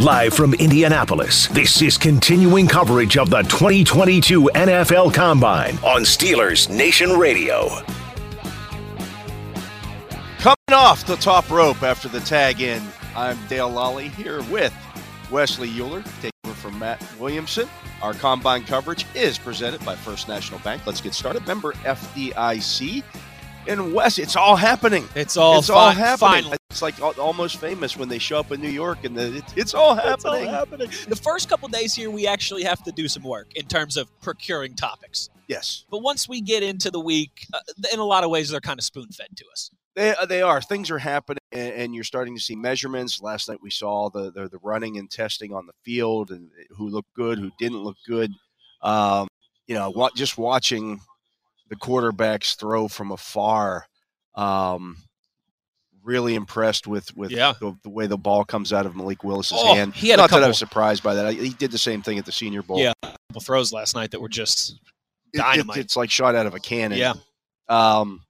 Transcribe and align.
Live 0.00 0.32
from 0.32 0.54
Indianapolis, 0.54 1.46
this 1.48 1.82
is 1.82 1.98
continuing 1.98 2.66
coverage 2.66 3.18
of 3.18 3.28
the 3.28 3.42
2022 3.42 4.44
NFL 4.54 5.12
Combine 5.12 5.74
on 5.84 6.04
Steelers 6.04 6.74
Nation 6.74 7.18
Radio. 7.18 7.68
Coming 10.38 10.56
off 10.72 11.04
the 11.04 11.16
top 11.16 11.50
rope 11.50 11.82
after 11.82 12.08
the 12.08 12.20
tag 12.20 12.62
in, 12.62 12.82
I'm 13.14 13.38
Dale 13.48 13.68
Lolley 13.70 14.08
here 14.08 14.42
with 14.44 14.74
Wesley 15.30 15.68
Euler, 15.68 16.02
taking 16.22 16.30
over 16.46 16.54
from 16.54 16.78
Matt 16.78 17.04
Williamson. 17.18 17.68
Our 18.00 18.14
combine 18.14 18.64
coverage 18.64 19.04
is 19.14 19.36
presented 19.36 19.84
by 19.84 19.96
First 19.96 20.28
National 20.28 20.60
Bank. 20.60 20.86
Let's 20.86 21.02
get 21.02 21.12
started. 21.12 21.46
Member 21.46 21.74
FDIC. 21.74 23.04
And 23.68 23.92
Wes, 23.92 24.18
it's 24.18 24.34
all 24.34 24.56
happening. 24.56 25.06
It's 25.14 25.36
all, 25.36 25.58
it's 25.58 25.68
all 25.68 25.90
happening. 25.90 26.44
finally. 26.44 26.59
It's 26.70 26.82
like 26.82 27.00
almost 27.18 27.56
famous 27.56 27.96
when 27.96 28.08
they 28.08 28.18
show 28.18 28.38
up 28.38 28.52
in 28.52 28.60
New 28.60 28.68
York 28.68 29.04
and 29.04 29.16
the, 29.16 29.38
it, 29.38 29.44
it's 29.56 29.74
all 29.74 29.98
It's 29.98 30.24
all 30.24 30.34
happening. 30.34 30.48
happening. 30.48 30.90
The 31.08 31.16
first 31.16 31.48
couple 31.48 31.68
days 31.68 31.94
here, 31.94 32.10
we 32.10 32.28
actually 32.28 32.62
have 32.62 32.82
to 32.84 32.92
do 32.92 33.08
some 33.08 33.24
work 33.24 33.48
in 33.56 33.66
terms 33.66 33.96
of 33.96 34.08
procuring 34.20 34.76
topics. 34.76 35.28
Yes, 35.48 35.84
But 35.90 35.98
once 36.02 36.28
we 36.28 36.40
get 36.40 36.62
into 36.62 36.92
the 36.92 37.00
week, 37.00 37.44
uh, 37.52 37.58
in 37.92 37.98
a 37.98 38.04
lot 38.04 38.22
of 38.22 38.30
ways, 38.30 38.50
they're 38.50 38.60
kind 38.60 38.78
of 38.78 38.84
spoon 38.84 39.08
fed 39.08 39.26
to 39.36 39.44
us. 39.50 39.72
they 39.96 40.14
uh, 40.14 40.24
they 40.26 40.42
are. 40.42 40.60
Things 40.62 40.92
are 40.92 40.98
happening, 40.98 41.40
and, 41.50 41.72
and 41.74 41.94
you're 41.94 42.04
starting 42.04 42.36
to 42.36 42.40
see 42.40 42.54
measurements. 42.54 43.20
Last 43.20 43.48
night 43.48 43.58
we 43.60 43.70
saw 43.70 44.08
the, 44.10 44.30
the 44.30 44.48
the 44.48 44.60
running 44.62 44.96
and 44.96 45.10
testing 45.10 45.52
on 45.52 45.66
the 45.66 45.72
field, 45.84 46.30
and 46.30 46.50
who 46.70 46.88
looked 46.88 47.12
good, 47.14 47.40
who 47.40 47.50
didn't 47.58 47.82
look 47.82 47.96
good. 48.06 48.30
Um, 48.80 49.26
you 49.66 49.74
know, 49.74 50.08
just 50.14 50.38
watching 50.38 51.00
the 51.68 51.74
quarterbacks 51.74 52.56
throw 52.56 52.86
from 52.86 53.10
afar. 53.10 53.86
Um, 54.36 54.98
really 56.02 56.34
impressed 56.34 56.86
with 56.86 57.14
with 57.16 57.30
Yeah. 57.30 57.52
the, 57.60 57.76
the 57.82 57.90
way 57.90 58.06
the 58.06 58.16
ball 58.18 58.44
comes 58.44 58.72
out 58.72 58.86
of 58.86 58.96
Malik 58.96 59.22
Willis's 59.24 59.58
Oh, 59.60 59.74
hand. 59.74 59.94
he 59.94 60.08
had 60.08 60.16
Not 60.18 60.30
that 60.30 60.42
I 60.42 60.48
was 60.48 60.58
surprised 60.58 61.02
by 61.02 61.14
that. 61.14 61.26
I, 61.26 61.32
he 61.32 61.50
did 61.50 61.70
the 61.70 61.78
same 61.78 62.02
thing 62.02 62.18
at 62.18 62.24
the 62.26 62.32
Senior 62.32 62.62
Bowl. 62.62 62.78
Yeah. 62.78 62.92
a 63.02 63.14
Couple 63.30 63.42
throws 63.42 63.72
last 63.72 63.94
night 63.94 64.10
that 64.12 64.20
were 64.20 64.28
just 64.28 64.70
It- 64.72 64.78
it- 65.34 65.38
dynamite. 65.38 65.76
it's 65.78 65.96
like 65.96 66.10
shot 66.10 66.34
out 66.34 66.46
of 66.46 66.54
a 66.54 66.60
cannon. 66.60 66.98
Yeah. 66.98 67.14
Um, 67.68 68.22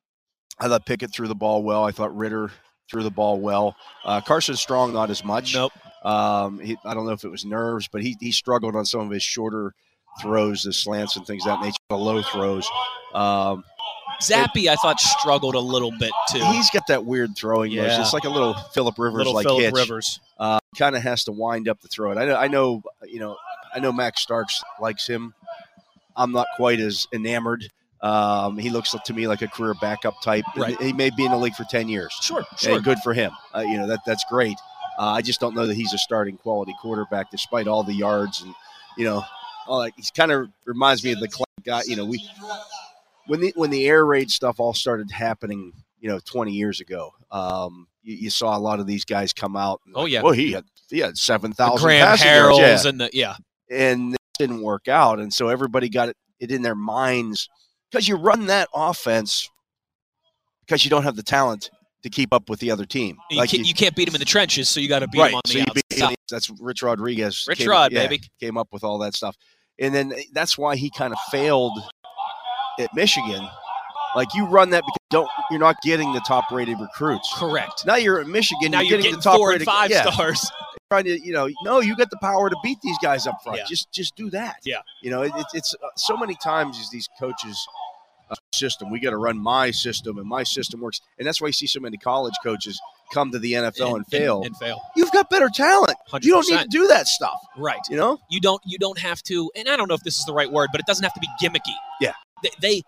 I 0.58 0.68
thought 0.68 0.84
Pickett 0.84 1.12
threw 1.14 1.28
the 1.28 1.34
ball 1.34 1.62
well. 1.62 1.84
I 1.84 1.90
thought 1.92 2.14
Ridder 2.16 2.50
threw 2.90 3.02
the 3.02 3.10
ball 3.10 3.40
well. 3.40 3.76
Uh, 4.04 4.20
Carson 4.20 4.56
Strong 4.56 4.92
not 4.92 5.08
as 5.10 5.24
much. 5.24 5.54
nope. 5.54 5.72
Um, 6.04 6.58
he, 6.60 6.76
I 6.84 6.92
don't 6.94 7.06
know 7.06 7.12
if 7.12 7.24
it 7.24 7.30
was 7.30 7.44
nerves, 7.44 7.88
but 7.90 8.02
he, 8.02 8.16
he 8.20 8.32
struggled 8.32 8.74
on 8.74 8.84
some 8.84 9.00
of 9.00 9.10
his 9.10 9.22
shorter 9.22 9.74
throws, 10.20 10.62
the 10.64 10.72
slants 10.72 11.16
and 11.16 11.26
things 11.26 11.44
of 11.46 11.48
that 11.58 11.60
nature, 11.64 11.76
the 11.88 11.96
low 11.96 12.20
throws. 12.22 12.68
Um, 13.14 13.64
Zappe, 14.20 14.68
I 14.68 14.76
thought 14.76 15.00
struggled 15.00 15.54
a 15.54 15.60
little 15.60 15.90
bit 15.98 16.12
too. 16.30 16.44
he's 16.52 16.70
got 16.70 16.86
that 16.88 17.04
weird 17.04 17.36
throwing 17.36 17.70
motion. 17.74 17.84
Yeah. 17.84 18.00
It's 18.00 18.12
like 18.12 18.24
a 18.24 18.30
little 18.30 18.54
Philip 18.74 18.98
Rivers 18.98 19.18
little 19.18 19.34
like 19.34 19.46
Philip 19.46 19.62
hitch. 19.62 19.74
Rivers. 19.74 20.20
Uh, 20.38 20.58
kind 20.76 20.96
of 20.96 21.02
has 21.02 21.24
to 21.24 21.32
wind 21.32 21.68
up 21.68 21.80
to 21.80 21.88
throw 21.88 22.12
it. 22.12 22.18
I 22.18 22.26
know, 22.26 22.36
I 22.36 22.48
know, 22.48 22.82
you 23.06 23.18
know, 23.20 23.36
I 23.74 23.80
know 23.80 23.92
Max 23.92 24.20
Starks 24.22 24.62
likes 24.80 25.06
him. 25.06 25.34
I'm 26.16 26.32
not 26.32 26.46
quite 26.56 26.80
as 26.80 27.06
enamored. 27.12 27.70
Um, 28.02 28.56
he 28.56 28.70
looks 28.70 28.94
to 29.04 29.12
me 29.12 29.28
like 29.28 29.42
a 29.42 29.48
career 29.48 29.74
backup 29.80 30.20
type. 30.22 30.44
Right. 30.56 30.80
He 30.80 30.92
may 30.92 31.10
be 31.10 31.24
in 31.24 31.32
the 31.32 31.36
league 31.36 31.54
for 31.54 31.64
10 31.64 31.88
years. 31.88 32.12
Sure, 32.20 32.44
sure. 32.56 32.76
And 32.76 32.84
good 32.84 32.98
for 33.00 33.12
him. 33.12 33.32
Uh, 33.54 33.60
you 33.60 33.76
know, 33.76 33.86
that 33.86 34.00
that's 34.06 34.24
great. 34.30 34.56
Uh, 34.98 35.12
I 35.12 35.22
just 35.22 35.40
don't 35.40 35.54
know 35.54 35.66
that 35.66 35.74
he's 35.74 35.92
a 35.92 35.98
starting 35.98 36.36
quality 36.36 36.74
quarterback 36.80 37.30
despite 37.30 37.66
all 37.68 37.82
the 37.82 37.94
yards 37.94 38.42
and, 38.42 38.54
you 38.96 39.04
know, 39.04 39.22
all 39.66 39.80
that. 39.82 39.92
He 39.96 40.04
kind 40.14 40.32
of 40.32 40.48
reminds 40.64 41.04
me 41.04 41.12
of 41.12 41.20
the 41.20 41.28
guy. 41.64 41.82
You 41.86 41.96
know, 41.96 42.04
we 42.04 42.26
when 43.30 43.40
the 43.40 43.52
when 43.54 43.70
the 43.70 43.86
air 43.86 44.04
raid 44.04 44.28
stuff 44.28 44.58
all 44.58 44.74
started 44.74 45.08
happening, 45.12 45.72
you 46.00 46.08
know, 46.08 46.18
20 46.24 46.50
years 46.50 46.80
ago, 46.80 47.12
um, 47.30 47.86
you, 48.02 48.16
you 48.16 48.30
saw 48.30 48.56
a 48.56 48.58
lot 48.58 48.80
of 48.80 48.88
these 48.88 49.04
guys 49.04 49.32
come 49.32 49.56
out. 49.56 49.80
And, 49.86 49.94
Oh, 49.96 50.04
yeah. 50.04 50.20
Well, 50.20 50.32
he 50.32 50.50
had 50.50 50.64
he 50.88 50.98
had 50.98 51.16
7,000 51.16 51.80
Graham 51.80 52.06
passing 52.06 52.26
Yeah 52.26 52.90
and 52.90 53.00
the 53.00 53.10
yeah. 53.12 53.36
and 53.70 54.14
it 54.14 54.20
didn't 54.36 54.62
work 54.62 54.88
out. 54.88 55.20
And 55.20 55.32
so 55.32 55.46
everybody 55.46 55.88
got 55.88 56.08
it, 56.08 56.16
it 56.40 56.50
in 56.50 56.62
their 56.62 56.74
minds 56.74 57.48
because 57.88 58.08
you 58.08 58.16
run 58.16 58.46
that 58.46 58.68
offense 58.74 59.48
because 60.66 60.84
you 60.84 60.90
don't 60.90 61.04
have 61.04 61.14
the 61.14 61.22
talent 61.22 61.70
to 62.02 62.10
keep 62.10 62.34
up 62.34 62.50
with 62.50 62.58
the 62.58 62.72
other 62.72 62.84
team. 62.84 63.16
You, 63.30 63.42
can't, 63.42 63.64
you 63.64 63.74
can't 63.74 63.94
beat 63.94 64.06
them 64.06 64.16
in 64.16 64.20
the 64.20 64.24
trenches, 64.24 64.68
so 64.68 64.80
you 64.80 64.88
got 64.88 65.00
to 65.00 65.08
beat 65.08 65.20
right. 65.20 65.30
him 65.30 65.36
on 65.36 65.42
so 65.46 65.58
the 65.58 65.84
outside. 66.00 66.16
that's 66.28 66.50
Rich 66.58 66.82
Rodriguez. 66.82 67.44
Rich 67.46 67.58
came, 67.58 67.68
Rod, 67.68 67.92
yeah, 67.92 68.08
baby. 68.08 68.22
came 68.40 68.56
up 68.56 68.68
with 68.72 68.82
all 68.82 68.98
that 68.98 69.14
stuff, 69.14 69.36
and 69.78 69.94
then 69.94 70.14
that's 70.32 70.58
why 70.58 70.74
he 70.74 70.90
kind 70.90 71.12
of 71.12 71.18
failed 71.30 71.78
at 72.80 72.94
Michigan. 72.94 73.46
Like 74.16 74.34
you 74.34 74.44
run 74.46 74.70
that 74.70 74.80
because 74.82 74.96
don't 75.10 75.28
you're 75.50 75.60
not 75.60 75.76
getting 75.82 76.12
the 76.12 76.20
top 76.26 76.50
rated 76.50 76.80
recruits. 76.80 77.32
Correct. 77.36 77.86
Now 77.86 77.94
you're 77.96 78.20
at 78.20 78.26
Michigan. 78.26 78.72
now 78.72 78.80
you're, 78.80 78.98
you're 78.98 78.98
getting, 78.98 79.02
getting 79.12 79.16
the 79.18 79.22
top 79.22 79.36
four 79.36 79.50
and 79.50 79.60
rated 79.60 79.66
five 79.66 79.90
yeah, 79.90 80.10
stars. 80.10 80.50
trying 80.90 81.04
to 81.04 81.20
you 81.24 81.32
know 81.32 81.48
no 81.62 81.78
you 81.78 81.94
got 81.94 82.10
the 82.10 82.16
power 82.20 82.50
to 82.50 82.56
beat 82.64 82.78
these 82.82 82.98
guys 83.00 83.24
up 83.28 83.36
front 83.44 83.58
Yeah. 83.58 83.64
just 83.68 83.92
just 83.92 84.16
do 84.16 84.28
that 84.30 84.56
Yeah. 84.64 84.78
you 85.02 85.08
know 85.12 85.22
it, 85.22 85.30
it's 85.36 85.54
it's 85.54 85.74
uh, 85.80 85.86
so 85.96 86.16
many 86.16 86.34
times 86.42 86.78
is 86.80 86.90
these 86.90 87.08
coaches 87.20 87.64
uh, 88.28 88.34
system 88.52 88.90
we 88.90 88.98
got 88.98 89.10
to 89.10 89.16
run 89.16 89.38
my 89.38 89.70
system 89.70 90.18
and 90.18 90.26
my 90.26 90.42
system 90.42 90.80
works 90.80 91.00
and 91.16 91.28
that's 91.28 91.40
why 91.40 91.46
you 91.46 91.52
see 91.52 91.68
so 91.68 91.78
many 91.78 91.96
college 91.96 92.34
coaches 92.42 92.80
come 93.14 93.30
to 93.30 93.38
the 93.38 93.52
NFL 93.52 93.94
and, 93.96 94.06
fail 94.08 94.42
And, 94.42 94.56
fail. 94.56 94.80
you've 94.96 95.12
got 95.12 95.30
better 95.30 95.48
talent 95.48 95.96
100%. 96.10 96.24
you 96.24 96.32
don't 96.32 96.48
need 96.50 96.58
to 96.60 96.66
do 96.68 96.88
that 96.88 97.06
stuff 97.06 97.38
Right. 97.56 97.78
you 97.88 97.96
know 97.96 98.18
you 98.28 98.40
don't 98.40 98.60
you 98.66 98.76
don't 98.76 98.98
have 98.98 99.22
to 99.24 99.48
and 99.54 99.68
i 99.68 99.76
don't 99.76 99.86
know 99.86 99.94
if 99.94 100.02
this 100.02 100.18
is 100.18 100.24
the 100.24 100.34
right 100.34 100.50
word 100.50 100.70
but 100.72 100.80
it 100.80 100.86
doesn't 100.86 101.04
have 101.04 101.14
to 101.14 101.20
be 101.20 101.28
gimmicky 101.40 101.74
Yeah. 102.00 102.14
They 102.42 102.50
they, 102.60 102.82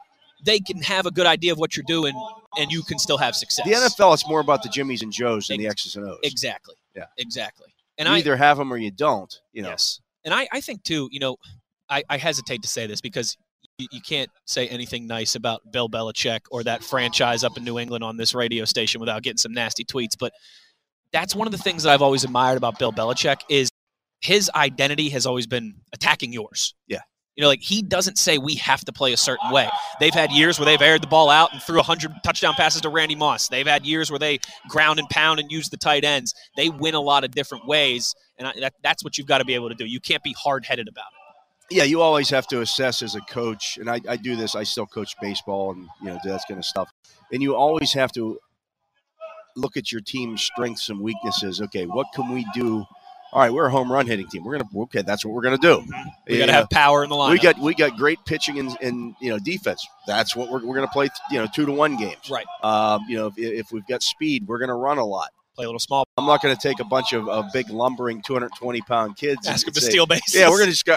they 0.45 0.61
can 0.61 0.83
have 0.83 1.07
a 1.07 1.11
good 1.11 1.27
idea 1.27 1.53
of 1.53 1.59
what 1.59 1.77
you're 1.77 1.85
doing 1.87 2.15
and 2.59 2.71
you 2.73 2.83
can 2.83 2.99
still 2.99 3.19
have 3.19 3.35
success. 3.35 3.67
The 3.67 3.73
NFL 3.73 4.15
it's 4.15 4.29
more 4.29 4.41
about 4.41 4.63
the 4.63 4.69
Jimmies 4.69 5.03
and 5.03 5.13
Joes 5.13 5.47
than 5.47 5.59
the 5.59 5.69
X's 5.69 5.97
and 5.97 6.09
O's. 6.09 6.19
exactly. 6.23 6.75
Yeah. 6.95 7.05
exactly. 7.17 7.69
And 7.99 8.09
you 8.09 8.15
i 8.15 8.19
either 8.19 8.37
have 8.37 8.59
them 8.59 8.73
or 8.73 8.77
you 8.77 8.91
don't 8.91 9.33
you 9.53 9.63
know. 9.63 9.71
Yes. 9.71 10.01
And 10.25 10.35
i 10.35 10.49
i 10.53 10.61
think 10.61 10.83
too 10.83 11.09
you 11.11 11.21
know 11.21 11.37
i 11.89 12.03
i 12.09 12.17
hesitate 12.17 12.63
to 12.63 12.69
say 12.69 12.87
this 12.87 13.01
because 13.01 13.37
you, 13.79 13.87
you 13.91 14.01
can't 14.01 14.31
say 14.45 14.69
anything 14.69 15.07
nice 15.07 15.35
about 15.35 15.61
bill 15.73 15.89
belichick 15.89 16.41
or 16.51 16.63
that 16.63 16.85
franchise 16.85 17.45
up 17.45 17.57
in 17.57 17.65
new 17.65 17.79
england 17.79 18.05
on 18.05 18.17
this 18.17 18.35
radio 18.35 18.65
station 18.65 19.01
without 19.01 19.23
getting 19.23 19.39
some 19.39 19.53
nasty 19.53 19.85
tweets 19.85 20.17
but 20.19 20.33
that's 21.13 21.35
one 21.35 21.49
of 21.49 21.53
the 21.53 21.59
things 21.59 21.83
that 21.83 21.93
i've 21.93 22.03
always 22.03 22.23
admired 22.23 22.57
about 22.57 22.79
bill 22.79 22.93
belichick 22.93 23.39
is 23.49 23.69
his 24.23 24.51
identity 24.55 25.11
has 25.11 25.27
always 25.27 25.47
been 25.47 25.75
attacking 25.93 26.33
yours. 26.33 26.75
Yeah. 26.87 27.01
You 27.37 27.43
know, 27.43 27.49
like 27.49 27.63
he 27.63 27.81
doesn't 27.81 28.19
say 28.19 28.37
we 28.37 28.57
have 28.57 28.85
to 28.85 28.93
play 28.93 29.15
a 29.15 29.17
certain 29.17 29.51
way. 29.51 29.69
They've 30.01 30.13
had 30.13 30.31
years 30.33 30.59
where 30.59 30.67
they've 30.67 30.81
aired 30.83 31.03
the 31.03 31.07
ball 31.07 31.31
out 31.31 31.53
and 31.53 31.63
threw 31.63 31.77
100 31.77 32.13
touchdown 32.23 32.53
passes 32.55 32.83
to 32.83 32.91
Randy 32.91 33.15
Moss. 33.15 33.49
They've 33.49 33.67
had 33.67 33.87
years 33.87 34.11
where 34.11 34.19
they 34.19 34.39
ground 34.69 34.99
and 34.99 35.09
pound 35.09 35.41
and 35.41 35.51
use 35.51 35.71
the 35.71 35.79
tight 35.79 36.05
ends. 36.05 36.35
They 36.57 36.69
win 36.69 36.95
a 36.95 37.01
lot 37.01 37.25
of 37.25 37.31
different 37.31 37.67
ways, 37.67 38.15
and 38.39 38.49
I, 38.49 38.53
that, 38.61 38.75
that's 38.83 39.03
what 39.03 39.17
you've 39.17 39.27
got 39.27 39.39
to 39.39 39.47
be 39.47 39.55
able 39.55 39.71
to 39.71 39.75
do. 39.75 39.87
You 39.87 39.99
can't 40.01 40.23
be 40.23 40.35
hard 40.39 40.67
headed 40.67 40.89
about 40.89 41.07
it. 41.71 41.77
yeah, 41.77 41.85
you 41.85 42.03
always 42.03 42.29
have 42.29 42.47
to 42.49 42.61
assess 42.61 43.03
as 43.03 43.15
a 43.15 43.21
coach, 43.23 43.79
and 43.79 43.89
I, 43.89 44.01
I 44.07 44.17
do 44.17 44.37
this. 44.37 44.55
I 44.55 44.65
still 44.65 44.87
coach 44.87 45.15
baseball 45.23 45.73
and 45.73 45.89
you 46.03 46.09
know 46.09 46.19
do 46.23 46.29
that 46.31 46.43
kind 46.47 46.59
of 46.59 46.67
stuff, 46.67 46.91
and 47.33 47.41
you 47.43 47.57
always 47.57 47.95
have 47.95 48.13
to 48.13 48.39
look 49.57 49.79
at 49.79 49.91
your 49.91 50.03
team's 50.03 50.43
strengths 50.43 50.91
and 50.91 51.01
weaknesses. 51.01 51.63
Okay, 51.63 51.87
what 51.87 52.09
can 52.15 52.31
we 52.31 52.47
do? 52.53 52.85
All 53.33 53.41
right, 53.41 53.51
we're 53.51 53.65
a 53.65 53.71
home 53.71 53.91
run 53.91 54.07
hitting 54.07 54.29
team. 54.29 54.45
We're 54.45 54.59
gonna 54.59 54.83
okay, 54.83 55.01
that's 55.01 55.25
what 55.25 55.33
we're 55.33 55.41
gonna 55.41 55.57
do. 55.57 55.83
We 56.29 56.35
You 56.35 56.41
got 56.41 56.47
to 56.47 56.53
know, 56.53 56.59
have 56.59 56.71
power 56.71 57.03
in 57.03 57.09
the 57.09 57.17
line. 57.17 57.33
we 57.33 57.39
got 57.39 57.59
we 57.59 57.75
got 57.75 57.97
great 57.97 58.19
pitching 58.27 58.59
and, 58.59 58.77
and 58.83 59.15
you 59.23 59.31
know 59.31 59.39
defense. 59.39 59.87
That's 60.07 60.37
what 60.37 60.51
we're, 60.51 60.63
we're 60.65 60.75
gonna 60.75 60.89
play. 60.89 61.09
You 61.31 61.39
know, 61.39 61.47
two 61.55 61.65
to 61.65 61.73
one 61.73 61.97
games. 61.97 62.31
right. 62.31 62.45
Um, 62.63 63.07
you 63.09 63.17
know, 63.17 63.29
if, 63.29 63.39
if 63.39 63.73
we've 63.73 63.87
got 63.87 64.03
speed, 64.03 64.47
we're 64.47 64.59
gonna 64.59 64.77
run 64.77 64.99
a 64.99 65.05
lot. 65.05 65.31
Play 65.55 65.65
a 65.65 65.69
little 65.69 65.79
small. 65.79 66.05
I'm 66.17 66.25
not 66.25 66.41
going 66.41 66.57
to 66.57 66.61
take 66.61 66.81
a 66.81 66.85
bunch 66.85 67.13
of, 67.13 67.29
of 67.29 67.53
big 67.53 67.69
lumbering 67.69 68.23
220 68.23 68.81
pound 68.83 69.19
kids. 69.19 69.47
Ask 69.47 69.67
them 69.67 69.75
to 69.75 69.83
say, 69.83 69.91
steal 69.91 70.07
bases. 70.07 70.35
yeah, 70.35 70.49
we're 70.49 70.57
going 70.57 70.71
to 70.71 70.73
just 70.73 70.87
go 70.87 70.97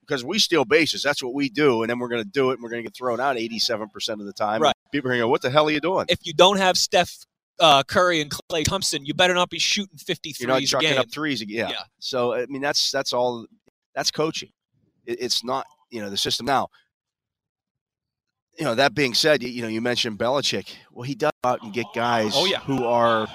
because 0.00 0.24
we 0.24 0.40
steal 0.40 0.64
bases. 0.64 1.00
That's 1.00 1.22
what 1.22 1.32
we 1.32 1.48
do, 1.48 1.84
and 1.84 1.90
then 1.90 2.00
we're 2.00 2.08
going 2.08 2.24
to 2.24 2.28
do 2.28 2.50
it, 2.50 2.54
and 2.54 2.62
we're 2.64 2.70
going 2.70 2.82
to 2.82 2.88
get 2.88 2.96
thrown 2.96 3.20
out 3.20 3.36
87 3.36 3.90
percent 3.90 4.20
of 4.20 4.26
the 4.26 4.32
time. 4.32 4.62
Right. 4.62 4.74
People 4.90 5.10
are 5.10 5.12
going 5.12 5.20
to 5.20 5.26
go, 5.26 5.28
"What 5.28 5.42
the 5.42 5.50
hell 5.50 5.68
are 5.68 5.70
you 5.70 5.78
doing? 5.78 6.06
If 6.08 6.26
you 6.26 6.32
don't 6.32 6.56
have 6.56 6.76
Steph 6.76 7.24
uh, 7.60 7.82
Curry 7.84 8.20
and 8.20 8.30
Klay 8.30 8.64
Thompson, 8.64 9.04
you 9.06 9.14
better 9.14 9.34
not 9.34 9.50
be 9.50 9.58
shooting 9.58 9.96
50 9.98 10.34
You're 10.38 10.48
not 10.48 10.62
chucking 10.62 10.90
game. 10.90 10.98
up 10.98 11.10
threes." 11.10 11.42
Yeah. 11.46 11.68
Yeah. 11.70 11.76
So 12.00 12.34
I 12.34 12.46
mean, 12.46 12.62
that's 12.62 12.90
that's 12.90 13.12
all. 13.12 13.46
That's 13.94 14.10
coaching. 14.10 14.50
It, 15.06 15.18
it's 15.20 15.44
not 15.44 15.66
you 15.90 16.00
know 16.02 16.10
the 16.10 16.16
system 16.16 16.46
now. 16.46 16.68
You 18.58 18.64
know 18.64 18.74
that 18.76 18.94
being 18.94 19.14
said, 19.14 19.42
you, 19.42 19.48
you 19.48 19.62
know 19.62 19.68
you 19.68 19.80
mentioned 19.80 20.18
Belichick. 20.18 20.74
Well, 20.92 21.02
he 21.02 21.14
does 21.14 21.32
out 21.44 21.62
and 21.62 21.72
get 21.72 21.86
guys 21.94 22.32
Oh, 22.34 22.44
yeah. 22.46 22.60
who 22.60 22.84
are 22.84 23.26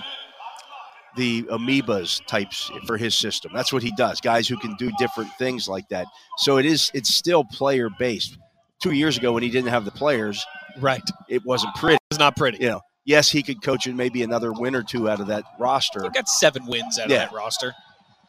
the 1.18 1.44
amoebas 1.44 2.26
types 2.26 2.72
for 2.86 2.96
his 2.96 3.16
system. 3.16 3.52
That's 3.54 3.74
what 3.74 3.84
he 3.84 3.92
does. 3.98 4.22
Guys 4.22 4.48
who 4.48 4.56
can 4.58 4.76
do 4.76 4.92
different 4.98 5.30
things 5.38 5.68
like 5.68 5.90
that. 5.90 6.06
So 6.38 6.58
it 6.58 6.66
is 6.66 6.90
it's 6.94 7.14
still 7.14 7.44
player 7.44 7.90
based. 8.00 8.38
Two 8.82 8.92
years 8.94 9.18
ago 9.18 9.34
when 9.34 9.44
he 9.44 9.50
didn't 9.50 9.70
have 9.72 9.84
the 9.84 9.92
players, 9.92 10.46
Right. 10.78 11.04
it 11.28 11.44
wasn't 11.46 11.76
pretty. 11.76 11.98
It's 12.12 12.20
not 12.20 12.38
pretty. 12.38 12.60
You 12.64 12.70
know, 12.70 12.82
yes, 13.10 13.30
he 13.30 13.42
could 13.44 13.62
coach 13.64 13.88
in 13.88 13.98
maybe 13.98 14.22
another 14.24 14.54
win 14.54 14.76
or 14.76 14.84
two 14.84 15.10
out 15.10 15.20
of 15.20 15.28
that 15.28 15.44
roster. 15.60 16.04
He 16.04 16.10
got 16.10 16.30
seven 16.30 16.66
wins 16.68 17.00
out 17.00 17.10
Yeah. 17.10 17.24
of 17.24 17.30
that 17.32 17.36
roster. 17.36 17.74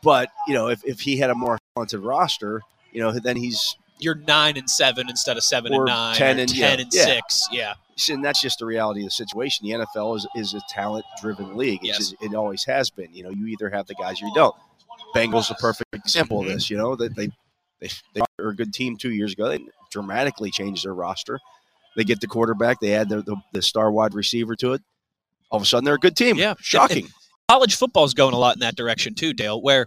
But 0.03 0.31
you 0.49 0.55
know, 0.55 0.69
if, 0.69 0.83
if 0.85 1.01
he 1.01 1.19
had 1.19 1.29
a 1.31 1.35
more 1.35 1.59
talented 1.77 2.01
roster, 2.01 2.63
you 2.93 3.01
know, 3.03 3.13
then 3.13 3.37
he's 3.37 3.77
You're 3.99 4.15
nine 4.15 4.57
and 4.57 4.69
seven 4.69 5.09
instead 5.11 5.37
of 5.37 5.45
seven 5.45 5.75
and 5.75 5.85
nine. 5.85 6.17
10 6.17 6.39
or 6.39 6.41
and- 6.41 6.49
ten 6.49 6.59
yeah, 6.59 6.83
and 6.85 6.89
yeah. 6.93 7.05
six. 7.05 7.49
Yeah. 7.53 7.75
and 8.09 8.25
that's 8.25 8.41
just 8.41 8.61
the 8.61 8.65
reality 8.67 9.01
of 9.03 9.09
the 9.09 9.11
situation. 9.11 9.67
The 9.69 9.75
NFL 9.85 10.17
is, 10.17 10.27
is 10.35 10.55
a 10.55 10.61
talent 10.71 11.05
driven 11.21 11.55
league. 11.57 11.81
It's 11.85 11.89
Yes. 11.89 11.99
just- 11.99 12.23
it 12.23 12.35
always 12.35 12.65
has 12.65 12.89
been. 12.89 13.13
You 13.13 13.25
know, 13.25 13.31
you 13.31 13.47
either 13.49 13.69
have 13.69 13.87
the 13.87 13.95
guys 13.95 14.23
or 14.23 14.27
you 14.27 14.35
don't. 14.35 14.57
Bengals 15.15 15.51
a 15.51 15.55
perfect 15.55 15.95
example 15.95 16.39
of 16.41 16.47
Mm-hmm. 16.47 16.55
this. 16.55 16.71
You 16.71 16.79
know, 16.79 16.97
that 16.97 17.15
they, 17.15 17.29
they 17.81 17.89
they 18.15 18.23
were 18.39 18.51
a 18.51 18.57
good 18.57 18.73
team 18.73 18.97
two 18.97 19.11
years 19.13 19.33
ago. 19.35 19.49
They 19.49 19.59
dramatically 19.91 20.51
changed 20.51 20.85
their 20.87 20.95
roster. 20.95 21.39
They 21.97 22.05
get 22.05 22.21
the 22.21 22.27
quarterback. 22.27 22.81
They 22.81 22.95
add 22.95 23.09
the, 23.09 23.23
the, 23.23 23.37
the 23.53 23.63
star 23.63 23.91
wide 23.91 24.15
receiver 24.15 24.55
to 24.57 24.75
it. 24.75 24.83
All 25.51 25.57
of 25.57 25.63
a 25.63 25.67
sudden, 25.67 25.85
they're 25.85 25.95
a 25.95 25.99
good 25.99 26.17
team. 26.17 26.37
Yeah. 26.37 26.55
shocking. 26.61 27.09
College 27.49 27.75
football's 27.75 28.15
going 28.15 28.33
a 28.33 28.39
lot 28.39 28.55
in 28.55 28.61
that 28.61 28.77
direction 28.77 29.15
too, 29.15 29.33
Dale, 29.33 29.61
where 29.61 29.87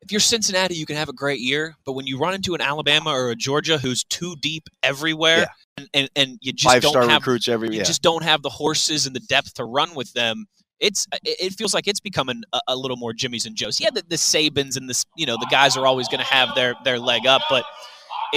if 0.00 0.10
you're 0.10 0.20
Cincinnati, 0.20 0.74
you 0.74 0.86
can 0.86 0.96
have 0.96 1.08
a 1.08 1.12
great 1.12 1.40
year, 1.40 1.74
but 1.84 1.92
when 1.92 2.06
you 2.06 2.18
run 2.18 2.32
into 2.34 2.54
an 2.54 2.60
Alabama 2.60 3.10
or 3.10 3.30
a 3.30 3.34
Georgia 3.34 3.76
who's 3.76 4.04
too 4.04 4.34
deep 4.40 4.68
everywhere 4.82 5.38
Yeah. 5.40 5.46
and, 5.76 5.88
and, 5.92 6.10
and 6.16 6.38
you 6.40 6.52
just 6.52 6.72
Five 6.74 6.82
don't 6.82 7.08
have 7.08 7.20
recruits 7.22 7.48
every 7.48 7.68
you 7.70 7.78
yeah. 7.78 7.82
just 7.84 8.02
don't 8.02 8.22
have 8.22 8.42
the 8.42 8.48
horses 8.48 9.06
and 9.06 9.14
the 9.14 9.20
depth 9.20 9.54
to 9.54 9.64
run 9.64 9.94
with 9.94 10.12
them. 10.14 10.46
It's 10.80 11.06
it 11.24 11.36
it 11.40 11.52
feels 11.54 11.74
like 11.74 11.86
it's 11.88 12.00
becoming 12.00 12.42
a, 12.52 12.60
a 12.68 12.76
little 12.76 12.96
more 12.98 13.12
Jimmy's 13.12 13.46
and 13.46 13.56
Joe's. 13.56 13.80
Yeah, 13.80 13.90
the, 13.90 14.02
the 14.08 14.16
Sabans 14.16 14.76
and 14.76 14.88
this 14.88 15.04
you 15.16 15.26
know 15.26 15.36
the 15.40 15.48
guys 15.50 15.76
are 15.76 15.86
always 15.86 16.06
going 16.08 16.20
to 16.20 16.26
have 16.26 16.54
their 16.54 16.74
their 16.84 16.98
leg 16.98 17.26
up, 17.26 17.42
but 17.48 17.64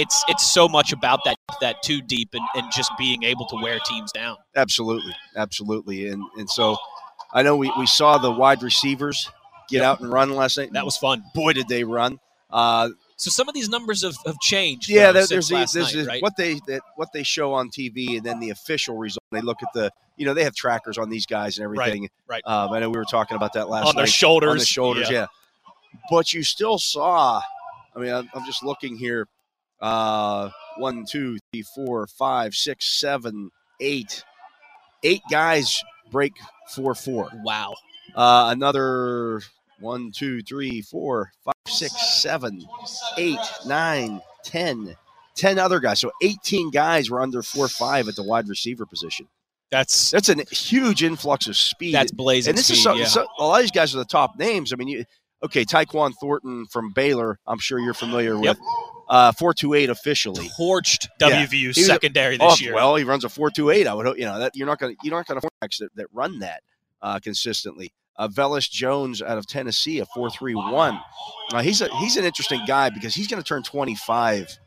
it's 0.00 0.24
it's 0.28 0.46
so 0.50 0.68
much 0.68 0.92
about 0.92 1.20
that 1.24 1.36
that 1.60 1.82
too 1.82 2.00
deep 2.02 2.30
and, 2.32 2.42
and 2.54 2.70
just 2.72 2.90
being 2.98 3.22
able 3.22 3.46
to 3.46 3.56
wear 3.56 3.78
teams 3.80 4.10
down. 4.12 4.36
Absolutely, 4.56 5.14
absolutely, 5.36 6.08
and 6.08 6.22
and 6.38 6.48
so 6.48 6.76
I 7.32 7.42
know 7.42 7.56
we, 7.56 7.72
we 7.78 7.86
saw 7.86 8.18
the 8.18 8.30
wide 8.30 8.62
receivers 8.62 9.30
get 9.68 9.78
Yep. 9.78 9.84
out 9.84 10.00
and 10.00 10.12
run 10.12 10.30
last 10.34 10.58
night. 10.58 10.72
That 10.72 10.84
was 10.84 10.96
fun. 10.96 11.22
boy 11.34 11.52
did 11.52 11.68
they 11.68 11.84
run. 11.84 12.18
Uh, 12.50 12.88
So 13.16 13.30
some 13.30 13.48
of 13.48 13.54
these 13.54 13.68
numbers 13.68 14.02
have, 14.02 14.16
have 14.26 14.38
changed. 14.40 14.88
yeah, 14.88 15.06
though, 15.08 15.12
there, 15.12 15.22
since 15.26 15.48
there's, 15.48 15.50
last 15.60 15.72
there's 15.74 15.94
night, 15.94 16.06
right? 16.08 16.22
what 16.22 16.36
they 16.36 16.54
that, 16.66 16.80
what 16.96 17.08
they 17.12 17.22
show 17.22 17.52
on 17.52 17.70
TV, 17.70 18.16
and 18.16 18.24
then 18.26 18.40
the 18.40 18.50
official 18.50 18.96
result. 18.96 19.22
They 19.30 19.40
look 19.42 19.58
at 19.62 19.68
the 19.74 19.92
you 20.16 20.26
know 20.26 20.34
they 20.34 20.42
have 20.44 20.54
trackers 20.56 20.98
on 20.98 21.08
these 21.10 21.26
guys 21.26 21.58
and 21.58 21.64
everything. 21.64 22.08
right. 22.28 22.42
Um, 22.44 22.72
I 22.72 22.80
know 22.80 22.90
we 22.90 22.98
were 22.98 23.04
talking 23.04 23.36
about 23.36 23.52
that 23.52 23.68
last 23.68 23.86
on 23.88 23.94
their 23.96 24.06
shoulders. 24.06 24.50
on 24.50 24.58
the 24.58 24.64
shoulders. 24.64 25.10
Yeah. 25.10 25.26
but 26.10 26.32
you 26.34 26.42
still 26.42 26.78
saw. 26.78 27.40
I 27.94 27.98
mean, 27.98 28.12
I'm, 28.12 28.28
I'm 28.34 28.44
just 28.46 28.62
looking 28.64 28.96
here. 28.96 29.26
Uh, 29.80 30.50
one, 30.76 31.04
two, 31.06 31.38
three, 31.52 31.62
four, 31.62 32.06
five, 32.06 32.54
six, 32.54 32.86
seven, 33.00 33.50
eight, 33.80 34.24
eight 35.02 35.22
guys 35.30 35.82
break 36.10 36.32
four 36.74 36.94
four. 36.94 37.28
Wow. 37.42 37.74
Uh, 38.14 38.48
another 38.52 39.40
one, 39.80 40.12
two, 40.12 40.42
three, 40.42 40.82
four, 40.82 41.30
five, 41.44 41.54
six, 41.66 42.20
seven, 42.20 42.62
eight, 43.16 43.38
nine, 43.66 44.20
ten. 44.44 44.96
10 45.36 45.58
other 45.58 45.80
guys. 45.80 45.98
So 46.00 46.10
18 46.22 46.70
guys 46.70 47.08
were 47.08 47.22
under 47.22 47.40
4 47.42 47.68
5 47.68 48.08
at 48.08 48.16
the 48.16 48.22
wide 48.22 48.46
receiver 48.48 48.84
position. 48.84 49.26
That's 49.70 50.10
That's 50.10 50.28
a 50.28 50.34
huge 50.52 51.02
influx 51.02 51.46
of 51.46 51.56
speed. 51.56 51.94
that's 51.94 52.10
blazing 52.12 52.50
and 52.50 52.58
this 52.58 52.66
speed. 52.66 52.74
is 52.78 52.82
so, 52.82 52.94
yeah. 52.94 53.06
so- 53.06 53.26
a 53.38 53.44
lot 53.44 53.56
of 53.56 53.62
these 53.62 53.70
guys 53.70 53.94
are 53.94 53.98
the 53.98 54.04
top 54.04 54.36
names. 54.38 54.72
I 54.72 54.76
mean, 54.76 54.88
you, 54.88 55.04
okay, 55.42 55.64
Tyquan 55.64 56.12
Thornton 56.20 56.66
from 56.66 56.92
Baylor, 56.92 57.38
I'm 57.46 57.58
sure 57.58 57.78
you're 57.78 57.94
familiar 57.94 58.34
Yep. 58.34 58.56
with. 58.58 58.58
Uh, 59.08 59.32
428 59.32 59.90
officially. 59.90 60.48
torched 60.58 61.08
Yeah. 61.20 61.30
WVU 61.46 61.68
was 61.68 61.78
a- 61.78 61.82
secondary 61.84 62.38
Oh, 62.40 62.50
this 62.50 62.60
year. 62.60 62.74
well, 62.74 62.94
he 62.94 63.02
runs 63.04 63.24
a 63.24 63.28
428. 63.28 63.86
I 63.88 63.94
would 63.94 64.06
hope, 64.06 64.18
you 64.18 64.24
know, 64.24 64.38
that 64.38 64.52
you're 64.54 64.68
not 64.68 64.78
going 64.78 64.94
to, 64.94 65.00
you're 65.02 65.16
not 65.16 65.26
going 65.26 65.40
to 65.40 65.46
quarterbacks 65.46 65.78
that, 65.78 65.88
that 65.96 66.06
run 66.12 66.38
that 66.40 66.62
uh, 67.02 67.18
consistently. 67.18 67.92
Uh, 68.16 68.28
Velus 68.28 68.70
Jones 68.70 69.20
out 69.22 69.36
of 69.38 69.46
Tennessee, 69.48 69.98
a 69.98 70.06
431. 70.06 71.00
Uh, 71.52 71.62
he's 71.62 71.80
a 71.80 71.88
he's 71.98 72.16
an 72.18 72.24
interesting 72.24 72.60
guy 72.66 72.90
because 72.90 73.14
he's 73.14 73.26
going 73.26 73.42
to 73.42 73.46
turn 73.48 73.62
25. 73.62 74.58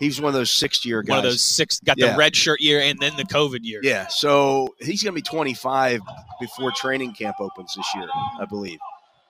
He's 0.00 0.20
one 0.20 0.28
of 0.28 0.34
those 0.34 0.50
sixth 0.50 0.84
year 0.84 1.02
guys. 1.02 1.10
One 1.10 1.18
of 1.18 1.24
those 1.24 1.42
six 1.44 1.78
got 1.80 1.96
Yeah. 1.98 2.12
the 2.12 2.18
red 2.18 2.34
shirt 2.34 2.60
year 2.60 2.80
and 2.80 2.98
then 2.98 3.16
the 3.16 3.24
COVID 3.24 3.60
year. 3.62 3.80
Yeah, 3.82 4.08
so 4.08 4.74
he's 4.80 5.02
going 5.02 5.14
to 5.14 5.20
be 5.20 5.22
25 5.22 6.00
before 6.40 6.72
training 6.72 7.12
camp 7.14 7.36
opens 7.38 7.74
this 7.76 7.86
year, 7.94 8.08
I 8.40 8.44
believe. 8.46 8.78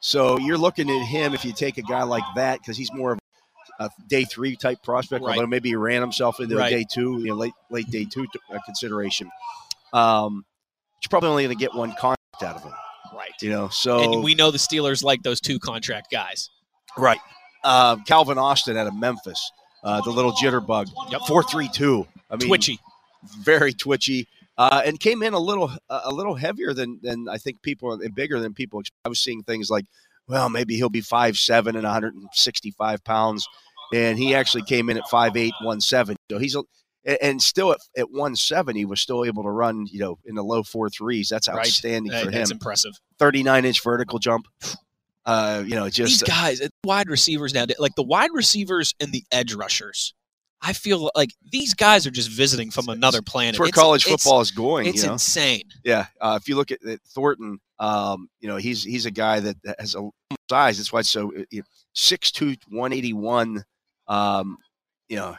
So 0.07 0.39
you're 0.39 0.57
looking 0.57 0.89
at 0.89 1.05
him 1.05 1.35
if 1.35 1.45
you 1.45 1.53
take 1.53 1.79
a 1.79 1.83
guy 1.83 2.05
like 2.05 2.23
that 2.37 2.61
because 2.61 2.77
he's 2.77 2.93
more 2.93 3.15
of 3.15 3.19
a 3.81 3.91
day 4.07 4.23
three 4.23 4.55
type 4.55 4.81
prospect, 4.85 5.25
Right. 5.25 5.35
although 5.35 5.49
maybe 5.49 5.71
he 5.71 5.75
ran 5.75 6.01
himself 6.01 6.39
into 6.39 6.55
Right. 6.57 6.73
a 6.73 6.77
day 6.77 6.85
two, 6.89 7.19
you 7.19 7.27
know, 7.31 7.35
late 7.35 7.53
late 7.71 7.91
day 7.91 8.05
two 8.05 8.25
uh, 8.55 8.59
consideration. 8.65 9.29
Um, 9.93 10.45
you're 11.03 11.09
probably 11.11 11.31
only 11.31 11.45
going 11.47 11.59
to 11.59 11.61
get 11.61 11.75
one 11.75 11.91
contract 11.95 12.43
out 12.45 12.55
of 12.55 12.63
him, 12.63 12.73
Right. 13.17 13.33
you 13.43 13.51
know. 13.51 13.67
So 13.69 13.99
And 13.99 14.23
we 14.23 14.37
know 14.37 14.53
the 14.53 14.59
Steelers 14.59 15.03
like 15.03 15.25
those 15.25 15.41
two 15.41 15.59
contract 15.59 16.09
guys. 16.13 16.51
right, 16.97 17.19
uh, 17.65 17.97
Calvin 18.07 18.39
Austin 18.39 18.77
out 18.77 18.87
of 18.87 18.95
Memphis, 18.95 19.51
uh, 19.83 20.01
the 20.03 20.11
little 20.11 20.33
jitterbug, 20.35 20.89
Yep. 21.11 21.23
four 21.27 21.43
three 21.43 21.69
two. 21.69 22.07
I 22.31 22.37
mean, 22.37 22.47
Twitchy. 22.47 22.79
very 23.41 23.73
twitchy, 23.73 24.29
uh, 24.59 24.83
and 24.85 24.99
came 25.01 25.23
in 25.23 25.35
a 25.35 25.39
little 25.39 25.71
a 25.89 26.13
little 26.13 26.35
heavier 26.35 26.73
than 26.75 26.99
than 27.03 27.29
I 27.29 27.39
think 27.39 27.63
people 27.63 27.93
and 27.93 28.15
bigger 28.15 28.41
than 28.41 28.55
people. 28.55 28.81
expect. 28.81 28.97
I 29.05 29.09
was 29.09 29.21
seeing 29.21 29.43
things 29.43 29.71
like, 29.71 29.85
well, 30.29 30.49
maybe 30.49 30.77
he'll 30.77 30.89
be 30.89 31.01
five 31.01 31.37
seven 31.37 31.77
and 31.77 31.85
165 31.85 33.05
pounds, 33.05 33.47
and 33.95 34.19
he 34.19 34.35
actually 34.35 34.63
came 34.65 34.89
in 34.91 34.97
at 34.97 35.09
five 35.09 35.37
eight 35.37 35.55
one 35.63 35.81
seven. 35.81 36.17
So 36.31 36.39
he's 36.39 36.57
a 36.57 36.63
and- 37.23 37.41
still 37.41 37.71
at, 37.73 37.79
at 37.97 38.11
170 38.11 38.85
was 38.85 39.01
still 39.01 39.25
able 39.25 39.45
to 39.45 39.51
run 39.51 39.87
you 39.93 40.01
know 40.01 40.19
in 40.25 40.35
the 40.35 40.43
low 40.43 40.65
four 40.65 40.91
threes 40.91 41.29
that's 41.29 41.47
Right. 41.49 41.59
outstanding 41.59 42.11
Hey, 42.11 42.25
for 42.25 42.31
that's 42.33 42.51
impressive. 42.51 42.95
39 43.21 43.65
inch 43.65 43.81
vertical 43.81 44.19
jump 44.19 44.47
uh 45.25 45.63
you 45.65 45.77
know 45.77 45.89
just 45.89 46.21
These 46.21 46.23
guys, 46.25 46.61
uh, 46.61 46.67
wide 46.85 47.09
receivers 47.09 47.55
now, 47.55 47.65
like 47.79 47.95
the 47.95 48.03
wide 48.03 48.31
receivers 48.33 48.93
and 48.99 49.13
the 49.13 49.23
edge 49.31 49.55
rushers, 49.55 50.15
I 50.67 50.73
feel 50.73 51.11
like 51.15 51.31
these 51.53 51.75
guys 51.75 52.07
are 52.09 52.11
just 52.11 52.29
visiting 52.29 52.73
from 52.73 52.89
another 52.89 53.23
planet. 53.23 53.53
that's 53.55 53.61
where 53.61 53.69
It's- 53.69 53.81
college 53.81 54.05
it's- 54.07 54.23
football 54.23 54.41
is 54.41 54.51
going 54.51 54.87
It's 54.89 55.03
you 55.03 55.07
know 55.07 55.13
insane. 55.13 55.63
Yeah, 55.85 56.07
uh, 56.21 56.37
if 56.41 56.49
you 56.49 56.57
look 56.57 56.73
at, 56.73 56.85
at 56.85 57.01
Thornton, 57.03 57.61
um, 57.79 58.29
you 58.41 58.49
know 58.49 58.57
he's 58.57 58.83
he's 58.83 59.07
a 59.07 59.13
guy 59.13 59.39
that 59.41 59.57
has 59.79 59.95
a 59.95 60.11
size. 60.51 60.79
That's 60.79 60.93
why 60.93 61.01
it's 61.01 61.09
so 61.11 61.33
you 61.51 61.61
know, 61.61 61.65
6'2", 61.95 62.59
181. 62.69 63.65
Um, 64.09 64.59
you 65.09 65.17
know, 65.17 65.37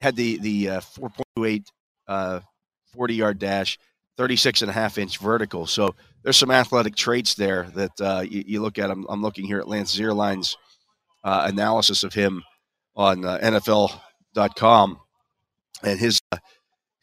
had 0.00 0.16
the 0.16 0.38
the 0.38 0.68
uh, 0.70 0.80
four 0.80 1.10
point 1.10 1.46
eight 1.46 1.70
uh, 2.08 2.40
forty 2.94 3.14
yard 3.14 3.38
dash, 3.38 3.78
36 4.16 4.62
and 4.62 4.70
a 4.70 4.74
half 4.74 4.96
inch 4.96 5.18
vertical. 5.18 5.66
So 5.66 5.94
there's 6.22 6.38
some 6.38 6.50
athletic 6.50 6.96
traits 6.96 7.34
there 7.34 7.70
that 7.74 8.00
uh, 8.00 8.24
you, 8.26 8.44
you 8.46 8.62
look 8.62 8.78
at. 8.78 8.90
I'm, 8.90 9.04
I'm 9.10 9.20
looking 9.20 9.44
here 9.44 9.58
at 9.58 9.68
Lance 9.68 9.94
Zierlein's 9.94 10.56
uh, 11.22 11.44
analysis 11.46 12.02
of 12.02 12.14
him 12.14 12.42
on 12.96 13.26
uh, 13.26 13.38
NFL.com, 14.36 14.98
and 15.82 15.98
his 15.98 16.20
uh, 16.32 16.38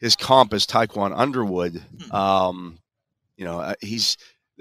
his 0.00 0.16
comp 0.16 0.54
is 0.54 0.66
Taekwon 0.66 1.12
Underwood. 1.16 1.82
Hmm. 2.06 2.14
Um, 2.14 2.78
you 3.36 3.44
know, 3.44 3.60
uh, 3.60 3.74
he's 3.80 4.16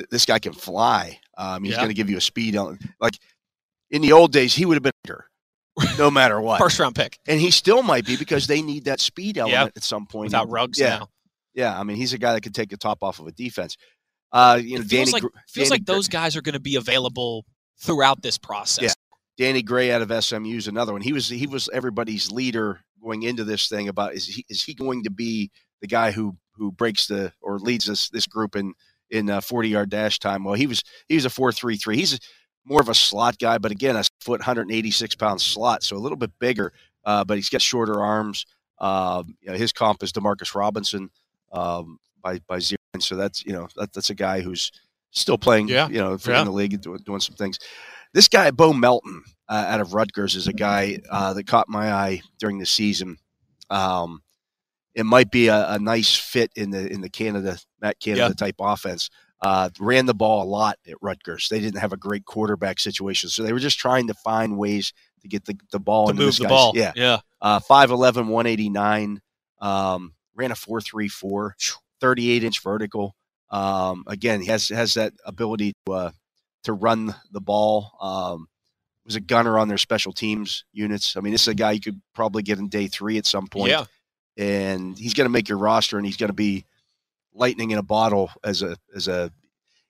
this 0.10 0.26
guy 0.26 0.40
can 0.40 0.54
fly. 0.54 1.20
Um, 1.38 1.64
he's 1.64 1.74
Yeah. 1.74 1.78
going 1.78 1.90
to 1.90 1.94
give 1.96 2.10
you 2.10 2.18
a 2.18 2.22
speed 2.22 2.56
on 2.56 2.78
like 3.00 3.18
in 3.90 4.02
the 4.02 4.12
old 4.12 4.32
days 4.32 4.54
he 4.54 4.66
would 4.66 4.76
have 4.76 4.84
been 4.84 4.92
bigger, 5.04 5.26
no 5.98 6.12
matter 6.12 6.40
what, 6.42 6.60
First 6.60 6.80
round 6.80 6.96
pick 6.96 7.18
and 7.28 7.40
he 7.40 7.52
still 7.52 7.82
might 7.84 8.06
be 8.06 8.18
because 8.18 8.48
they 8.48 8.62
need 8.62 8.86
that 8.86 9.00
speed 9.00 9.38
element 9.38 9.74
at 9.76 9.84
some 9.84 10.06
point. 10.06 10.26
without 10.28 10.50
rugs 10.50 10.80
yeah. 10.80 11.00
now. 11.00 11.10
yeah, 11.54 11.80
I 11.80 11.84
mean 11.84 11.98
he's 11.98 12.14
a 12.14 12.18
guy 12.18 12.34
that 12.34 12.42
could 12.42 12.54
take 12.56 12.70
the 12.70 12.78
top 12.78 13.04
off 13.04 13.20
of 13.20 13.28
a 13.28 13.32
defense. 13.32 13.78
Uh, 14.32 14.60
you 14.62 14.78
know, 14.78 14.84
feels 14.84 14.90
Danny 14.90 15.12
like 15.12 15.24
feels 15.48 15.70
Danny 15.70 15.70
like 15.70 15.86
those 15.86 16.08
guys 16.08 16.36
are 16.36 16.42
going 16.42 16.54
to 16.54 16.60
be 16.60 16.76
available 16.76 17.46
throughout 17.80 18.22
this 18.22 18.38
process. 18.38 18.84
Yeah. 18.84 18.94
Danny 19.38 19.62
Gray 19.62 19.92
out 19.92 20.02
of 20.02 20.24
SMU 20.24 20.56
is 20.58 20.68
another 20.68 20.94
one. 20.94 21.02
He 21.02 21.14
was 21.14 21.30
he 21.30 21.48
was 21.48 21.70
everybody's 21.72 22.32
leader 22.32 22.82
going 23.02 23.24
into 23.24 23.44
this 23.44 23.68
thing 23.68 23.88
about 23.88 24.14
is 24.14 24.26
he 24.28 24.46
is 24.50 24.64
he 24.64 24.74
going 24.74 25.04
to 25.04 25.12
be 25.12 25.52
the 25.82 25.88
guy 25.88 26.12
who 26.12 26.36
who 26.54 26.72
breaks 26.72 27.08
the 27.08 27.32
or 27.42 27.60
leads 27.60 27.86
this 27.86 28.10
this 28.10 28.26
group 28.26 28.56
in 28.56 28.74
in 29.10 29.30
uh, 29.30 29.40
40 29.42 29.70
yard 29.70 29.90
dash 29.90 30.20
time? 30.20 30.44
Well, 30.44 30.56
he 30.56 30.68
was 30.68 30.84
he 31.08 31.16
was 31.16 31.26
a 31.26 31.30
four 31.30 31.52
three 31.52 31.78
three. 31.78 31.98
He's 31.98 32.20
more 32.66 32.82
of 32.82 32.90
a 32.90 32.94
slot 32.96 33.38
guy, 33.40 33.58
but 33.60 33.72
again, 33.72 33.96
a 33.96 34.04
foot 34.20 34.42
186 34.42 35.16
pound 35.16 35.40
slot, 35.40 35.84
so 35.84 35.96
a 35.96 36.00
little 36.00 36.18
bit 36.18 36.32
bigger, 36.40 36.74
uh, 37.06 37.24
but 37.24 37.38
he's 37.38 37.50
got 37.50 37.62
shorter 37.62 38.02
arms. 38.02 38.46
Um, 38.80 39.36
you 39.42 39.50
know, 39.52 39.58
his 39.58 39.72
comp 39.72 40.04
is 40.04 40.12
Demarcus 40.12 40.54
Robinson 40.54 41.10
um, 41.54 42.00
by 42.22 42.40
by 42.48 42.60
zero, 42.60 42.78
and 42.94 43.02
so 43.04 43.16
that's 43.16 43.46
you 43.46 43.54
know 43.54 43.68
that, 43.78 43.94
that's 43.94 44.10
a 44.10 44.16
guy 44.16 44.42
who's 44.42 44.72
still 45.12 45.38
playing, 45.38 45.68
Yeah. 45.70 45.88
you 45.88 46.00
know, 46.00 46.18
Yeah. 46.28 46.40
in 46.42 46.46
the 46.46 46.52
league 46.52 46.80
doing, 46.82 47.00
doing 47.06 47.22
some 47.22 47.36
things. 47.36 47.58
This 48.14 48.28
guy, 48.28 48.52
Bo 48.52 48.74
Melton, 48.74 49.24
uh, 49.50 49.66
out 49.68 49.82
of 49.82 49.94
Rutgers, 49.94 50.36
is 50.36 50.48
a 50.48 50.54
guy 50.54 51.00
uh, 51.10 51.34
that 51.34 51.48
caught 51.48 51.70
my 51.70 51.92
eye 51.92 52.22
during 52.40 52.60
the 52.60 52.66
season. 52.66 53.18
Um, 53.70 54.22
it 54.96 55.06
might 55.06 55.30
be 55.30 55.48
a, 55.48 55.74
a, 55.74 55.80
nice 55.80 56.16
fit 56.16 56.52
in 56.56 56.72
the 56.72 56.92
in 56.92 57.02
the 57.02 57.10
Canada 57.10 57.58
Matt 57.82 58.00
Canada 58.00 58.34
type 58.34 58.56
offense. 58.60 59.10
Uh, 59.42 59.70
ran 59.80 60.08
the 60.08 60.16
ball 60.16 60.44
a 60.44 60.50
lot 60.50 60.78
at 60.88 60.96
Rutgers. 61.02 61.48
They 61.50 61.60
didn't 61.60 61.80
have 61.80 61.94
a 61.94 61.98
great 61.98 62.26
quarterback 62.26 62.80
situation, 62.80 63.30
so 63.30 63.44
they 63.44 63.54
were 63.54 63.60
just 63.60 63.78
trying 63.78 64.08
to 64.08 64.16
find 64.16 64.58
ways 64.58 64.94
to 65.22 65.28
get 65.28 65.46
the, 65.46 65.56
the 65.72 65.80
ball 65.80 66.08
to 66.08 66.12
into 66.12 66.24
move 66.24 66.38
the 66.38 66.44
guy's, 66.44 66.50
ball. 66.50 66.72
Yeah, 66.74 66.94
yeah. 66.96 67.20
Uh, 67.40 67.60
5'11", 67.60 68.28
189. 68.28 69.22
Um, 69.60 70.14
ran 70.36 70.52
a 70.52 70.56
4.34, 70.56 71.52
38 72.02 72.44
inch 72.44 72.64
vertical. 72.64 73.16
Um, 73.52 74.04
again, 74.08 74.42
he 74.42 74.48
has 74.48 74.70
has 74.70 74.96
that 74.96 75.14
ability 75.26 75.74
to 75.86 75.94
uh, 75.94 76.12
to 76.68 76.74
run 76.74 77.14
the 77.32 77.42
ball. 77.42 77.98
Um, 78.00 78.48
was 79.06 79.16
a 79.16 79.22
gunner 79.22 79.58
on 79.58 79.70
their 79.70 79.78
special 79.78 80.12
teams 80.12 80.66
units. 80.74 81.16
I 81.16 81.22
mean, 81.22 81.32
this 81.32 81.44
is 81.44 81.48
a 81.48 81.56
guy 81.56 81.72
you 81.72 81.80
could 81.80 82.02
probably 82.14 82.44
get 82.44 82.60
in 82.60 82.68
day 82.68 82.88
three 82.88 83.18
at 83.18 83.26
some 83.26 83.48
point. 83.48 83.72
Yeah. 83.72 83.86
And 84.38 84.98
he's 84.98 85.14
going 85.14 85.26
to 85.26 85.32
make 85.32 85.48
your 85.50 85.58
roster, 85.58 85.98
and 85.98 86.06
he's 86.06 86.18
going 86.18 86.28
to 86.28 86.34
be 86.34 86.66
lightning 87.34 87.72
in 87.72 87.78
a 87.78 87.84
bottle 87.84 88.32
as 88.44 88.62
a 88.62 88.78
as 88.96 89.08
a 89.08 89.32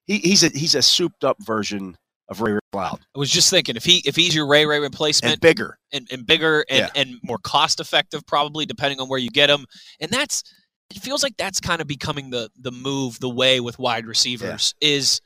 he, 0.05 0.19
he's 0.19 0.43
a 0.43 0.50
he's 0.50 0.75
a 0.75 0.81
souped 0.81 1.24
up 1.24 1.38
version 1.43 1.98
of 2.29 2.41
Ray 2.41 2.53
Ray 2.53 2.60
Cloud. 2.72 3.00
I 3.15 3.19
was 3.19 3.29
just 3.29 3.50
thinking 3.50 3.75
if 3.75 3.84
he 3.84 4.01
if 4.05 4.15
he's 4.15 4.34
your 4.36 4.48
Ray 4.48 4.65
Ray 4.65 4.79
replacement 4.79 5.34
and 5.34 5.41
bigger 5.41 5.77
and, 5.91 6.07
and 6.12 6.25
bigger 6.25 6.63
and, 6.69 6.79
Yeah. 6.79 7.01
and 7.01 7.15
more 7.24 7.39
cost 7.39 7.79
effective 7.79 8.25
probably 8.25 8.65
depending 8.65 9.01
on 9.01 9.10
where 9.10 9.19
you 9.19 9.29
get 9.29 9.50
him 9.50 9.65
and 10.00 10.12
that's 10.12 10.43
it 10.89 11.01
feels 11.01 11.24
like 11.24 11.36
that's 11.38 11.60
kind 11.60 11.81
of 11.81 11.88
becoming 11.88 12.29
the 12.29 12.50
the 12.57 12.72
move 12.72 13.19
the 13.19 13.29
way 13.29 13.60
with 13.60 13.79
wide 13.79 14.05
receivers 14.05 14.75
is 14.79 15.22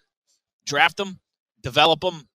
draft 0.65 0.97
them 0.97 1.19
develop 1.61 2.01
them 2.01 2.27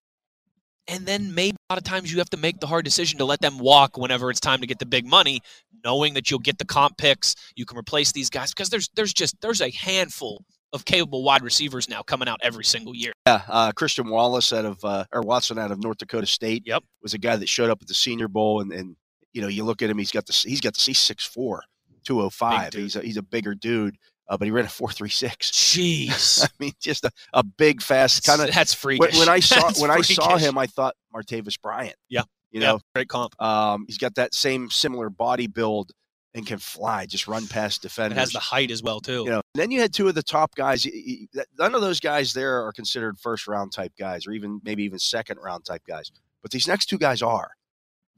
and 0.89 1.05
then 1.05 1.35
maybe 1.35 1.57
a 1.69 1.73
lot 1.73 1.79
of 1.79 1.85
times 1.85 2.13
you 2.13 2.19
have 2.19 2.31
to 2.31 2.37
make 2.37 2.61
the 2.61 2.67
hard 2.67 2.85
decision 2.85 3.19
to 3.19 3.25
let 3.25 3.41
them 3.41 3.59
walk 3.59 3.97
whenever 3.99 4.31
it's 4.31 4.41
time 4.41 4.61
to 4.61 4.67
get 4.67 4.79
the 4.79 4.87
big 4.87 5.07
money 5.07 5.41
knowing 5.85 6.15
that 6.15 6.31
you'll 6.31 6.41
get 6.41 6.59
the 6.59 6.65
comp 6.65 6.97
picks 6.97 7.35
you 7.55 7.65
can 7.65 7.79
replace 7.79 8.13
these 8.13 8.31
guys 8.31 8.53
because 8.53 8.71
there's 8.71 8.89
there's 8.95 9.13
just 9.13 9.41
there's 9.41 9.61
a 9.61 9.71
handful 9.71 10.45
of 10.73 10.85
capable 10.85 11.23
wide 11.23 11.43
receivers 11.43 11.89
now 11.89 12.03
coming 12.03 12.29
out 12.29 12.39
every 12.43 12.65
single 12.65 12.95
year 12.95 13.13
Yeah, 13.27 13.43
uh, 13.49 13.73
Christian 13.73 14.09
Wallace 14.09 14.53
out 14.53 14.65
of 14.65 14.85
uh, 14.85 15.05
or 15.13 15.23
Watson 15.23 15.59
out 15.59 15.71
of 15.71 15.83
North 15.83 15.99
Dakota 15.99 16.27
State. 16.27 16.65
Yep. 16.67 16.85
was 17.03 17.15
a 17.15 17.19
guy 17.19 17.37
that 17.37 17.49
showed 17.49 17.71
up 17.71 17.79
at 17.81 17.89
the 17.89 17.95
Senior 17.95 18.29
Bowl, 18.29 18.61
and, 18.61 18.73
and 18.73 18.97
you 19.33 19.41
know 19.41 19.49
you 19.49 19.65
look 19.65 19.83
at 19.83 19.91
him, 19.91 19.99
he's 19.99 20.13
got 20.13 20.27
the 20.27 20.33
he's 20.33 20.61
got 20.61 20.75
the 20.75 20.81
C 20.81 20.93
6'4", 20.93 21.61
205. 22.05 22.75
He's 22.75 22.97
a, 22.97 23.01
he's 23.01 23.17
a 23.17 23.23
bigger 23.23 23.55
dude, 23.55 23.97
uh, 24.29 24.37
but 24.37 24.45
he 24.47 24.51
ran 24.51 24.65
a 24.65 24.69
four 24.69 24.91
three 24.91 25.09
six. 25.09 25.51
jeez 25.51 26.45
I 26.45 26.49
mean, 26.59 26.73
just 26.81 27.05
a, 27.05 27.11
a 27.33 27.43
big, 27.43 27.81
fast 27.83 28.25
kind 28.25 28.41
of. 28.43 28.53
that's 28.55 28.73
When, 28.85 28.99
freakish 28.99 29.19
when 29.19 29.29
I 29.29 29.41
saw 29.41 29.67
That's 29.69 29.81
when 29.81 29.91
I 29.91 30.01
saw 30.01 30.37
him, 30.37 30.59
I 30.59 30.67
thought 30.67 30.95
Martavis 31.15 31.61
Bryant. 31.61 31.97
Yeah. 32.09 32.23
you 32.51 32.61
Yeah, 32.61 32.73
know, 32.73 32.81
great 32.95 33.09
comp 33.09 33.41
um, 33.41 33.85
he's 33.87 33.99
got 33.99 34.15
that 34.17 34.35
same 34.35 34.71
similar 34.71 35.11
body 35.11 35.47
build 35.47 35.93
and 36.35 36.47
can 36.47 36.59
fly, 36.59 37.07
just 37.07 37.27
run 37.27 37.47
past 37.47 37.79
It 37.79 37.89
defenders. 37.89 38.19
has 38.19 38.31
the 38.33 38.39
height 38.41 38.71
as 38.71 38.83
well 38.83 39.01
too. 39.01 39.25
you 39.25 39.31
know, 39.31 39.41
then 39.55 39.71
you 39.71 39.81
had 39.81 39.95
two 39.95 40.07
of 40.07 40.15
the 40.15 40.23
top 40.23 40.55
guys. 40.55 40.85
y- 40.85 40.93
y- 40.95 41.27
that- 41.33 41.47
None 41.59 41.75
of 41.75 41.81
those 41.81 41.99
guys 41.99 42.35
there 42.35 42.63
are 42.67 42.73
considered 42.73 43.19
first 43.19 43.47
round 43.47 43.73
type 43.73 43.93
guys, 43.99 44.27
or 44.27 44.33
even 44.33 44.61
maybe 44.63 44.83
even 44.85 44.99
second 44.99 45.39
round 45.43 45.65
type 45.65 45.83
guys. 45.89 46.11
But 46.43 46.51
these 46.51 46.69
next 46.69 46.87
two 46.87 46.99
guys 46.99 47.23
are 47.23 47.53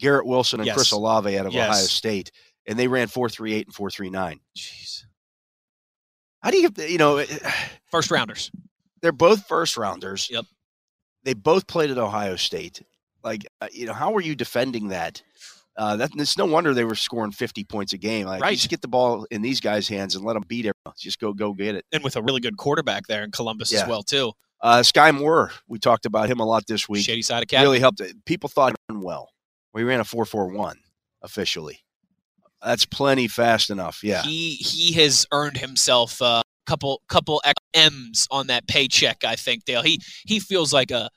Garrett 0.01 0.27
Wilson 0.27 0.59
and 0.61 0.67
Yes. 0.67 0.75
Chris 0.77 0.91
Olave 0.91 1.39
out 1.39 1.47
of 1.47 1.53
Yes. 1.53 1.69
Ohio 1.71 1.85
State, 1.85 2.31
and 2.67 2.77
they 2.79 2.89
ran 2.89 3.07
four 3.07 3.29
three 3.29 3.55
eight 3.55 3.67
and 3.67 3.75
four 3.75 3.89
three 3.91 4.11
nine. 4.11 4.41
Jeez. 4.57 5.05
How 6.43 6.51
do 6.51 6.59
you, 6.59 6.71
you 6.87 6.99
know, 6.99 7.25
First 7.91 8.11
rounders. 8.11 8.51
they're 9.03 9.13
both 9.13 9.47
first 9.47 9.77
rounders. 9.77 10.29
Yep. 10.31 10.45
They 11.25 11.35
both 11.35 11.67
played 11.67 11.91
at 11.91 11.99
Ohio 11.99 12.37
State. 12.37 12.83
Like, 13.25 13.47
uh, 13.61 13.69
you 13.73 13.87
know, 13.87 13.93
how 13.93 14.15
are 14.15 14.21
you 14.21 14.35
defending 14.37 14.89
that? 14.89 15.23
Uh, 15.77 15.97
that 15.97 16.11
it's 16.17 16.37
no 16.39 16.45
wonder 16.47 16.75
they 16.75 16.85
were 16.85 16.95
scoring 16.95 17.31
50 17.33 17.65
points 17.65 17.93
a 17.93 17.99
game. 17.99 18.27
Like, 18.27 18.41
Right. 18.43 18.57
just 18.57 18.69
get 18.71 18.81
the 18.83 18.89
ball 18.89 19.27
in 19.31 19.43
these 19.43 19.61
guys' 19.61 19.87
hands 19.89 20.15
and 20.17 20.25
let 20.25 20.35
them 20.35 20.43
beat 20.49 20.67
everyone. 20.67 20.95
Just 20.99 21.21
go, 21.21 21.33
go 21.33 21.53
get 21.53 21.75
it. 21.77 21.85
And 21.93 22.03
with 22.03 22.17
a 22.17 22.23
really 22.23 22.41
good 22.41 22.57
quarterback 22.57 23.07
there 23.07 23.23
in 23.25 23.31
Columbus 23.31 23.73
Yeah. 23.73 23.83
as 23.83 23.89
well 23.89 24.03
too. 24.03 24.33
Uh, 24.61 24.79
Skyy 24.81 25.17
Moore, 25.17 25.53
we 25.69 25.79
talked 25.79 26.05
about 26.07 26.29
him 26.29 26.41
a 26.41 26.45
lot 26.45 26.67
this 26.67 26.89
week. 26.89 27.05
Shady 27.05 27.23
Side 27.23 27.45
Academy. 27.45 27.67
really 27.67 27.81
helped. 27.81 28.01
it. 28.01 28.25
People 28.25 28.49
thought 28.49 28.73
he 28.89 28.95
ran 28.95 29.03
well. 29.03 29.31
We 29.73 29.85
ran 29.85 30.01
a 30.01 30.05
four 30.05 30.25
four 30.25 30.49
one 30.49 30.79
officially. 31.23 31.81
That's 32.65 32.85
plenty 32.85 33.29
fast 33.29 33.71
enough. 33.71 34.01
Yeah. 34.03 34.23
He 34.23 34.55
he 34.55 34.93
has 34.95 35.27
earned 35.33 35.59
himself 35.59 36.21
a 36.21 36.43
couple 36.67 37.03
couple 37.09 37.41
X 37.45 37.55
M's 37.75 38.27
on 38.31 38.49
that 38.49 38.67
paycheck, 38.67 39.25
I 39.25 39.37
think, 39.37 39.65
Dale. 39.65 39.83
He 39.83 40.01
he 40.27 40.41
feels 40.41 40.73
like 40.73 40.91
a 40.91 41.09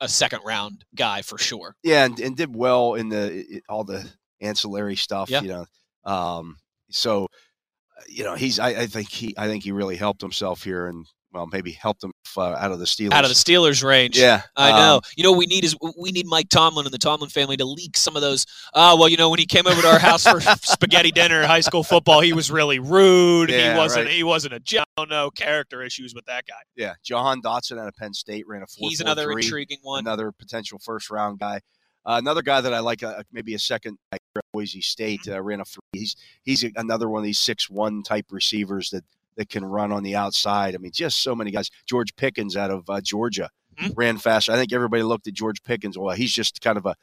a 0.00 0.08
second 0.08 0.40
round 0.44 0.84
guy 0.94 1.22
for 1.22 1.36
sure. 1.38 1.74
yeah, 1.82 2.04
and, 2.04 2.18
and 2.20 2.36
did 2.36 2.54
well 2.54 2.94
in 2.94 3.08
the 3.08 3.60
all 3.68 3.84
the 3.84 4.08
ancillary 4.40 4.96
stuff. 4.96 5.28
Yeah. 5.28 5.42
You 5.42 5.48
know, 5.48 5.66
um, 6.10 6.56
so 6.90 7.24
uh, 7.24 8.02
you 8.08 8.24
know 8.24 8.34
he's. 8.34 8.58
I, 8.58 8.68
I 8.68 8.86
think 8.86 9.10
he. 9.10 9.34
I 9.36 9.46
think 9.46 9.64
he 9.64 9.72
really 9.72 9.96
helped 9.96 10.22
himself 10.22 10.62
here, 10.62 10.86
and 10.86 11.06
well, 11.32 11.46
maybe 11.52 11.72
helped 11.72 12.02
him 12.02 12.12
uh, 12.36 12.42
out 12.58 12.72
of 12.72 12.78
the 12.78 12.84
Steelers. 12.84 13.12
Out 13.12 13.24
of 13.24 13.30
the 13.30 13.34
Steelers 13.34 13.84
range. 13.84 14.18
Yeah, 14.18 14.42
I 14.56 14.70
know. 14.72 14.96
um, 14.96 15.00
you 15.16 15.22
know, 15.24 15.30
what 15.32 15.38
we 15.38 15.46
need 15.46 15.64
is 15.64 15.76
we 15.98 16.10
need 16.12 16.26
Mike 16.26 16.48
Tomlin 16.48 16.86
and 16.86 16.92
the 16.92 16.98
Tomlin 16.98 17.30
family 17.30 17.56
to 17.56 17.64
leak 17.64 17.96
some 17.96 18.16
of 18.16 18.22
those. 18.22 18.46
Oh, 18.74 18.96
well, 18.96 19.08
you 19.08 19.16
know, 19.16 19.30
when 19.30 19.38
he 19.38 19.46
came 19.46 19.66
over 19.66 19.80
to 19.80 19.88
our 19.88 19.98
house 19.98 20.24
for 20.26 20.40
spaghetti 20.62 21.10
dinner, 21.12 21.46
high 21.46 21.60
school 21.60 21.82
football, 21.84 22.20
he 22.20 22.32
was 22.32 22.50
really 22.50 22.78
rude. 22.78 23.50
Yeah, 23.50 23.72
he 23.72 23.78
wasn't. 23.78 24.06
right. 24.06 24.14
He 24.14 24.22
wasn't 24.24 24.54
a. 24.54 24.84
Don't 24.96 25.08
know 25.10 25.30
character 25.30 25.82
issues 25.82 26.14
with 26.14 26.26
that 26.26 26.46
guy. 26.46 26.54
yeah. 26.76 26.94
Jahan 27.02 27.40
Dotson 27.42 27.80
out 27.80 27.88
of 27.88 27.94
Penn 27.96 28.12
State 28.12 28.46
ran 28.46 28.62
a 28.62 28.66
four. 28.66 28.88
He's 28.88 29.00
another 29.00 29.30
intriguing 29.30 29.78
one. 29.82 30.00
Another 30.00 30.32
potential 30.32 30.78
first 30.78 31.10
round 31.10 31.38
guy. 31.38 31.60
Uh, 32.06 32.16
another 32.18 32.40
guy 32.42 32.60
that 32.62 32.72
I 32.72 32.80
like, 32.80 33.02
uh, 33.02 33.22
maybe 33.30 33.52
a 33.54 33.58
second 33.58 33.98
at 34.10 34.18
Boise 34.54 34.80
State, 34.80 35.20
Mm-hmm. 35.26 35.38
uh, 35.38 35.40
ran 35.42 35.60
a 35.60 35.64
three. 35.64 35.80
He's 35.92 36.16
he's 36.42 36.64
another 36.76 37.08
one 37.10 37.20
of 37.20 37.24
these 37.24 37.38
six 37.38 37.68
one 37.68 38.02
type 38.02 38.26
receivers 38.30 38.88
that 38.90 39.04
that 39.40 39.48
can 39.48 39.64
run 39.64 39.90
on 39.90 40.02
the 40.02 40.14
outside. 40.14 40.74
I 40.74 40.78
mean, 40.78 40.92
just 40.92 41.22
so 41.22 41.34
many 41.34 41.50
guys. 41.50 41.70
George 41.86 42.14
Pickens 42.14 42.56
out 42.58 42.70
of 42.70 42.88
uh, 42.90 43.00
Georgia 43.00 43.48
Mhm. 43.78 43.92
ran 43.96 44.18
faster. 44.18 44.52
I 44.52 44.56
think 44.56 44.70
everybody 44.72 45.02
looked 45.02 45.26
at 45.26 45.32
George 45.32 45.62
Pickens. 45.62 45.96
Well, 45.96 46.14
he's 46.14 46.32
just 46.32 46.60
kind 46.60 46.76
of 46.76 46.84
a 46.84 46.94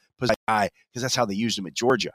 guy 0.46 0.68
because 0.88 1.02
that's 1.02 1.16
how 1.16 1.24
they 1.26 1.34
used 1.34 1.58
him 1.58 1.66
at 1.66 1.74
Georgia. 1.74 2.10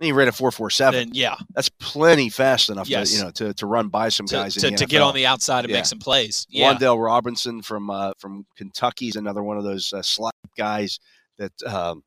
And 0.00 0.06
he 0.06 0.10
ran 0.12 0.26
a 0.26 0.32
four 0.32 0.50
four 0.50 0.68
seven. 0.70 1.10
Yeah, 1.12 1.36
That's 1.54 1.68
plenty 1.78 2.28
fast 2.28 2.70
enough 2.70 2.88
Yes. 2.88 3.10
to 3.10 3.16
you 3.16 3.22
know 3.22 3.30
to, 3.30 3.54
to 3.54 3.66
run 3.66 3.86
by 3.88 4.08
some 4.08 4.26
to, 4.26 4.34
guys 4.34 4.54
to, 4.56 4.70
to 4.72 4.86
get 4.86 5.00
on 5.02 5.14
the 5.14 5.26
outside 5.26 5.60
and 5.60 5.70
Yeah. 5.70 5.76
make 5.76 5.86
some 5.86 6.00
plays. 6.00 6.44
Yeah, 6.50 6.76
Robinson 6.96 7.62
from 7.62 7.88
uh, 7.90 8.12
from 8.18 8.44
Kentucky 8.56 9.06
is 9.08 9.16
another 9.16 9.44
one 9.44 9.58
of 9.58 9.64
those 9.64 9.92
uh, 9.92 10.02
slot 10.02 10.34
guys 10.58 10.98
that 11.38 11.52
um, 11.64 12.02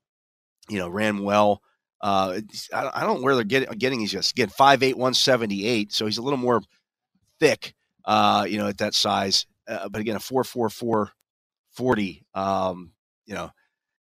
you 0.67 0.77
know 0.79 0.89
ran 0.89 1.23
well. 1.23 1.61
Uh, 2.01 2.41
I, 2.73 2.81
don't- 2.81 2.95
I 2.97 3.01
don't 3.05 3.17
know 3.19 3.23
where 3.23 3.35
they're 3.35 3.43
getting 3.45 3.69
getting 3.77 3.99
these 3.99 4.13
guys. 4.13 4.31
Again, 4.31 4.49
five 4.49 4.83
eight 4.83 4.97
one 4.97 5.13
seventy 5.13 5.65
eight, 5.65 5.93
so 5.93 6.05
he's 6.05 6.17
a 6.17 6.21
little 6.21 6.37
more 6.37 6.61
thick, 7.39 7.73
uh, 8.05 8.45
you 8.47 8.57
know, 8.57 8.67
at 8.67 8.77
that 8.79 8.93
size. 8.93 9.45
Uh, 9.67 9.89
but 9.89 10.01
again, 10.01 10.15
a 10.15 10.19
four 10.19 10.43
four 10.43 10.69
four 10.69 11.11
forty, 11.71 12.23
um, 12.33 12.91
you 13.25 13.33
know, 13.33 13.51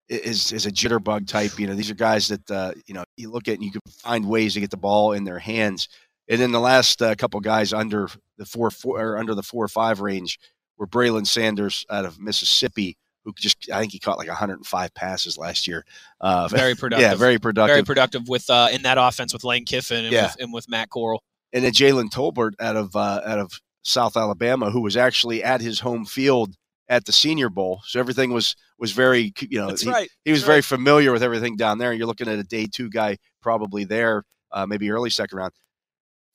is 0.09 0.53
is 0.53 0.67
a 0.67 0.73
jitterbug 0.73 1.27
type. 1.27 1.59
You 1.59 1.67
know, 1.67 1.75
these 1.75 1.91
are 1.91 1.95
guys 1.95 2.29
that 2.29 2.51
uh, 2.51 2.73
you 2.87 2.95
know 2.95 3.05
you 3.17 3.31
look 3.31 3.49
at 3.49 3.55
and 3.55 3.65
you 3.65 3.71
can 3.71 3.83
find 3.91 4.27
ways 4.29 4.55
to 4.55 4.61
get 4.61 4.71
the 4.71 4.77
ball 4.77 5.13
in 5.13 5.25
their 5.25 5.39
hands. 5.39 5.89
And 6.29 6.41
then 6.41 6.53
the 6.53 6.61
last 6.61 7.03
uh, 7.03 7.15
couple 7.17 7.41
guys 7.41 7.73
under 7.73 8.09
the 8.39 8.47
four 8.47 8.71
four 8.71 9.01
or 9.01 9.19
under 9.19 9.35
the 9.35 9.43
four 9.43 9.65
or 9.65 9.69
five 9.69 10.01
range 10.01 10.39
were 10.79 10.87
Braylon 10.87 11.27
Sanders 11.27 11.85
out 11.91 12.05
of 12.05 12.19
Mississippi, 12.21 12.97
who 13.25 13.33
just 13.37 13.71
I 13.71 13.81
think 13.81 13.93
he 13.93 13.99
caught 13.99 14.17
like 14.17 14.29
105 14.29 14.95
passes 14.95 15.37
last 15.37 15.67
year. 15.69 15.85
Uh, 16.21 16.49
very 16.49 16.75
productive. 16.75 17.09
yeah, 17.11 17.17
very 17.17 17.39
productive. 17.39 17.75
very 17.75 17.85
productive 17.85 18.29
with 18.29 18.49
uh, 18.49 18.69
in 18.73 18.83
that 18.83 18.97
offense 18.99 19.33
with 19.33 19.45
Lane 19.45 19.65
Kiffin 19.65 20.05
and, 20.05 20.13
Yeah. 20.13 20.27
with, 20.27 20.37
and 20.41 20.53
with 20.53 20.69
Matt 20.69 20.89
Corral. 20.91 21.23
And 21.53 21.65
then 21.65 21.73
Jalen 21.73 22.11
Tolbert 22.11 22.53
out 22.61 22.77
of 22.77 22.95
uh, 22.95 23.23
out 23.25 23.39
of 23.39 23.53
South 23.83 24.17
Alabama, 24.17 24.71
who 24.71 24.81
was 24.81 24.97
actually 24.97 25.43
at 25.43 25.61
his 25.61 25.81
home 25.81 26.05
field 26.05 26.55
at 26.89 27.05
the 27.05 27.13
Senior 27.13 27.49
Bowl. 27.49 27.81
So 27.87 27.99
everything 27.99 28.33
was 28.33 28.55
was 28.79 28.93
very 28.93 29.33
you 29.41 29.59
know 29.59 29.69
That's 29.69 29.83
he, 29.83 29.91
right. 29.91 30.09
he 30.25 30.31
was 30.31 30.41
That's 30.41 30.47
very 30.47 30.57
right. 30.59 30.65
familiar 30.65 31.13
with 31.13 31.23
everything 31.23 31.57
down 31.57 31.79
there. 31.79 31.91
And 31.91 31.99
you're 31.99 32.07
looking 32.09 32.29
at 32.29 32.39
a 32.39 32.45
day 32.45 32.67
two 32.67 32.91
guy 32.91 33.17
probably 33.43 33.85
there, 33.85 34.25
uh, 34.53 34.67
maybe 34.67 34.91
early 34.91 35.11
second 35.11 35.39
round. 35.39 35.53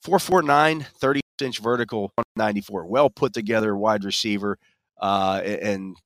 449, 0.02 0.86
30 1.00 1.20
inch 1.40 1.58
vertical, 1.58 2.12
194. 2.36 2.86
Well 2.86 3.10
put 3.10 3.32
together 3.32 3.76
wide 3.76 4.04
receiver. 4.04 4.58
Uh, 5.00 5.40
and, 5.44 5.96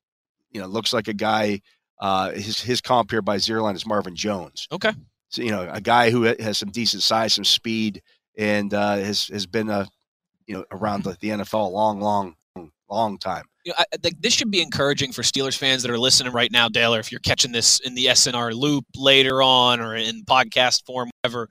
you 0.50 0.60
know, 0.60 0.66
looks 0.66 0.92
like 0.92 1.08
a 1.08 1.14
guy. 1.14 1.60
Uh, 2.00 2.30
his 2.30 2.60
his 2.60 2.80
comp 2.80 3.10
here 3.10 3.22
by 3.22 3.36
Zierlein 3.36 3.74
is 3.74 3.86
Marvin 3.86 4.16
Jones. 4.16 4.66
Okay. 4.72 4.92
So, 5.28 5.42
you 5.42 5.50
know, 5.50 5.68
a 5.70 5.80
guy 5.80 6.10
who 6.10 6.22
has 6.22 6.58
some 6.58 6.70
decent 6.70 7.02
size, 7.02 7.34
some 7.34 7.44
speed, 7.44 8.02
and 8.40 8.72
uh, 8.74 8.96
has 8.96 9.28
has 9.28 9.46
been 9.46 9.68
a, 9.70 9.86
you 10.46 10.54
know, 10.56 10.64
around 10.72 11.04
the, 11.04 11.10
the 11.20 11.28
NFL 11.28 11.66
a 11.66 11.70
long, 11.70 12.00
long, 12.00 12.34
long 12.88 13.18
time. 13.18 13.44
you 13.64 13.70
know, 13.72 13.76
I, 13.78 13.84
I 14.04 14.10
this 14.20 14.32
should 14.32 14.50
be 14.50 14.62
encouraging 14.62 15.12
for 15.12 15.22
Steelers 15.22 15.56
fans 15.56 15.82
that 15.82 15.90
are 15.90 15.98
listening 15.98 16.32
right 16.32 16.50
now, 16.50 16.68
Dale, 16.68 16.94
or 16.94 16.98
if 16.98 17.12
you're 17.12 17.20
catching 17.20 17.52
this 17.52 17.78
in 17.80 17.94
the 17.94 18.06
SNR 18.06 18.52
loop 18.54 18.84
later 18.96 19.42
on 19.42 19.80
or 19.80 19.94
in 19.94 20.24
podcast 20.24 20.84
form, 20.86 21.10
whatever. 21.22 21.48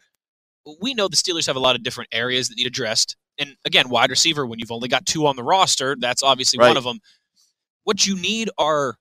We 0.82 0.94
know 0.94 1.08
the 1.08 1.16
Steelers 1.16 1.48
have 1.48 1.56
a 1.56 1.60
lot 1.60 1.76
of 1.76 1.84
different 1.84 2.10
areas 2.12 2.50
that 2.50 2.58
need 2.58 2.68
addressed. 2.68 3.16
And 3.40 3.56
again, 3.66 3.88
wide 3.90 4.10
receiver, 4.10 4.46
when 4.46 4.60
you've 4.60 4.72
only 4.72 4.88
got 4.90 5.06
two 5.06 5.26
on 5.26 5.36
the 5.36 5.44
roster, 5.44 5.96
that's 5.98 6.22
obviously 6.22 6.60
Right. 6.60 6.68
one 6.68 6.78
of 6.78 6.84
them. 6.84 7.00
What 7.86 8.06
you 8.06 8.16
need 8.18 8.50
are 8.58 8.96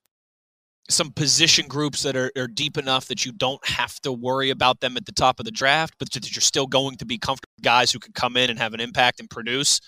some 0.91 1.11
position 1.13 1.67
groups 1.69 2.03
that 2.03 2.17
are, 2.17 2.31
are 2.37 2.47
deep 2.49 2.79
enough 2.79 3.07
that 3.09 3.27
you 3.27 3.33
don't 3.33 3.65
have 3.67 4.01
to 4.01 4.11
worry 4.13 4.51
about 4.51 4.81
them 4.81 4.97
at 4.97 5.05
the 5.07 5.13
top 5.13 5.39
of 5.39 5.45
the 5.45 5.51
draft, 5.51 5.95
but 5.99 6.11
that 6.13 6.35
you're 6.35 6.41
still 6.41 6.67
going 6.67 6.97
to 6.97 7.05
be 7.05 7.19
comfortable 7.19 7.53
guys 7.63 7.93
who 7.93 7.99
can 7.99 8.13
come 8.13 8.37
in 8.37 8.49
and 8.51 8.59
have 8.59 8.73
an 8.75 8.81
impact 8.81 9.21
and 9.21 9.29
produce. 9.29 9.81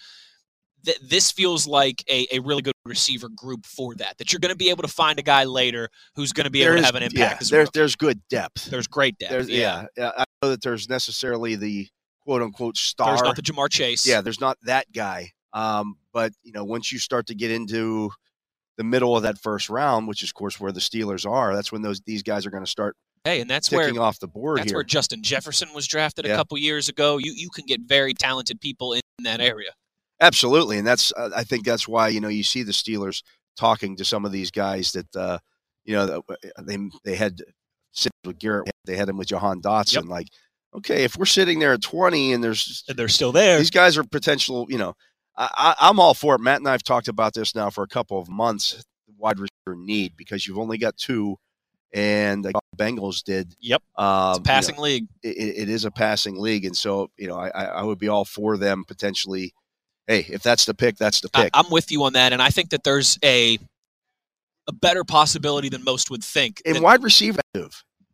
Th- 0.85 0.99
this 1.03 1.31
feels 1.31 1.67
like 1.67 2.05
a, 2.09 2.27
a 2.33 2.39
really 2.41 2.63
good 2.63 2.75
receiver 2.85 3.29
group 3.29 3.65
for 3.67 3.95
that. 3.97 4.19
That 4.19 4.33
you're 4.33 4.41
going 4.41 4.53
to 4.53 4.57
be 4.57 4.71
able 4.71 4.83
to 4.83 4.89
find 4.89 5.19
a 5.19 5.23
guy 5.23 5.45
later 5.45 5.89
who's 6.17 6.33
going 6.33 6.45
to 6.45 6.51
be 6.51 6.61
There 6.61 6.73
able 6.73 6.79
is- 6.79 6.83
to 6.83 6.87
have 6.87 6.95
an 6.97 7.03
impact. 7.03 7.19
Yeah, 7.19 7.35
there's 7.49 7.53
rookie. 7.53 7.71
there's 7.75 7.97
good 7.97 8.21
depth. 8.29 8.65
there's 8.67 8.87
great 8.87 9.17
depth. 9.19 9.31
There's, 9.31 9.49
yeah. 9.49 9.87
yeah. 9.97 10.05
yeah, 10.05 10.13
I 10.19 10.25
know 10.43 10.51
that 10.51 10.63
there's 10.63 10.89
necessarily 10.89 11.57
the 11.57 11.89
quote 12.25 12.43
unquote 12.43 12.77
star. 12.77 13.09
There's 13.09 13.23
not 13.23 13.37
the 13.37 13.43
Ja'Marr 13.43 13.71
Chase. 13.71 14.07
yeah, 14.07 14.21
there's 14.21 14.41
not 14.41 14.59
that 14.65 14.91
guy. 14.93 15.31
Um, 15.53 15.97
but 16.13 16.33
you 16.43 16.53
know, 16.53 16.65
once 16.65 16.93
you 16.93 16.99
start 16.99 17.27
to 17.29 17.35
get 17.35 17.51
into 17.51 18.11
the 18.81 18.85
middle 18.85 19.15
of 19.15 19.25
that 19.25 19.39
first 19.39 19.69
round, 19.69 20.09
which 20.09 20.23
is 20.23 20.31
of 20.31 20.35
course 20.35 20.59
where 20.59 20.73
the 20.73 20.81
Steelers 20.81 21.31
are, 21.31 21.55
that's 21.55 21.71
when 21.71 21.83
those 21.83 22.01
these 22.07 22.23
guys 22.23 22.47
are 22.47 22.51
going 22.51 22.65
to 22.65 22.71
start 22.71 22.97
Hey, 23.25 23.43
and 23.43 23.51
that's 23.51 23.71
where 23.71 24.01
off 24.01 24.19
the 24.19 24.27
board 24.27 24.61
that's 24.61 24.71
here. 24.71 24.79
where 24.79 24.85
Justin 24.85 25.23
Jefferson 25.23 25.69
was 25.75 25.87
drafted 25.87 26.25
a 26.25 26.35
couple 26.35 26.57
years 26.57 26.89
ago. 26.89 27.19
You 27.19 27.35
you 27.37 27.51
can 27.55 27.67
get 27.67 27.83
very 27.83 28.15
talented 28.15 28.63
people 28.63 28.95
in 28.95 29.03
that 29.25 29.43
area. 29.43 29.73
Absolutely, 30.23 30.79
and 30.79 30.87
that's 30.87 31.13
uh, 31.15 31.29
I 31.37 31.45
think 31.45 31.67
that's 31.67 31.87
why 31.87 32.09
you 32.09 32.23
know 32.23 32.29
you 32.29 32.43
see 32.43 32.63
the 32.63 32.73
Steelers 32.73 33.23
talking 33.59 33.97
to 33.97 34.07
some 34.07 34.25
of 34.25 34.33
these 34.33 34.51
guys 34.51 34.93
that 34.93 35.15
uh, 35.15 35.39
you 35.85 35.95
know 35.95 36.23
uh, 36.31 36.63
they 36.63 36.79
they 37.05 37.15
had 37.15 37.43
with 38.25 38.39
Garrett, 38.39 38.71
they 38.87 38.97
had 38.97 39.11
him 39.11 39.19
with 39.19 39.29
Jahan 39.29 39.61
Dotson. 39.61 40.09
Like, 40.09 40.29
okay, 40.75 41.05
if 41.05 41.19
we're 41.19 41.27
sitting 41.27 41.59
there 41.59 41.75
at 41.75 41.83
twenty 41.83 42.33
and 42.33 42.43
there's 42.43 42.85
And 42.89 42.97
they're 42.99 43.09
still 43.09 43.33
there. 43.33 43.59
these 43.59 43.71
guys 43.71 43.99
are 43.99 44.05
potential, 44.05 44.67
you 44.71 44.79
know, 44.79 44.95
I, 45.41 45.49
I, 45.81 45.89
I'm 45.89 45.99
all 45.99 46.13
for 46.13 46.35
it. 46.35 46.41
Matt 46.41 46.59
and 46.59 46.69
I 46.69 46.73
have 46.73 46.83
talked 46.83 47.09
about 47.09 47.33
this 47.33 47.55
now 47.55 47.71
for 47.71 47.83
a 47.83 47.89
couple 47.89 48.19
of 48.19 48.29
months. 48.29 48.85
Wide 49.17 49.39
receiver 49.39 49.77
need 49.77 50.17
because 50.17 50.47
you've 50.47 50.59
only 50.59 50.79
got 50.79 50.97
two, 50.97 51.37
and 51.93 52.45
the 52.45 52.53
Bengals 52.77 53.23
did. 53.23 53.55
Yep. 53.61 53.83
Um, 53.97 54.31
It's 54.31 54.39
a 54.39 54.43
passing 54.43 54.77
league. 54.77 55.07
you 55.23 55.31
know, 55.31 55.37
it, 55.37 55.63
it 55.63 55.69
is 55.69 55.85
a 55.85 55.91
passing 55.91 56.37
league, 56.39 56.65
and 56.65 56.77
so 56.77 57.11
you 57.19 57.27
know, 57.29 57.37
I, 57.37 57.49
I 57.49 57.65
I 57.65 57.83
would 57.83 57.99
be 57.99 58.09
all 58.09 58.25
for 58.25 58.57
them 58.57 58.85
potentially. 58.87 59.53
Hey, 60.07 60.27
if 60.29 60.43
that's 60.43 60.65
the 60.65 60.75
pick, 60.75 60.97
that's 60.97 61.21
the 61.21 61.29
I, 61.35 61.43
pick. 61.45 61.51
I'm 61.55 61.71
with 61.71 61.91
you 61.91 62.03
on 62.05 62.15
that, 62.15 62.33
and 62.33 62.41
I 62.43 62.49
think 62.51 62.71
that 62.71 62.85
there's 62.85 63.19
a 63.25 63.59
a 64.69 64.73
better 64.73 65.05
possibility 65.05 65.69
than 65.69 65.85
most 65.85 66.11
would 66.11 66.23
think. 66.25 66.61
in 66.65 66.75
that- 66.75 66.83
wide 66.83 67.03
receiver, 67.03 67.41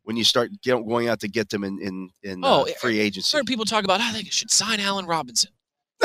when 0.03 0.17
you 0.17 0.25
start 0.25 0.51
going 0.65 1.09
out 1.09 1.21
to 1.21 1.29
get 1.29 1.49
them 1.51 1.65
in 1.65 1.81
in, 1.81 2.11
in 2.23 2.41
Oh, 2.45 2.63
uh, 2.63 2.73
free 2.81 2.99
agency, 2.99 3.37
heard 3.37 3.47
people 3.47 3.65
talk 3.65 3.85
about 3.85 4.01
how 4.01 4.13
they 4.13 4.23
should 4.25 4.51
sign 4.51 4.81
Allen 4.81 5.07
Robinson. 5.07 5.51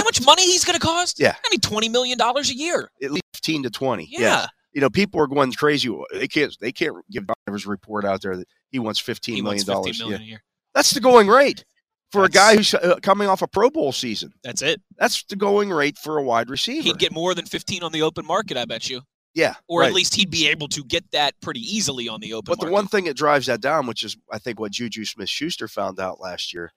How 0.01 0.05
much 0.05 0.25
money 0.25 0.43
he's 0.43 0.65
going 0.65 0.79
to 0.79 0.85
cost? 0.85 1.19
Yeah. 1.19 1.35
I 1.45 1.49
mean, 1.51 1.59
twenty 1.59 1.89
million 1.89 2.17
dollars 2.17 2.49
a 2.49 2.55
year. 2.55 2.89
at 3.03 3.11
least 3.11 3.23
fifteen 3.33 3.61
to 3.63 3.69
twenty. 3.69 4.07
Yeah, 4.09 4.47
you 4.73 4.81
know, 4.81 4.89
people 4.89 5.21
are 5.21 5.27
going 5.27 5.51
crazy. 5.53 5.95
They 6.13 6.27
can't 6.27 6.55
they 6.59 6.71
can't 6.71 6.95
give 7.11 7.25
Driver's 7.45 7.65
report 7.67 8.05
out 8.05 8.21
there 8.21 8.37
that 8.37 8.47
he 8.71 8.79
wants 8.79 8.99
fifteen 8.99 9.35
he 9.35 9.41
million 9.41 9.65
dollars 9.65 10.01
Yeah. 10.03 10.15
a 10.15 10.19
year. 10.19 10.43
That's 10.73 10.91
the 10.91 11.01
going 11.01 11.27
rate 11.27 11.63
for 12.11 12.25
a 12.25 12.29
guy 12.29 12.55
who's 12.55 12.73
uh, 12.73 12.97
coming 13.01 13.27
off 13.27 13.41
a 13.41 13.47
Pro 13.47 13.69
Bowl 13.69 13.91
season. 13.91 14.31
That's 14.43 14.61
it. 14.61 14.81
That's 14.97 15.23
the 15.25 15.35
going 15.35 15.69
rate 15.69 15.97
for 15.97 16.17
a 16.17 16.23
wide 16.23 16.49
receiver. 16.49 16.83
He'd 16.83 16.97
get 16.97 17.11
more 17.11 17.35
than 17.35 17.45
fifteen 17.45 17.83
on 17.83 17.91
the 17.91 18.01
open 18.01 18.25
market, 18.25 18.57
I 18.57 18.65
bet 18.65 18.89
you, 18.89 19.01
yeah, 19.33 19.55
or 19.67 19.81
right. 19.81 19.87
at 19.87 19.93
least 19.93 20.15
he'd 20.15 20.31
be 20.31 20.47
able 20.47 20.67
to 20.69 20.83
get 20.83 21.03
that 21.11 21.33
pretty 21.41 21.61
easily 21.61 22.09
on 22.09 22.21
the 22.21 22.33
open. 22.33 22.51
But 22.51 22.65
the 22.65 22.71
one 22.71 22.87
thing 22.87 23.05
that 23.05 23.15
drives 23.17 23.45
that 23.47 23.61
down, 23.61 23.85
which 23.85 24.03
is 24.03 24.17
I 24.31 24.39
think 24.39 24.59
what 24.59 24.71
Juju 24.71 25.05
Smith 25.05 25.29
Schuster 25.29 25.67
found 25.67 25.99
out 25.99 26.19
last 26.19 26.53
year, 26.53 26.71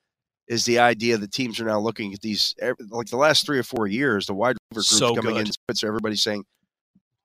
is 0.48 0.64
the 0.64 0.78
idea 0.78 1.16
that 1.16 1.32
teams 1.32 1.60
are 1.60 1.64
now 1.64 1.78
looking 1.80 2.12
at 2.12 2.20
these 2.20 2.54
eh, 2.60 2.72
like 2.90 3.06
the 3.08 3.16
last 3.16 3.46
three 3.46 3.58
or 3.58 3.62
four 3.62 3.86
years, 3.86 4.26
the 4.26 4.34
wide 4.34 4.56
receiver 4.74 4.74
group's 4.74 4.88
So 4.88 5.14
coming 5.22 5.34
good. 5.44 5.54
in. 5.68 5.74
So 5.74 5.88
everybody's 5.88 6.22
saying, 6.22 6.44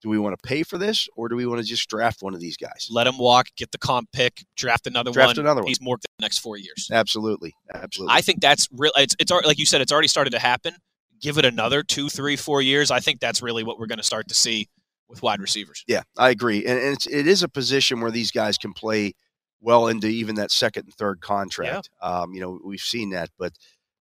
do 0.02 0.08
we 0.08 0.18
want 0.18 0.38
to 0.42 0.48
pay 0.48 0.64
for 0.64 0.78
this 0.78 1.10
or 1.18 1.28
do 1.28 1.36
we 1.36 1.46
want 1.46 1.60
to 1.62 1.68
just 1.68 1.90
draft 1.90 2.22
one 2.22 2.34
of 2.34 2.40
these 2.40 2.56
guys? 2.56 2.88
let 2.90 3.06
him 3.06 3.18
walk, 3.18 3.48
get 3.58 3.72
the 3.72 3.78
comp 3.78 4.10
pick, 4.14 4.46
draft 4.56 4.88
another 4.88 5.12
Draft 5.12 5.36
one. 5.38 5.46
another 5.46 5.62
one. 5.62 5.68
He's 5.68 5.82
more 5.82 5.98
the 5.98 6.24
next 6.24 6.38
four 6.40 6.56
years. 6.58 6.90
Absolutely, 6.92 7.54
absolutely. 7.74 8.16
I 8.16 8.22
think 8.22 8.40
that's 8.40 8.70
real. 8.72 8.94
It's 8.96 9.16
it's 9.20 9.32
like 9.32 9.60
you 9.60 9.66
said, 9.66 9.82
it's 9.82 9.92
already 9.92 10.08
started 10.08 10.32
to 10.32 10.40
happen. 10.40 10.76
Give 11.22 11.38
it 11.38 11.44
another 11.44 11.84
two, 11.84 12.08
three, 12.08 12.38
four 12.38 12.62
years. 12.62 12.92
I 12.92 13.02
think 13.02 13.20
that's 13.20 13.42
really 13.42 13.66
what 13.66 13.78
we're 13.78 13.88
going 13.88 13.98
to 13.98 14.04
start 14.06 14.30
to 14.30 14.34
see 14.36 14.70
with 15.10 15.22
wide 15.22 15.42
receivers. 15.42 15.84
Yeah, 15.86 16.04
I 16.18 16.30
agree, 16.30 16.66
and, 16.66 16.80
and 16.80 16.94
it's, 16.94 17.06
it 17.08 17.28
is 17.28 17.44
a 17.44 17.50
position 17.50 18.00
where 18.00 18.12
these 18.12 18.32
guys 18.32 18.58
can 18.58 18.72
play 18.72 19.14
well 19.62 19.88
into 19.88 20.08
even 20.08 20.36
that 20.36 20.52
second 20.52 20.86
and 20.86 20.94
third 20.94 21.22
contract. 21.22 21.90
Um, 22.02 22.34
you 22.34 22.42
know, 22.42 22.60
we've 22.64 22.80
seen 22.80 23.12
that, 23.12 23.30
but 23.38 23.54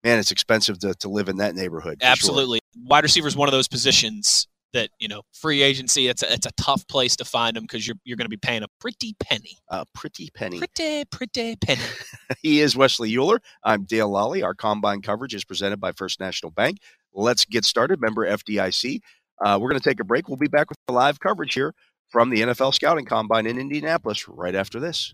man, 0.03 0.19
it's 0.19 0.31
expensive 0.31 0.79
to, 0.79 0.93
to 0.95 1.09
live 1.09 1.29
in 1.29 1.37
that 1.37 1.55
neighborhood. 1.55 1.97
for 1.99 2.05
sure. 2.05 2.11
Absolutely, 2.11 2.59
wide 2.83 3.03
receiver 3.03 3.27
is 3.27 3.35
one 3.35 3.47
of 3.47 3.53
those 3.53 3.67
positions 3.67 4.47
that 4.73 4.89
you 4.99 5.07
know 5.07 5.21
free 5.33 5.63
agency. 5.63 6.07
It's 6.07 6.21
a, 6.21 6.31
it's 6.31 6.45
a 6.45 6.51
tough 6.57 6.87
place 6.87 7.15
to 7.17 7.25
find 7.25 7.55
them 7.55 7.63
because 7.63 7.87
you're 7.87 7.97
you're 8.03 8.17
going 8.17 8.25
to 8.25 8.29
be 8.29 8.37
paying 8.37 8.61
a 8.61 8.67
pretty 8.79 9.15
penny, 9.19 9.57
a 9.69 9.85
pretty 9.95 10.29
penny. 10.35 10.59
pretty 10.59 11.05
pretty 11.05 11.55
penny. 11.55 11.81
he 12.43 12.61
is 12.61 12.75
Wesley 12.75 13.15
Euler. 13.15 13.39
I'm 13.63 13.83
Dale 13.85 14.09
Lolley. 14.09 14.43
Our 14.43 14.53
combine 14.53 15.01
coverage 15.01 15.33
is 15.33 15.43
presented 15.43 15.79
by 15.79 15.93
First 15.93 16.19
National 16.19 16.51
Bank. 16.51 16.77
Let's 17.13 17.45
get 17.45 17.65
started. 17.65 17.99
Member 17.99 18.27
FDIC. 18.27 18.99
Uh, 19.43 19.57
we're 19.59 19.69
going 19.69 19.81
to 19.81 19.89
take 19.89 19.99
a 19.99 20.05
break. 20.05 20.27
We'll 20.27 20.37
be 20.37 20.47
back 20.47 20.69
with 20.69 20.77
the 20.87 20.93
live 20.93 21.19
coverage 21.19 21.53
here 21.53 21.73
from 22.09 22.29
the 22.29 22.41
NFL 22.41 22.73
Scouting 22.73 23.05
Combine 23.05 23.47
in 23.47 23.57
Indianapolis 23.57 24.27
right 24.27 24.55
after 24.55 24.79
this. 24.79 25.13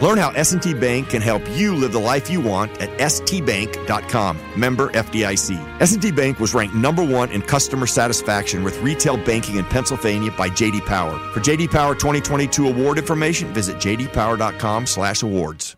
Learn 0.00 0.18
how 0.18 0.30
S&T 0.30 0.74
Bank 0.74 1.10
can 1.10 1.22
help 1.22 1.42
you 1.50 1.74
live 1.74 1.92
the 1.92 2.00
life 2.00 2.30
you 2.30 2.40
want 2.40 2.70
at 2.80 2.90
stbank.com. 2.98 4.38
Member 4.56 4.90
FDIC. 4.90 5.80
S&T 5.80 6.12
Bank 6.12 6.40
was 6.40 6.54
ranked 6.54 6.74
number 6.74 7.04
one 7.04 7.30
in 7.30 7.42
customer 7.42 7.86
satisfaction 7.86 8.64
with 8.64 8.80
retail 8.82 9.16
banking 9.16 9.56
in 9.56 9.64
Pennsylvania 9.64 10.32
by 10.32 10.48
J.D. 10.48 10.80
Power. 10.82 11.18
For 11.32 11.40
J.D. 11.40 11.68
Power 11.68 11.94
2022 11.94 12.68
award 12.68 12.98
information, 12.98 13.52
visit 13.52 13.76
jdpower.com/awards. 13.76 15.76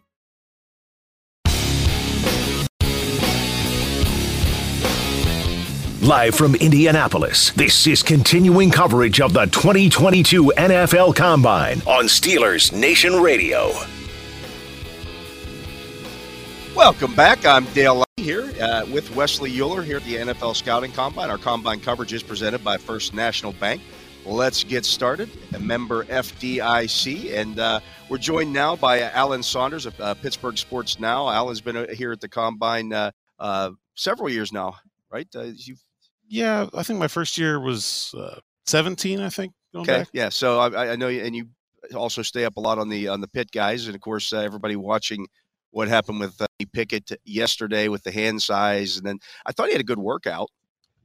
Live 6.07 6.37
from 6.37 6.55
Indianapolis, 6.55 7.50
this 7.50 7.85
is 7.88 8.00
continuing 8.00 8.70
coverage 8.70 9.20
of 9.20 9.33
the 9.33 9.46
2022 9.46 10.52
NFL 10.57 11.16
Combine 11.16 11.83
on 11.85 12.05
Steelers 12.05 12.72
Nation 12.72 13.20
Radio. 13.20 13.72
Welcome 16.76 17.14
back. 17.14 17.44
I'm 17.46 17.64
Dale 17.72 17.96
Lolley 17.96 18.22
here 18.22 18.52
uh, 18.60 18.84
with 18.92 19.14
Wesley 19.16 19.50
Euler 19.58 19.82
here 19.82 19.96
at 19.96 20.04
the 20.04 20.16
NFL 20.16 20.54
Scouting 20.54 20.92
Combine. 20.92 21.30
Our 21.30 21.38
combine 21.38 21.80
coverage 21.80 22.12
is 22.12 22.22
presented 22.22 22.62
by 22.62 22.76
First 22.76 23.14
National 23.14 23.52
Bank. 23.54 23.80
Let's 24.26 24.62
get 24.62 24.84
started. 24.84 25.30
A 25.54 25.58
member 25.58 26.04
FDIC, 26.04 27.34
and 27.34 27.58
uh, 27.58 27.80
we're 28.10 28.18
joined 28.18 28.52
now 28.52 28.76
by 28.76 29.00
Alan 29.00 29.42
Saunders 29.42 29.86
of 29.86 29.98
uh, 30.00 30.14
Pittsburgh 30.14 30.58
Sports 30.58 31.00
Now. 31.00 31.30
Alan's 31.30 31.62
been 31.62 31.76
uh, 31.78 31.86
here 31.94 32.12
at 32.12 32.20
the 32.20 32.28
combine 32.28 32.92
uh, 32.92 33.10
uh, 33.38 33.70
several 33.94 34.28
years 34.28 34.52
now, 34.52 34.76
right? 35.10 35.26
Uh, 35.34 35.44
you've 35.56 35.82
Yeah, 36.28 36.66
I 36.74 36.82
think 36.82 36.98
my 36.98 37.08
first 37.08 37.38
year 37.38 37.58
was 37.58 38.14
uh, 38.18 38.38
17. 38.66 39.20
I 39.20 39.30
think 39.30 39.54
going 39.72 39.88
Okay, 39.88 40.00
back. 40.00 40.08
yeah. 40.12 40.28
So 40.28 40.58
I, 40.60 40.92
I 40.92 40.96
know, 40.96 41.08
you, 41.08 41.22
and 41.24 41.34
you 41.34 41.46
also 41.94 42.20
stay 42.20 42.44
up 42.44 42.58
a 42.58 42.60
lot 42.60 42.78
on 42.78 42.90
the 42.90 43.08
on 43.08 43.22
the 43.22 43.28
pit 43.28 43.50
guys, 43.50 43.86
and 43.86 43.94
of 43.94 44.00
course, 44.02 44.32
uh, 44.32 44.38
everybody 44.40 44.76
watching 44.76 45.26
what 45.76 45.88
happened 45.88 46.18
with 46.20 46.40
uh, 46.40 46.46
Pickett 46.72 47.12
yesterday 47.26 47.88
with 47.88 48.02
the 48.02 48.10
hand 48.10 48.40
size, 48.40 48.96
and 48.96 49.06
then 49.06 49.18
I 49.44 49.52
thought 49.52 49.66
he 49.66 49.72
had 49.72 49.80
a 49.82 49.84
good 49.84 49.98
workout. 49.98 50.48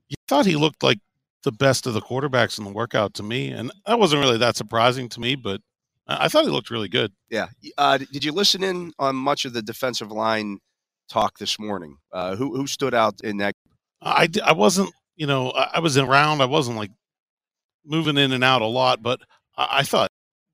You 0.07 0.15
thought 0.29 0.45
he 0.45 0.55
looked 0.55 0.81
like 0.81 0.99
the 1.43 1.51
best 1.51 1.87
of 1.87 1.93
the 1.93 2.01
quarterbacks 2.01 2.57
in 2.57 2.63
the 2.63 2.71
workout 2.71 3.13
to 3.15 3.23
me, 3.23 3.49
and 3.49 3.69
that 3.85 3.99
wasn't 3.99 4.21
really 4.21 4.37
that 4.37 4.55
surprising 4.55 5.09
to 5.09 5.19
me. 5.19 5.35
But 5.35 5.59
I 6.07 6.29
thought 6.29 6.45
he 6.45 6.49
looked 6.49 6.71
really 6.71 6.87
good. 6.87 7.11
Yeah. 7.29 7.47
Uh, 7.77 7.97
did 7.97 8.23
you 8.23 8.31
listen 8.31 8.63
in 8.63 8.93
on 8.97 9.13
much 9.17 9.43
of 9.43 9.51
the 9.51 9.61
defensive 9.61 10.09
line 10.09 10.59
talk 11.09 11.37
this 11.37 11.59
morning? 11.59 11.97
Uh, 12.13 12.37
who 12.37 12.55
who 12.55 12.65
stood 12.65 12.93
out 12.93 13.15
in 13.25 13.37
that? 13.37 13.55
I 14.01 14.29
I 14.41 14.53
wasn't, 14.53 14.93
you 15.17 15.27
know, 15.27 15.51
I 15.51 15.71
I 15.73 15.79
was 15.79 15.97
around. 15.97 16.39
I 16.39 16.45
wasn't 16.45 16.77
like 16.77 16.91
moving 17.85 18.17
in 18.17 18.31
and 18.31 18.43
out 18.43 18.61
a 18.61 18.67
lot, 18.67 19.03
but 19.03 19.19
I, 19.57 19.79
I 19.79 19.83
thought, 19.83 20.07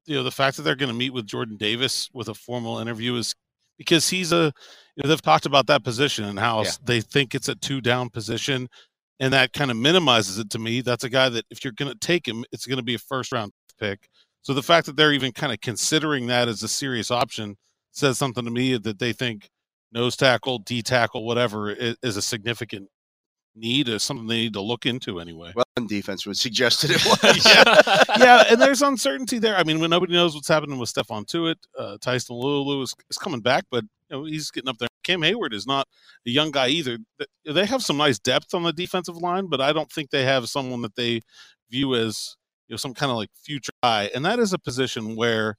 you 0.08 0.16
know, 0.16 0.24
the 0.24 0.32
fact 0.32 0.58
that 0.58 0.64
they're 0.64 0.76
going 0.76 0.92
to 0.92 0.98
meet 0.98 1.14
with 1.14 1.28
Jordan 1.28 1.58
Davis 1.58 2.10
with 2.14 2.30
a 2.30 2.34
formal 2.34 2.80
interview 2.80 3.16
is 3.16 3.36
because 3.78 4.10
he's 4.10 4.32
a, 4.32 4.52
you 4.96 5.04
know, 5.04 5.10
they've 5.10 5.22
talked 5.22 5.46
about 5.46 5.68
that 5.68 5.84
position 5.84 6.26
and 6.26 6.40
how 6.40 6.64
Yeah. 6.64 6.72
they 6.84 7.02
think 7.02 7.36
it's 7.36 7.50
a 7.50 7.56
two 7.56 7.82
down 7.82 8.10
position, 8.10 8.68
and 9.20 9.34
that 9.34 9.54
kind 9.54 9.72
of 9.72 9.78
minimizes 9.78 10.38
it 10.40 10.50
to 10.52 10.60
me. 10.60 10.82
That's 10.82 11.04
a 11.04 11.10
guy 11.10 11.30
that 11.30 11.46
if 11.50 11.64
you're 11.64 11.74
going 11.74 11.92
to 11.92 11.98
take 12.00 12.28
him, 12.28 12.44
it's 12.52 12.66
going 12.66 12.78
to 12.78 12.84
be 12.84 12.96
a 12.96 13.00
first 13.00 13.32
round 13.32 13.52
pick. 13.80 14.08
So 14.42 14.54
the 14.54 14.64
fact 14.64 14.86
that 14.88 14.96
they're 14.96 15.14
even 15.14 15.32
kind 15.34 15.52
of 15.52 15.60
considering 15.62 16.28
that 16.28 16.48
as 16.48 16.64
a 16.64 16.68
serious 16.68 17.12
option 17.12 17.58
says 17.92 18.18
something 18.18 18.46
to 18.46 18.52
me 18.52 18.78
that 18.78 19.00
they 19.00 19.12
think 19.14 19.50
nose 19.92 20.16
tackle, 20.16 20.60
D 20.60 20.82
tackle, 20.82 21.26
whatever 21.26 21.72
i- 21.72 21.96
is 22.04 22.18
a 22.18 22.22
significant 22.22 22.90
need 23.58 23.90
is 23.90 24.04
something 24.04 24.28
they 24.28 24.38
need 24.38 24.54
to 24.54 24.62
look 24.62 24.86
into 24.86 25.20
anyway. 25.20 25.52
Well, 25.56 25.66
defense 25.88 26.26
would 26.26 26.38
suggest 26.38 26.84
it 26.84 26.92
was. 27.24 27.46
yeah. 27.46 28.04
yeah, 28.18 28.44
and 28.50 28.62
there's 28.62 28.82
uncertainty 28.82 29.40
there. 29.40 29.56
I 29.58 29.64
mean, 29.64 29.80
when 29.80 29.90
nobody 29.90 30.14
knows 30.14 30.36
what's 30.36 30.48
happening 30.48 30.80
with 30.80 30.94
Stephon 30.94 31.26
Tuitt, 31.26 31.56
uh, 31.78 31.98
Tyson 32.00 32.36
Alualu 32.36 32.84
is, 32.84 32.96
is 33.10 33.18
coming 33.18 33.42
back, 33.42 33.66
but 33.70 33.84
you 34.10 34.18
know 34.18 34.26
he's 34.26 34.52
getting 34.52 34.70
up 34.70 34.78
there. 34.78 34.88
Cam 35.04 35.22
Heyward 35.22 35.54
is 35.54 35.66
not 35.66 35.88
a 36.26 36.30
young 36.30 36.52
guy 36.52 36.68
either. 36.68 36.98
They 37.46 37.66
have 37.66 37.84
some 37.84 37.98
nice 37.98 38.20
depth 38.20 38.54
on 38.54 38.64
the 38.64 38.74
defensive 38.74 39.18
line, 39.18 39.48
but 39.48 39.62
I 39.62 39.72
don't 39.72 39.92
think 39.92 40.10
they 40.10 40.24
have 40.24 40.50
someone 40.50 40.82
that 40.82 40.96
they 40.96 41.22
view 41.70 41.96
as 41.96 42.36
you 42.68 42.74
know 42.74 42.78
some 42.78 42.94
kind 42.94 43.12
of 43.12 43.18
like 43.18 43.30
future 43.36 43.72
guy, 43.84 44.10
and 44.14 44.26
that 44.26 44.40
is 44.40 44.54
a 44.54 44.60
position 44.60 45.16
where 45.16 45.58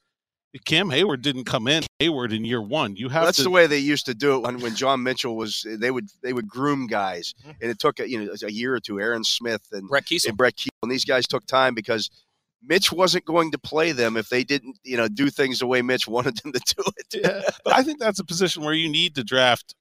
Cam 0.64 0.88
Heyward 0.88 1.20
didn't 1.20 1.44
come 1.44 1.68
in 1.68 1.82
Heyward 2.00 2.34
in 2.34 2.44
year 2.44 2.62
one. 2.62 2.96
You 2.96 3.08
have 3.10 3.20
well, 3.20 3.26
that's 3.26 3.36
to, 3.38 3.44
the 3.44 3.50
way 3.50 3.66
they 3.66 3.78
used 3.78 4.06
to 4.06 4.14
do 4.14 4.36
it 4.36 4.40
when, 4.40 4.60
when 4.60 4.74
John 4.74 5.02
Mitchell 5.02 5.36
was. 5.36 5.66
They 5.68 5.90
would 5.90 6.08
they 6.22 6.32
would 6.32 6.48
groom 6.48 6.86
guys, 6.86 7.34
mm-hmm. 7.40 7.50
and 7.60 7.70
it 7.70 7.78
took 7.78 8.00
a, 8.00 8.08
you 8.08 8.24
know 8.24 8.34
a 8.42 8.50
year 8.50 8.74
or 8.74 8.80
two. 8.80 8.98
Aaron 8.98 9.24
Smith 9.24 9.68
and 9.72 9.88
Brett 9.88 10.06
Keisel. 10.06 10.28
and 10.28 10.36
Brett 10.36 10.56
Keisel, 10.56 10.68
and 10.82 10.90
these 10.90 11.04
guys 11.04 11.26
took 11.26 11.44
time 11.46 11.74
because 11.74 12.10
Mitch 12.62 12.90
wasn't 12.90 13.26
going 13.26 13.50
to 13.52 13.58
play 13.58 13.92
them 13.92 14.16
if 14.16 14.30
they 14.30 14.42
didn't 14.42 14.78
you 14.84 14.96
know 14.96 15.06
do 15.06 15.28
things 15.28 15.58
the 15.58 15.66
way 15.66 15.82
Mitch 15.82 16.08
wanted 16.08 16.38
them 16.38 16.52
to 16.52 16.74
do 16.76 16.82
it. 16.96 17.22
yeah, 17.22 17.42
but 17.62 17.74
I 17.74 17.82
think 17.82 17.98
that's 18.00 18.18
a 18.18 18.24
position 18.24 18.64
where 18.64 18.74
you 18.74 18.88
need 18.88 19.14
to 19.16 19.24
draft 19.24 19.74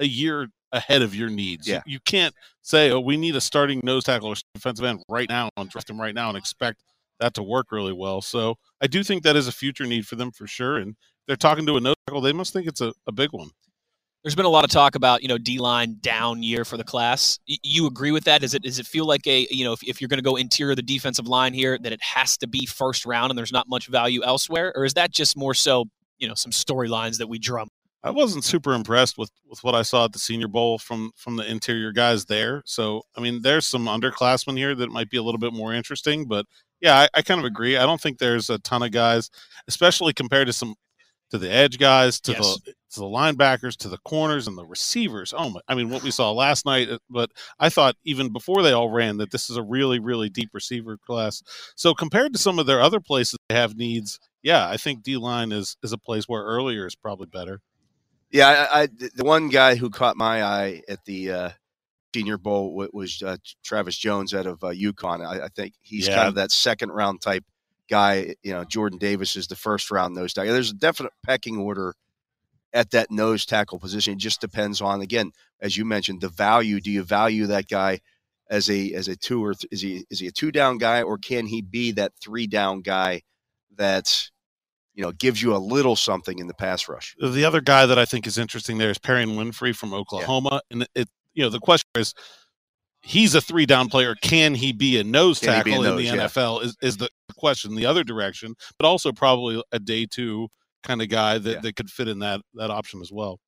a 0.00 0.06
year 0.06 0.48
ahead 0.72 1.02
of 1.02 1.14
your 1.14 1.30
needs. 1.30 1.66
Yeah. 1.66 1.82
You, 1.86 1.92
you 1.92 2.00
can't 2.00 2.34
say, 2.62 2.90
"Oh, 2.90 3.00
we 3.00 3.16
need 3.16 3.36
a 3.36 3.40
starting 3.40 3.80
nose 3.84 4.04
tackle 4.04 4.30
or 4.30 4.34
defensive 4.54 4.84
end 4.84 5.02
right 5.08 5.28
now 5.28 5.48
and 5.56 5.70
draft 5.70 5.88
him 5.88 6.00
right 6.00 6.14
now 6.14 6.28
and 6.28 6.36
expect 6.36 6.82
that 7.20 7.34
to 7.34 7.42
work 7.42 7.72
really 7.72 7.92
well. 7.92 8.20
So 8.20 8.56
I 8.80 8.86
do 8.86 9.02
think 9.02 9.22
that 9.22 9.36
is 9.36 9.48
a 9.48 9.52
future 9.52 9.86
need 9.86 10.06
for 10.06 10.16
them 10.16 10.30
for 10.30 10.46
sure. 10.46 10.76
And 10.76 10.96
they're 11.26 11.36
talking 11.36 11.66
to 11.66 11.76
a 11.76 11.80
no 11.80 11.94
tackle. 12.06 12.20
They 12.20 12.32
must 12.32 12.52
think 12.52 12.66
it's 12.66 12.80
a, 12.80 12.92
a 13.06 13.12
big 13.12 13.30
one. 13.32 13.50
There's 14.24 14.34
been 14.34 14.46
a 14.46 14.50
lot 14.50 14.64
of 14.64 14.70
talk 14.70 14.94
about 14.94 15.22
you 15.22 15.28
know 15.28 15.38
D 15.38 15.58
line 15.58 15.96
down 16.00 16.42
year 16.42 16.64
for 16.64 16.76
the 16.76 16.84
class. 16.84 17.38
Y- 17.48 17.56
you 17.62 17.86
agree 17.86 18.10
with 18.10 18.24
that? 18.24 18.40
Does 18.40 18.52
it 18.52 18.62
does 18.62 18.78
it 18.78 18.86
feel 18.86 19.06
like 19.06 19.26
a 19.26 19.46
you 19.50 19.64
know 19.64 19.72
if, 19.72 19.82
if 19.84 20.00
you're 20.00 20.08
going 20.08 20.18
to 20.18 20.24
go 20.24 20.36
interior 20.36 20.74
the 20.74 20.82
defensive 20.82 21.28
line 21.28 21.54
here 21.54 21.78
that 21.78 21.92
it 21.92 22.02
has 22.02 22.36
to 22.38 22.48
be 22.48 22.66
first 22.66 23.06
round 23.06 23.30
and 23.30 23.38
there's 23.38 23.52
not 23.52 23.68
much 23.68 23.86
value 23.86 24.22
elsewhere, 24.24 24.72
or 24.74 24.84
is 24.84 24.94
that 24.94 25.12
just 25.12 25.36
more 25.36 25.54
so 25.54 25.84
you 26.18 26.26
know 26.26 26.34
some 26.34 26.50
storylines 26.50 27.18
that 27.18 27.28
we 27.28 27.38
drum? 27.38 27.68
I 28.02 28.10
wasn't 28.10 28.44
super 28.44 28.74
impressed 28.74 29.18
with 29.18 29.30
with 29.48 29.62
what 29.62 29.74
I 29.74 29.82
saw 29.82 30.04
at 30.04 30.12
the 30.12 30.18
Senior 30.18 30.48
Bowl 30.48 30.78
from 30.78 31.12
from 31.16 31.36
the 31.36 31.48
interior 31.48 31.92
guys 31.92 32.24
there. 32.24 32.62
So 32.64 33.02
I 33.16 33.20
mean, 33.20 33.42
there's 33.42 33.66
some 33.66 33.86
underclassmen 33.86 34.56
here 34.56 34.74
that 34.74 34.90
might 34.90 35.10
be 35.10 35.16
a 35.16 35.22
little 35.22 35.38
bit 35.38 35.52
more 35.52 35.72
interesting, 35.72 36.26
but 36.26 36.44
yeah, 36.80 36.96
I, 36.96 37.08
I, 37.14 37.22
kind 37.22 37.40
of 37.40 37.44
agree. 37.44 37.76
I 37.76 37.86
don't 37.86 38.00
think 38.00 38.18
there's 38.18 38.50
a 38.50 38.58
ton 38.58 38.82
of 38.82 38.92
guys, 38.92 39.30
especially 39.66 40.12
compared 40.12 40.46
to 40.46 40.52
some 40.52 40.74
to 41.30 41.38
the 41.38 41.50
edge 41.50 41.78
guys, 41.78 42.20
to 42.22 42.32
yes. 42.32 42.58
the 42.64 42.72
to 42.90 43.00
the 43.00 43.06
linebackers, 43.06 43.76
to 43.76 43.88
the 43.88 43.98
corners 43.98 44.46
and 44.46 44.56
the 44.56 44.64
receivers. 44.64 45.34
Oh 45.36 45.50
my! 45.50 45.60
I 45.68 45.74
mean, 45.74 45.90
what 45.90 46.02
we 46.02 46.10
saw 46.10 46.32
last 46.32 46.64
night. 46.64 46.88
Uh, 46.88 46.98
but 47.10 47.30
I 47.58 47.68
thought 47.68 47.96
even 48.04 48.32
before 48.32 48.62
they 48.62 48.72
all 48.72 48.90
ran 48.90 49.18
that 49.18 49.30
this 49.30 49.50
is 49.50 49.56
a 49.56 49.62
really 49.62 49.98
really 49.98 50.30
deep 50.30 50.50
receiver 50.52 50.96
class. 50.96 51.42
So 51.76 51.94
compared 51.94 52.32
to 52.32 52.38
some 52.38 52.58
of 52.58 52.66
their 52.66 52.80
other 52.80 53.00
places 53.00 53.38
they 53.48 53.56
have 53.56 53.76
needs, 53.76 54.18
yeah, 54.42 54.68
I 54.68 54.76
think 54.76 55.02
D 55.02 55.16
line 55.16 55.52
is 55.52 55.76
is 55.82 55.92
a 55.92 55.98
place 55.98 56.24
where 56.26 56.42
earlier 56.42 56.86
is 56.86 56.94
probably 56.94 57.26
better. 57.26 57.60
Yeah, 58.30 58.66
I, 58.72 58.82
I 58.82 58.86
the 58.86 59.24
one 59.24 59.48
guy 59.48 59.74
who 59.74 59.90
caught 59.90 60.16
my 60.16 60.42
eye 60.42 60.82
at 60.88 61.04
the 61.04 61.30
uh, 61.32 61.50
Senior 62.14 62.38
Bowl 62.38 62.88
was 62.92 63.22
uh, 63.22 63.36
Travis 63.62 63.96
Jones 63.96 64.34
out 64.34 64.46
of 64.46 64.62
uh, 64.64 64.68
UConn. 64.68 65.26
I, 65.26 65.44
I 65.44 65.48
think 65.48 65.74
he's 65.80 66.08
yeah. 66.08 66.16
kind 66.16 66.28
of 66.28 66.36
that 66.36 66.50
second 66.50 66.90
round 66.90 67.20
type 67.20 67.44
guy. 67.90 68.34
You 68.42 68.52
know, 68.52 68.64
Jordan 68.64 68.98
Davis 68.98 69.36
is 69.36 69.46
the 69.46 69.56
first 69.56 69.90
round 69.90 70.14
nose 70.14 70.32
tackle. 70.32 70.52
There's 70.52 70.70
a 70.70 70.74
definite 70.74 71.12
pecking 71.24 71.58
order 71.58 71.94
at 72.72 72.90
that 72.90 73.10
nose 73.10 73.46
tackle 73.46 73.78
position. 73.78 74.14
It 74.14 74.18
just 74.18 74.40
depends 74.40 74.80
on 74.80 75.00
again, 75.00 75.32
as 75.60 75.76
you 75.76 75.84
mentioned, 75.84 76.20
the 76.20 76.28
value. 76.28 76.80
Do 76.80 76.90
you 76.90 77.02
value 77.02 77.46
that 77.46 77.68
guy 77.68 78.00
as 78.50 78.70
a 78.70 78.92
as 78.94 79.08
a 79.08 79.16
two 79.16 79.44
or 79.44 79.54
th- 79.54 79.70
is 79.70 79.80
he 79.80 80.04
is 80.10 80.20
he 80.20 80.26
a 80.28 80.32
two 80.32 80.50
down 80.50 80.78
guy 80.78 81.02
or 81.02 81.18
can 81.18 81.46
he 81.46 81.62
be 81.62 81.92
that 81.92 82.12
three 82.22 82.46
down 82.46 82.80
guy 82.80 83.22
that 83.76 84.30
you 84.94 85.02
know 85.02 85.12
gives 85.12 85.42
you 85.42 85.54
a 85.54 85.58
little 85.58 85.96
something 85.96 86.38
in 86.38 86.46
the 86.46 86.54
pass 86.54 86.88
rush? 86.88 87.14
The 87.20 87.44
other 87.44 87.60
guy 87.60 87.86
that 87.86 87.98
I 87.98 88.04
think 88.04 88.26
is 88.26 88.38
interesting 88.38 88.78
there 88.78 88.90
is 88.90 88.98
Perrion 88.98 89.36
Winfrey 89.36 89.74
from 89.74 89.92
Oklahoma, 89.92 90.62
yeah. 90.70 90.74
and 90.74 90.88
it 90.94 91.08
you 91.38 91.44
know, 91.44 91.50
the 91.50 91.60
question 91.60 91.88
is, 91.94 92.14
he's 93.00 93.36
a 93.36 93.40
three 93.40 93.64
down 93.64 93.88
player. 93.88 94.16
Can 94.16 94.56
he 94.56 94.72
be 94.72 94.98
a 94.98 95.04
nose 95.04 95.38
Can 95.38 95.50
tackle 95.50 95.72
a 95.72 95.76
nose, 95.76 95.86
in 95.86 95.96
the 95.96 96.02
yeah. 96.02 96.26
NFL? 96.26 96.64
Is 96.64 96.76
is 96.82 96.96
the 96.96 97.08
question 97.36 97.76
the 97.76 97.86
other 97.86 98.02
direction, 98.02 98.56
but 98.76 98.86
also 98.86 99.12
probably 99.12 99.62
a 99.70 99.78
day 99.78 100.04
two 100.04 100.48
kind 100.82 101.00
of 101.00 101.08
guy 101.08 101.38
that, 101.38 101.50
yeah. 101.50 101.60
that 101.60 101.76
could 101.76 101.88
fit 101.88 102.08
in 102.08 102.18
that 102.18 102.40
that 102.54 102.70
option 102.70 103.00
as 103.00 103.12
well. 103.12 103.38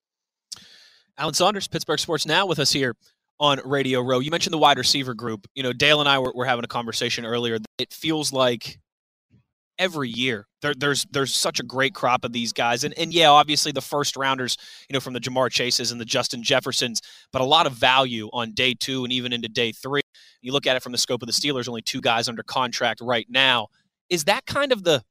Alan 1.18 1.34
Saunders, 1.34 1.66
Pittsburgh 1.66 1.98
Sports 1.98 2.26
Now, 2.26 2.46
with 2.46 2.60
us 2.60 2.70
here 2.70 2.94
on 3.40 3.60
Radio 3.64 4.00
Row. 4.02 4.20
You 4.20 4.30
mentioned 4.30 4.54
the 4.54 4.58
wide 4.58 4.78
receiver 4.78 5.14
group. 5.14 5.48
You 5.54 5.64
know, 5.64 5.72
Dale 5.72 5.98
and 5.98 6.08
I 6.08 6.20
were, 6.20 6.32
were 6.32 6.44
having 6.44 6.64
a 6.64 6.68
conversation 6.68 7.26
earlier. 7.26 7.58
It 7.78 7.92
feels 7.92 8.32
like 8.32 8.78
every 9.80 10.10
year. 10.10 10.46
There, 10.62 10.74
there's 10.74 11.06
there's 11.10 11.34
such 11.34 11.58
a 11.58 11.64
great 11.64 11.94
crop 11.94 12.24
of 12.24 12.32
these 12.32 12.52
guys, 12.52 12.84
and 12.84 12.96
and 12.96 13.12
yeah, 13.12 13.30
obviously 13.30 13.72
the 13.72 13.80
first 13.80 14.16
rounders, 14.16 14.56
you 14.88 14.94
know, 14.94 15.00
from 15.00 15.14
the 15.14 15.20
Ja'Marr 15.20 15.50
Chases 15.50 15.90
and 15.90 16.00
the 16.00 16.04
Justin 16.04 16.44
Jeffersons, 16.44 17.00
but 17.32 17.42
a 17.42 17.44
lot 17.44 17.66
of 17.66 17.72
value 17.72 18.28
on 18.32 18.52
day 18.52 18.74
two 18.74 19.02
and 19.02 19.12
even 19.12 19.32
into 19.32 19.48
day 19.48 19.72
three. 19.72 20.02
You 20.42 20.52
look 20.52 20.66
at 20.66 20.76
it 20.76 20.82
from 20.82 20.92
the 20.92 20.98
scope 20.98 21.22
of 21.22 21.26
the 21.26 21.32
Steelers, 21.32 21.66
only 21.66 21.82
two 21.82 22.00
guys 22.00 22.28
under 22.28 22.42
contract 22.42 23.00
right 23.00 23.26
now. 23.28 23.68
Is 24.08 24.24
that 24.24 24.46
kind 24.46 24.70
of 24.70 24.84
the 24.84 25.02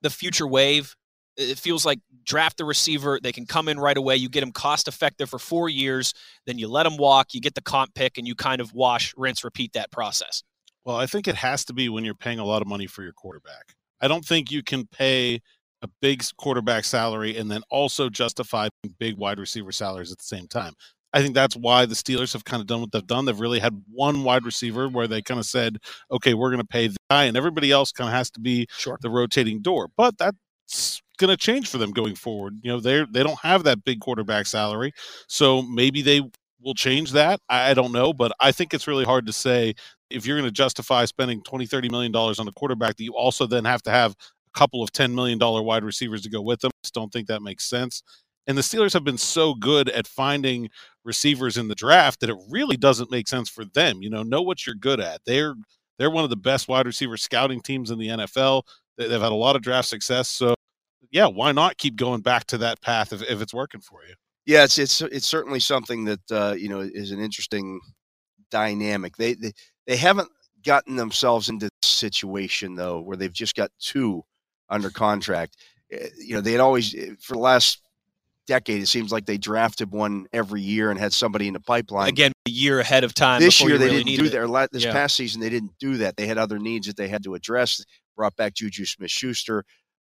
the 0.00 0.10
future 0.10 0.46
wave? 0.46 0.96
It 1.36 1.58
feels 1.58 1.84
like 1.84 1.98
draft 2.24 2.56
the 2.56 2.64
receiver. 2.64 3.20
They 3.22 3.32
can 3.32 3.44
come 3.44 3.68
in 3.68 3.78
right 3.78 3.96
away. 3.96 4.16
You 4.16 4.30
get 4.30 4.40
them 4.40 4.52
cost 4.52 4.88
effective 4.88 5.28
for 5.28 5.38
four 5.38 5.68
years. 5.68 6.14
Then 6.46 6.56
you 6.56 6.66
let 6.66 6.84
them 6.84 6.96
walk. 6.96 7.34
You 7.34 7.42
get 7.42 7.54
the 7.54 7.60
comp 7.60 7.94
pick, 7.94 8.16
and 8.16 8.26
you 8.26 8.34
kind 8.34 8.62
of 8.62 8.72
wash, 8.72 9.12
rinse, 9.18 9.44
repeat 9.44 9.74
that 9.74 9.92
process. 9.92 10.42
Well, 10.86 10.96
I 10.96 11.06
think 11.06 11.28
it 11.28 11.34
has 11.34 11.64
to 11.66 11.74
be 11.74 11.90
when 11.90 12.04
you're 12.04 12.14
paying 12.14 12.38
a 12.38 12.44
lot 12.44 12.62
of 12.62 12.68
money 12.68 12.86
for 12.86 13.02
your 13.02 13.12
quarterback. 13.12 13.74
I 14.00 14.08
don't 14.08 14.24
think 14.24 14.50
you 14.50 14.62
can 14.62 14.86
pay 14.86 15.40
a 15.82 15.88
big 16.00 16.22
quarterback 16.36 16.84
salary 16.84 17.36
and 17.36 17.50
then 17.50 17.62
also 17.70 18.08
justify 18.08 18.68
big 18.98 19.16
wide 19.16 19.38
receiver 19.38 19.72
salaries 19.72 20.12
at 20.12 20.18
the 20.18 20.24
same 20.24 20.48
time. 20.48 20.72
I 21.12 21.22
think 21.22 21.34
that's 21.34 21.56
why 21.56 21.86
the 21.86 21.94
Steelers 21.94 22.32
have 22.34 22.44
kind 22.44 22.60
of 22.60 22.66
done 22.66 22.80
what 22.80 22.92
they've 22.92 23.06
done. 23.06 23.24
They've 23.24 23.40
really 23.40 23.58
had 23.60 23.82
one 23.90 24.22
wide 24.22 24.44
receiver 24.44 24.88
where 24.88 25.06
they 25.06 25.22
kind 25.22 25.40
of 25.40 25.46
said, 25.46 25.78
okay, 26.10 26.34
we're 26.34 26.50
going 26.50 26.60
to 26.60 26.66
pay 26.66 26.88
the 26.88 26.96
guy, 27.10 27.24
and 27.24 27.36
everybody 27.36 27.70
else 27.70 27.90
kind 27.90 28.08
of 28.08 28.14
has 28.14 28.30
to 28.32 28.40
be 28.40 28.66
sure. 28.76 28.98
the 29.00 29.08
rotating 29.08 29.62
door. 29.62 29.88
But 29.96 30.18
that's 30.18 31.00
going 31.18 31.30
to 31.30 31.36
change 31.36 31.68
for 31.68 31.78
them 31.78 31.92
going 31.92 32.16
forward. 32.16 32.58
You 32.62 32.72
know, 32.72 32.80
they 32.80 33.04
they 33.10 33.22
don't 33.22 33.38
have 33.40 33.64
that 33.64 33.84
big 33.84 34.00
quarterback 34.00 34.46
salary, 34.46 34.92
so 35.26 35.62
maybe 35.62 36.02
they 36.02 36.20
will 36.60 36.74
change 36.74 37.12
that. 37.12 37.40
I 37.48 37.72
don't 37.72 37.92
know, 37.92 38.12
but 38.12 38.32
I 38.40 38.52
think 38.52 38.74
it's 38.74 38.88
really 38.88 39.04
hard 39.04 39.24
to 39.26 39.32
say 39.32 39.74
if 40.10 40.26
you're 40.26 40.36
going 40.36 40.48
to 40.48 40.52
justify 40.52 41.04
spending 41.04 41.42
20 41.42 41.66
30 41.66 41.88
million 41.88 42.12
dollars 42.12 42.38
on 42.38 42.48
a 42.48 42.52
quarterback 42.52 42.96
that 42.96 43.04
you 43.04 43.14
also 43.14 43.46
then 43.46 43.64
have 43.64 43.82
to 43.82 43.90
have 43.90 44.12
a 44.12 44.58
couple 44.58 44.82
of 44.82 44.92
10 44.92 45.14
million 45.14 45.38
dollar 45.38 45.62
wide 45.62 45.84
receivers 45.84 46.22
to 46.22 46.30
go 46.30 46.40
with 46.40 46.60
them 46.60 46.70
just 46.82 46.94
don't 46.94 47.12
think 47.12 47.28
that 47.28 47.42
makes 47.42 47.64
sense. 47.64 48.02
And 48.48 48.56
the 48.56 48.62
steelers 48.62 48.92
have 48.92 49.02
been 49.02 49.18
so 49.18 49.54
good 49.54 49.88
at 49.88 50.06
finding 50.06 50.68
receivers 51.04 51.56
in 51.56 51.66
the 51.66 51.74
draft 51.74 52.20
that 52.20 52.30
it 52.30 52.36
really 52.48 52.76
doesn't 52.76 53.10
make 53.10 53.28
sense 53.28 53.48
for 53.48 53.64
them 53.74 54.02
you 54.02 54.10
know 54.10 54.22
know 54.22 54.42
what 54.42 54.66
you're 54.66 54.76
good 54.76 55.00
at. 55.00 55.20
They're 55.26 55.54
they're 55.98 56.10
one 56.10 56.24
of 56.24 56.30
the 56.30 56.36
best 56.36 56.68
wide 56.68 56.86
receiver 56.86 57.16
scouting 57.16 57.60
teams 57.60 57.90
in 57.90 57.98
the 57.98 58.08
nfl 58.08 58.62
they've 58.98 59.10
had 59.10 59.32
a 59.32 59.34
lot 59.34 59.56
of 59.56 59.62
draft 59.62 59.88
success 59.88 60.28
so 60.28 60.54
yeah 61.10 61.26
why 61.26 61.52
not 61.52 61.78
keep 61.78 61.96
going 61.96 62.20
back 62.20 62.44
to 62.44 62.58
that 62.58 62.80
path 62.82 63.12
if, 63.12 63.22
if 63.22 63.40
it's 63.40 63.54
working 63.54 63.80
for 63.80 64.00
you? 64.06 64.14
Yeah 64.44 64.64
it's 64.64 64.78
it's 64.78 65.00
it's 65.00 65.26
certainly 65.26 65.60
something 65.60 66.04
that 66.04 66.30
uh, 66.30 66.54
you 66.56 66.68
know 66.68 66.80
is 66.80 67.10
an 67.12 67.20
interesting 67.20 67.80
dynamic. 68.50 69.16
They, 69.16 69.34
they 69.34 69.52
they 69.86 69.96
haven't 69.96 70.28
gotten 70.64 70.96
themselves 70.96 71.48
into 71.48 71.68
this 71.80 71.90
situation 71.90 72.74
though, 72.74 73.00
where 73.00 73.16
they've 73.16 73.32
just 73.32 73.54
got 73.54 73.70
two 73.78 74.24
under 74.68 74.90
contract. 74.90 75.56
Eh, 75.90 76.08
you 76.18 76.34
know, 76.34 76.40
they 76.40 76.52
had 76.52 76.60
always 76.60 76.94
eh, 76.94 77.10
for 77.20 77.34
the 77.34 77.40
last 77.40 77.80
decade. 78.46 78.82
It 78.82 78.86
seems 78.86 79.12
like 79.12 79.26
they 79.26 79.38
drafted 79.38 79.90
one 79.90 80.26
every 80.32 80.60
year 80.60 80.90
and 80.90 80.98
had 80.98 81.12
somebody 81.12 81.46
in 81.46 81.54
the 81.54 81.60
pipeline. 81.60 82.08
Again, 82.08 82.32
a 82.46 82.50
year 82.50 82.80
ahead 82.80 83.04
of 83.04 83.14
time. 83.14 83.40
This 83.40 83.60
year 83.60 83.78
they 83.78 83.86
really 83.86 84.04
didn't 84.04 84.24
do 84.24 84.48
that. 84.48 84.70
This 84.72 84.84
yeah. 84.84 84.92
past 84.92 85.16
season 85.16 85.40
they 85.40 85.50
didn't 85.50 85.72
do 85.78 85.98
that. 85.98 86.16
They 86.16 86.26
had 86.26 86.38
other 86.38 86.58
needs 86.58 86.86
that 86.86 86.96
they 86.96 87.08
had 87.08 87.22
to 87.24 87.34
address. 87.34 87.84
Brought 88.16 88.36
back 88.36 88.54
Juju 88.54 88.86
Smith-Schuster. 88.86 89.64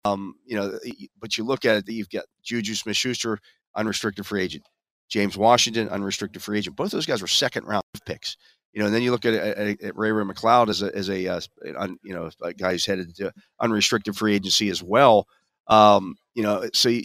Um, 0.05 0.35
you 0.45 0.57
know, 0.57 0.79
but 1.19 1.39
you 1.39 1.45
look 1.45 1.65
at 1.65 1.77
it, 1.77 1.89
you've 1.89 2.11
got 2.11 2.25
Juju 2.43 2.75
Smith-Schuster, 2.75 3.39
unrestricted 3.75 4.27
free 4.27 4.43
agent. 4.43 4.65
James 5.09 5.37
Washington, 5.37 5.89
unrestricted 5.89 6.43
free 6.43 6.59
agent. 6.59 6.77
Both 6.77 6.91
those 6.91 7.07
guys 7.07 7.23
were 7.23 7.29
second 7.29 7.65
round 7.65 7.83
picks. 8.05 8.37
You 8.75 8.81
know, 8.81 8.87
and 8.87 8.95
then 8.95 9.03
you 9.03 9.13
look 9.13 9.25
at, 9.25 9.35
at, 9.35 9.83
at 9.83 9.97
Ray 9.97 10.11
Ray 10.11 10.25
McCloud 10.25 10.69
as 10.69 10.83
a 10.83 10.95
as 10.95 11.09
a 11.09 11.29
uh, 11.29 11.41
un, 11.79 11.97
you 12.03 12.13
know 12.13 12.29
a 12.43 12.53
guy 12.53 12.73
who's 12.73 12.85
headed 12.85 13.15
to 13.17 13.33
unrestricted 13.61 14.17
free 14.17 14.35
agency 14.35 14.69
as 14.69 14.83
well. 14.83 15.29
Um, 15.69 16.17
you 16.35 16.43
know, 16.43 16.69
so 16.75 16.89
you, 16.89 17.05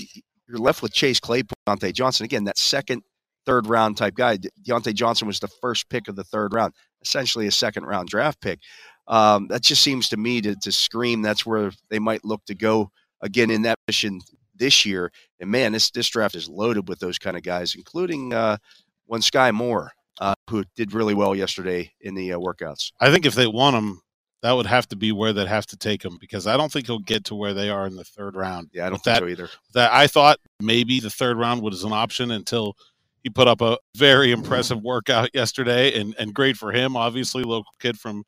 are 0.51 0.57
left 0.57 0.81
with 0.81 0.93
Chase 0.93 1.19
Claypool, 1.19 1.55
Diontae 1.67 1.93
Johnson 1.93 2.25
again. 2.25 2.45
That 2.45 2.57
second, 2.57 3.03
third 3.45 3.67
round 3.67 3.97
type 3.97 4.15
guy. 4.15 4.37
Diontae 4.67 4.95
Johnson 4.95 5.27
was 5.27 5.39
the 5.39 5.47
first 5.47 5.89
pick 5.89 6.07
of 6.07 6.15
the 6.15 6.23
third 6.23 6.53
round, 6.53 6.73
essentially 7.03 7.45
a 7.45 7.51
second 7.51 7.85
round 7.85 8.09
draft 8.09 8.41
pick. 8.41 8.59
Um, 9.07 9.47
that 9.49 9.61
just 9.61 9.83
seems 9.83 10.09
to 10.09 10.17
me 10.17 10.41
to, 10.41 10.55
to 10.55 10.71
scream 10.71 11.21
that's 11.21 11.45
where 11.45 11.71
they 11.89 11.99
might 11.99 12.25
look 12.25 12.45
to 12.45 12.55
go 12.55 12.91
again 13.21 13.49
in 13.49 13.63
that 13.63 13.77
position 13.85 14.21
this 14.55 14.85
year. 14.85 15.11
And 15.39 15.49
man, 15.49 15.71
this 15.71 15.91
this 15.91 16.09
draft 16.09 16.35
is 16.35 16.49
loaded 16.49 16.87
with 16.87 16.99
those 16.99 17.19
kind 17.19 17.37
of 17.37 17.43
guys, 17.43 17.75
including 17.75 18.33
uh, 18.33 18.57
one 19.05 19.21
Skyy 19.21 19.53
Moore. 19.53 19.91
Uh, 20.19 20.35
who 20.49 20.63
did 20.75 20.93
really 20.93 21.13
well 21.13 21.35
yesterday 21.35 21.91
in 22.01 22.15
the 22.15 22.33
uh, 22.33 22.37
workouts. 22.37 22.91
I 22.99 23.11
think 23.11 23.25
if 23.25 23.35
they 23.35 23.47
want 23.47 23.75
him, 23.75 24.01
that 24.41 24.53
would 24.53 24.65
have 24.65 24.87
to 24.89 24.95
be 24.95 25.11
where 25.11 25.33
they'd 25.33 25.47
have 25.47 25.65
to 25.67 25.77
take 25.77 26.03
him 26.03 26.17
because 26.19 26.47
I 26.47 26.55
don't 26.55 26.71
think 26.71 26.87
he'll 26.87 26.99
get 26.99 27.25
to 27.25 27.35
where 27.35 27.53
they 27.53 27.69
are 27.69 27.85
in 27.87 27.95
the 27.95 28.03
third 28.03 28.35
round. 28.35 28.69
Yeah, 28.73 28.83
I 28.83 28.85
don't 28.85 28.93
With 28.93 29.03
think 29.03 29.15
that, 29.15 29.23
so 29.23 29.27
either. 29.27 29.49
That 29.73 29.91
I 29.91 30.07
thought 30.07 30.39
maybe 30.61 30.99
the 30.99 31.09
third 31.09 31.37
round 31.37 31.61
was 31.61 31.83
an 31.83 31.91
option 31.91 32.31
until 32.31 32.75
he 33.23 33.29
put 33.29 33.47
up 33.47 33.61
a 33.61 33.77
very 33.97 34.31
impressive 34.31 34.81
workout 34.81 35.29
yesterday, 35.33 35.99
and 35.99 36.15
and 36.17 36.33
great 36.33 36.55
for 36.55 36.71
him. 36.71 36.95
Obviously, 36.95 37.43
local 37.43 37.73
kid 37.79 37.99
from 37.99 38.23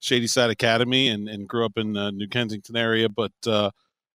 Shady 0.00 0.26
Side 0.26 0.50
Academy 0.50 1.08
and 1.08 1.28
and 1.28 1.48
grew 1.48 1.64
up 1.64 1.78
in 1.78 1.96
uh, 1.96 2.10
New 2.10 2.28
Kensington 2.28 2.76
area, 2.76 3.08
but. 3.08 3.32
Uh, 3.46 3.70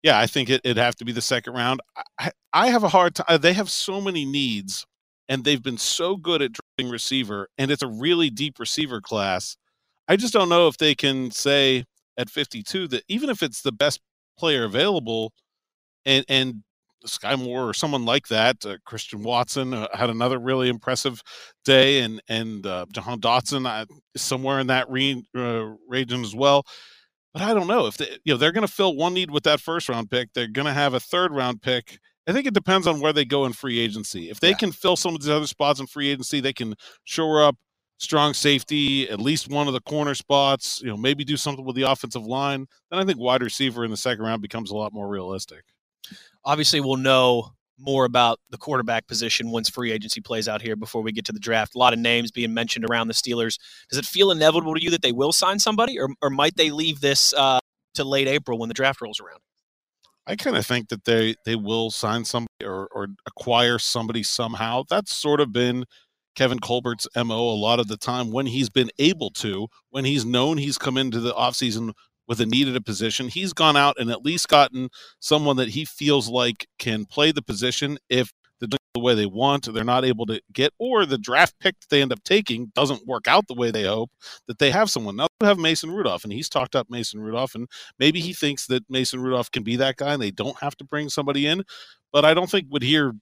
yeah, 0.03 0.19
I 0.19 0.27
think 0.27 0.51
it, 0.51 0.61
it'd 0.65 0.77
have 0.77 0.97
to 0.97 1.05
be 1.07 1.13
the 1.13 1.23
second 1.23 1.55
round. 1.55 1.81
I, 2.19 2.31
I 2.53 2.69
have 2.69 2.85
a 2.85 2.91
hard 2.91 3.15
time. 3.15 3.41
They 3.41 3.55
have 3.55 3.71
so 3.71 4.03
many 4.03 4.27
needs, 4.27 4.87
and 5.29 5.45
they've 5.45 5.63
been 5.63 5.79
so 5.79 6.17
good 6.17 6.43
at 6.43 6.53
drafting 6.53 6.91
receiver, 6.91 7.49
and 7.59 7.71
it's 7.71 7.83
a 7.83 7.89
really 7.89 8.31
deep 8.31 8.59
receiver 8.59 9.01
class. 9.01 9.57
I 10.09 10.17
just 10.17 10.33
don't 10.33 10.49
know 10.49 10.69
if 10.69 10.77
they 10.77 10.95
can 10.95 11.31
say 11.31 11.85
at 12.19 12.31
52 12.31 12.89
that 12.89 13.05
even 13.09 13.31
if 13.31 13.43
it's 13.43 13.63
the 13.63 13.73
best 13.73 14.01
player 14.39 14.65
available, 14.65 15.33
and 16.05 16.25
and 16.29 16.63
Skyy 17.07 17.39
Moore 17.43 17.69
or 17.69 17.75
someone 17.75 18.05
like 18.05 18.29
that, 18.29 18.65
uh, 18.65 18.77
Christian 18.85 19.23
Watson 19.23 19.75
uh, 19.75 19.89
had 19.93 20.11
another 20.11 20.39
really 20.39 20.69
impressive 20.69 21.23
day, 21.65 22.01
and 22.01 22.23
and 22.29 22.67
uh, 22.67 22.87
Jahan 22.93 23.21
Dotson 23.21 23.67
uh, 23.67 23.87
somewhere 24.17 24.61
in 24.61 24.69
that 24.69 24.91
re- 24.91 25.25
uh, 25.37 25.73
region 25.89 26.23
as 26.23 26.35
well. 26.35 26.65
But 27.33 27.43
I 27.43 27.53
don't 27.55 27.67
know 27.67 27.87
if 27.87 27.97
they, 27.97 28.19
you 28.25 28.33
know 28.33 28.37
they're 28.37 28.53
going 28.53 28.67
to 28.67 28.73
fill 28.73 28.97
one 28.97 29.15
need 29.15 29.31
with 29.31 29.45
that 29.45 29.61
first 29.61 29.89
round 29.89 30.11
pick. 30.11 30.33
They're 30.35 30.49
going 30.49 30.67
to 30.67 30.73
have 30.73 30.95
a 30.95 31.01
third 31.01 31.33
round 31.33 31.63
pick. 31.63 31.99
I 32.27 32.33
think 32.33 32.47
it 32.47 32.55
depends 32.55 32.87
on 32.87 33.01
where 33.01 33.13
they 33.13 33.25
go 33.25 33.45
in 33.45 33.53
free 33.53 33.79
agency. 33.79 34.31
If 34.31 34.41
they 34.41 34.51
Yeah. 34.51 34.57
can 34.57 34.73
fill 34.73 34.97
some 34.97 35.15
of 35.15 35.21
these 35.21 35.31
other 35.31 35.47
spots 35.47 35.81
in 35.81 35.87
free 35.87 36.09
agency, 36.09 36.41
they 36.41 36.53
can 36.55 36.75
shore 37.05 37.43
up 37.43 37.57
strong 37.99 38.35
safety, 38.35 39.09
at 39.09 39.21
least 39.21 39.49
one 39.49 39.67
of 39.67 39.73
the 39.73 39.81
corner 39.81 40.15
spots. 40.15 40.81
You 40.81 40.89
know, 40.89 40.97
maybe 40.97 41.25
do 41.25 41.37
something 41.37 41.65
with 41.65 41.77
the 41.77 41.83
offensive 41.83 42.25
line. 42.27 42.67
Then 42.91 42.99
I 42.99 43.05
think 43.05 43.19
wide 43.19 43.43
receiver 43.43 43.85
in 43.85 43.91
the 43.91 43.97
second 43.97 44.25
round 44.25 44.43
becomes 44.43 44.71
a 44.71 44.77
lot 44.77 44.93
more 44.93 45.09
realistic. 45.09 45.65
Obviously, 46.45 46.81
we'll 46.81 46.97
know 46.97 47.53
more 47.79 48.05
about 48.05 48.39
the 48.51 48.57
quarterback 48.59 49.07
position 49.07 49.51
once 49.51 49.69
free 49.69 49.91
agency 49.91 50.21
plays 50.21 50.49
out 50.49 50.63
here 50.63 50.77
before 50.77 51.03
we 51.03 51.11
get 51.13 51.25
to 51.25 51.33
the 51.33 51.41
draft. 51.41 51.75
A 51.75 51.79
lot 51.79 51.93
of 51.93 51.99
names 51.99 52.31
being 52.31 52.55
mentioned 52.55 52.85
around 52.89 53.09
the 53.09 53.15
Steelers. 53.15 53.59
Does 53.91 53.99
it 53.99 54.05
feel 54.07 54.31
inevitable 54.31 54.75
to 54.75 54.83
you 54.83 54.91
that 54.91 55.03
they 55.03 55.13
will 55.13 55.33
sign 55.33 55.59
somebody, 55.59 55.99
or, 55.99 56.09
or 56.23 56.31
might 56.31 56.57
they 56.57 56.71
leave 56.71 57.01
this 57.01 57.33
uh, 57.35 57.59
to 57.95 58.05
late 58.05 58.29
April 58.29 58.59
when 58.59 58.69
the 58.69 58.75
draft 58.75 59.01
rolls 59.01 59.21
around? 59.21 59.41
I 60.27 60.37
kind 60.37 60.57
of 60.57 60.67
think 60.67 60.89
that 60.89 61.05
they 61.05 61.35
they 61.45 61.57
will 61.57 61.91
sign 61.91 62.25
somebody 62.25 62.65
or, 62.65 62.89
or 62.93 63.09
acquire 63.27 63.79
somebody 63.79 64.23
somehow. 64.23 64.85
That's 64.89 65.15
sort 65.15 65.41
of 65.41 65.53
been 65.53 65.85
Kevin 66.35 66.59
Colbert's 66.59 67.07
MO 67.17 67.49
a 67.51 67.55
lot 67.55 67.81
of 67.81 67.89
the 67.89 67.97
time 67.97 68.31
when 68.33 68.47
he's 68.47 68.71
been 68.71 68.91
able 68.99 69.31
to, 69.31 69.69
when 69.91 70.05
he's 70.05 70.25
known 70.25 70.59
he's 70.59 70.79
come 70.79 70.97
into 70.97 71.21
the 71.21 71.33
offseason 71.35 71.93
with 72.27 72.41
a 72.41 72.47
need 72.47 72.69
at 72.69 72.77
a 72.77 72.81
position, 72.81 73.29
he's 73.29 73.53
gone 73.53 73.77
out 73.77 73.97
and 73.99 74.11
at 74.11 74.25
least 74.25 74.49
gotten 74.49 74.89
someone 75.21 75.57
that 75.57 75.69
he 75.69 75.85
feels 75.85 76.29
like 76.29 76.67
can 76.79 77.05
play 77.05 77.31
the 77.31 77.43
position 77.43 77.99
if 78.09 78.33
the 78.95 79.01
way 79.01 79.15
they 79.15 79.27
want, 79.27 79.73
they're 79.73 79.85
not 79.85 80.05
able 80.05 80.25
to 80.27 80.41
get, 80.53 80.73
or 80.79 81.05
the 81.05 81.19
draft 81.19 81.55
pick 81.59 81.79
that 81.81 81.91
they 81.91 82.01
end 82.01 82.13
up 82.13 82.23
taking 82.23 82.71
doesn't 82.75 83.07
work 83.07 83.27
out 83.27 83.47
the 83.49 83.55
way 83.55 83.71
they 83.71 83.83
hope, 83.83 84.11
that 84.47 84.59
they 84.59 84.71
have 84.71 84.89
someone. 84.89 85.17
Now 85.17 85.27
they 85.41 85.47
have 85.47 85.59
Mason 85.59 85.91
Rudolph, 85.91 86.23
and 86.23 86.33
he's 86.33 86.49
talked 86.49 86.77
up 86.77 86.89
Mason 86.89 87.21
Rudolph, 87.21 87.57
and 87.57 87.69
maybe 87.99 88.21
he 88.21 88.33
thinks 88.33 88.67
that 88.69 88.89
Mason 88.89 89.21
Rudolph 89.21 89.51
can 89.51 89.65
be 89.65 89.77
that 89.77 89.97
guy 89.97 90.15
and 90.15 90.23
they 90.23 90.31
don't 90.31 90.59
have 90.61 90.77
to 90.77 90.85
bring 90.85 91.09
somebody 91.09 91.47
in. 91.47 91.65
But 92.13 92.25
I 92.25 92.35
don't 92.35 92.49
think 92.49 92.69
would 92.71 92.85
hear 92.85 93.13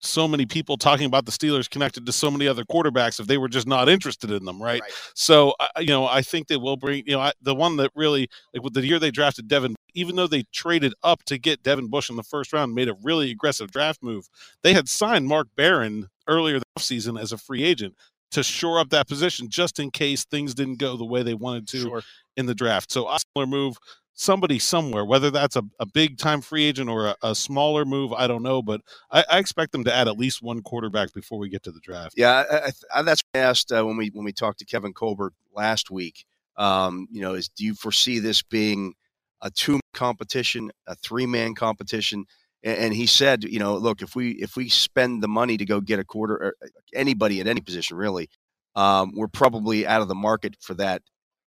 so 0.00 0.26
many 0.26 0.44
people 0.44 0.76
talking 0.76 1.06
about 1.06 1.26
the 1.26 1.30
Steelers 1.30 1.70
connected 1.70 2.04
to 2.06 2.12
so 2.12 2.28
many 2.28 2.48
other 2.48 2.64
quarterbacks 2.64 3.20
if 3.20 3.28
they 3.28 3.38
were 3.38 3.48
just 3.48 3.68
not 3.68 3.88
interested 3.88 4.32
in 4.32 4.44
them, 4.44 4.60
right? 4.60 4.80
Right. 4.82 4.92
So, 5.14 5.54
you 5.78 5.86
know, 5.86 6.06
I 6.06 6.22
think 6.22 6.48
they 6.48 6.56
will 6.56 6.76
bring, 6.76 7.04
you 7.06 7.12
know, 7.12 7.20
I, 7.20 7.32
the 7.40 7.54
one 7.54 7.76
that 7.76 7.92
really, 7.94 8.28
like 8.52 8.64
with 8.64 8.74
the 8.74 8.84
year 8.84 8.98
they 8.98 9.12
drafted 9.12 9.46
Devin, 9.46 9.76
even 9.94 10.16
though 10.16 10.26
they 10.26 10.44
traded 10.52 10.94
up 11.02 11.22
to 11.24 11.38
get 11.38 11.62
Devin 11.62 11.88
Bush 11.88 12.10
in 12.10 12.16
the 12.16 12.22
first 12.22 12.52
round, 12.52 12.74
made 12.74 12.88
a 12.88 12.96
really 13.02 13.30
aggressive 13.30 13.70
draft 13.70 14.02
move, 14.02 14.28
they 14.62 14.72
had 14.72 14.88
signed 14.88 15.26
Mark 15.26 15.48
Barron 15.56 16.08
earlier 16.26 16.58
the 16.58 16.64
offseason 16.78 17.20
as 17.20 17.32
a 17.32 17.38
free 17.38 17.64
agent 17.64 17.94
to 18.30 18.42
shore 18.42 18.78
up 18.78 18.90
that 18.90 19.08
position 19.08 19.48
just 19.48 19.78
in 19.78 19.90
case 19.90 20.24
things 20.24 20.54
didn't 20.54 20.78
go 20.78 20.96
the 20.96 21.04
way 21.04 21.22
they 21.22 21.34
wanted 21.34 21.68
to 21.68 21.80
Sure. 21.80 22.02
in 22.36 22.46
the 22.46 22.54
draft. 22.54 22.90
So 22.90 23.08
a 23.08 23.18
similar 23.34 23.46
move, 23.46 23.76
somebody 24.14 24.58
somewhere, 24.58 25.04
whether 25.04 25.30
that's 25.30 25.56
a, 25.56 25.62
a 25.78 25.86
big 25.86 26.16
time 26.16 26.40
free 26.40 26.64
agent 26.64 26.88
or 26.88 27.08
a, 27.08 27.16
a 27.22 27.34
smaller 27.34 27.84
move, 27.84 28.12
I 28.12 28.26
don't 28.26 28.42
know, 28.42 28.62
but 28.62 28.80
I, 29.10 29.24
I 29.30 29.38
expect 29.38 29.72
them 29.72 29.84
to 29.84 29.94
add 29.94 30.08
at 30.08 30.18
least 30.18 30.42
one 30.42 30.62
quarterback 30.62 31.12
before 31.12 31.38
we 31.38 31.48
get 31.50 31.62
to 31.64 31.72
the 31.72 31.80
draft. 31.80 32.14
Yeah, 32.16 32.44
I, 32.50 32.56
I, 32.56 32.72
I, 32.94 33.02
that's 33.02 33.22
what 33.32 33.40
I 33.40 33.44
asked 33.44 33.70
uh, 33.70 33.84
when 33.84 33.96
we 33.96 34.08
when 34.14 34.24
we 34.24 34.32
talked 34.32 34.58
to 34.60 34.64
Kevin 34.64 34.92
Colbert 34.94 35.34
last 35.54 35.90
week. 35.90 36.24
Um, 36.56 37.08
you 37.10 37.22
know, 37.22 37.34
is 37.34 37.48
do 37.48 37.64
you 37.64 37.74
foresee 37.74 38.18
this 38.18 38.42
being 38.42 38.94
a 39.42 39.50
two 39.50 39.80
competition, 39.94 40.70
a 40.86 40.94
three 40.96 41.26
man 41.26 41.54
competition? 41.54 42.24
And, 42.64 42.78
and 42.78 42.94
he 42.94 43.06
said, 43.06 43.44
you 43.44 43.58
know, 43.58 43.76
look, 43.76 44.02
if 44.02 44.16
we 44.16 44.32
if 44.32 44.56
we 44.56 44.68
spend 44.68 45.22
the 45.22 45.28
money 45.28 45.56
to 45.56 45.64
go 45.64 45.80
get 45.80 45.98
a 45.98 46.04
quarter, 46.04 46.34
or 46.34 46.54
uh, 46.62 46.68
anybody 46.94 47.40
at 47.40 47.46
any 47.46 47.60
position 47.60 47.96
really, 47.96 48.28
um, 48.74 49.12
we're 49.14 49.28
probably 49.28 49.86
out 49.86 50.02
of 50.02 50.08
the 50.08 50.14
market 50.14 50.56
for 50.60 50.74
that 50.74 51.02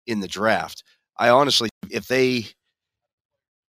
in 0.07 0.19
the 0.19 0.27
draft. 0.27 0.83
I 1.17 1.29
honestly, 1.29 1.69
if 1.91 2.07
they 2.07 2.45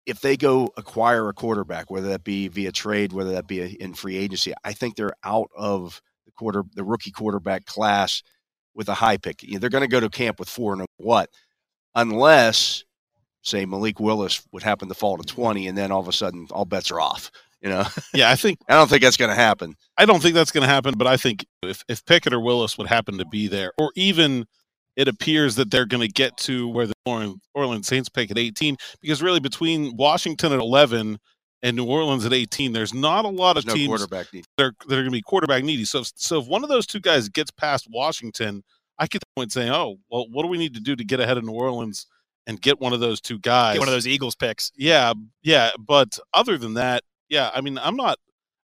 if 0.06 0.22
they 0.22 0.38
go 0.38 0.70
acquire 0.76 1.30
a 1.30 1.34
quarterback, 1.34 1.92
whether 1.92 2.10
that 2.10 2.24
be 2.24 2.48
via 2.48 2.72
trade, 2.72 3.14
whether 3.14 3.32
that 3.34 3.48
be 3.48 3.62
in 3.80 3.94
free 3.94 4.18
agency, 4.18 4.54
I 4.64 4.74
think 4.74 4.96
they're 4.96 5.14
out 5.24 5.50
of 5.56 6.02
the 6.26 6.32
quarter, 6.32 6.64
the 6.74 6.84
rookie 6.84 7.12
quarterback 7.12 7.66
class 7.66 8.24
with 8.74 8.90
a 8.90 8.96
high 8.96 9.18
pick. 9.18 9.44
You 9.44 9.54
know, 9.54 9.60
they're 9.60 9.70
going 9.70 9.84
to 9.84 9.88
go 9.88 10.00
to 10.00 10.10
camp 10.10 10.40
with 10.40 10.50
four 10.50 10.74
and 10.74 10.86
what, 10.98 11.30
unless 11.94 12.84
say 13.42 13.66
Malik 13.66 14.00
Willis 14.00 14.46
would 14.52 14.64
happen 14.64 14.88
to 14.90 14.94
fall 14.96 15.18
to 15.18 15.24
twenty, 15.24 15.68
and 15.68 15.78
then 15.78 15.92
all 15.92 16.00
of 16.02 16.08
a 16.08 16.14
sudden 16.14 16.48
all 16.52 16.66
bets 16.66 16.92
are 16.92 17.00
off. 17.02 17.32
You 17.62 17.70
know, 17.70 17.84
Yeah, 18.14 18.30
I 18.32 18.36
think 18.36 18.60
I 18.70 18.74
don't 18.76 18.90
think 18.90 19.02
that's 19.02 19.18
going 19.18 19.30
to 19.30 19.36
happen. 19.36 19.76
I 19.98 20.06
don't 20.06 20.22
think 20.22 20.34
that's 20.36 20.52
going 20.52 20.62
to 20.64 20.68
happen, 20.74 20.96
but 20.98 21.08
I 21.08 21.18
think 21.18 21.46
if, 21.64 21.84
if 21.90 22.06
Pickett 22.06 22.34
or 22.34 22.40
Willis 22.40 22.78
would 22.78 22.88
happen 22.88 23.18
to 23.18 23.26
be 23.26 23.48
there, 23.48 23.74
or 23.78 23.92
even 23.96 24.46
it 24.96 25.08
appears 25.08 25.56
that 25.56 25.70
they're 25.72 25.86
going 25.86 26.06
to 26.06 26.12
get 26.12 26.36
to 26.38 26.68
where 26.70 26.88
the 26.88 26.94
Orleans, 27.54 27.88
Saints 27.88 28.10
pick 28.10 28.32
at 28.32 28.38
18, 28.38 28.76
because 29.02 29.22
really 29.22 29.40
between 29.40 29.96
Washington 29.96 30.52
at 30.52 30.60
11 30.60 31.18
and 31.62 31.76
New 31.76 31.86
Orleans 31.86 32.26
at 32.26 32.34
18, 32.34 32.74
there's 32.74 32.94
not 32.94 33.24
a 33.26 33.30
lot 33.30 33.54
There's 33.54 33.64
of 33.66 33.70
no 33.70 33.74
teams 33.76 33.88
quarterback 33.90 34.28
that 34.32 34.64
are, 34.64 34.74
that 34.88 34.94
are 34.94 35.02
going 35.02 35.06
to 35.06 35.12
be 35.12 35.22
quarterback 35.22 35.64
needy. 35.64 35.86
So, 35.86 36.00
if- 36.00 36.12
so 36.16 36.40
if 36.42 36.48
one 36.48 36.64
of 36.64 36.70
those 36.70 36.86
two 36.86 37.00
guys 37.00 37.30
gets 37.30 37.52
past 37.52 37.88
Washington, 37.90 38.64
I 38.98 39.08
could 39.08 39.22
point 39.36 39.52
saying, 39.54 39.70
oh, 39.70 39.98
well, 40.10 40.28
what 40.32 40.44
do 40.44 40.50
we 40.50 40.58
need 40.58 40.74
to 40.74 40.82
do 40.82 40.96
to 40.96 41.04
get 41.06 41.20
ahead 41.22 41.38
of 41.38 41.46
New 41.46 41.54
Orleans 41.54 42.06
and 42.50 42.60
get 42.60 42.82
one 42.82 42.94
of 42.94 43.00
those 43.00 43.22
two 43.22 43.38
guys? 43.38 43.76
Get 43.76 43.80
one 43.80 43.88
of 43.88 43.94
those 43.94 44.08
Eagles 44.08 44.36
picks. 44.36 44.72
Yeah, 44.76 45.14
yeah, 45.44 45.70
but 45.78 46.18
other 46.34 46.58
than 46.58 46.74
that, 46.74 47.04
yeah, 47.30 47.52
I 47.54 47.62
mean, 47.62 47.78
I'm 47.78 47.96
not, 47.96 48.18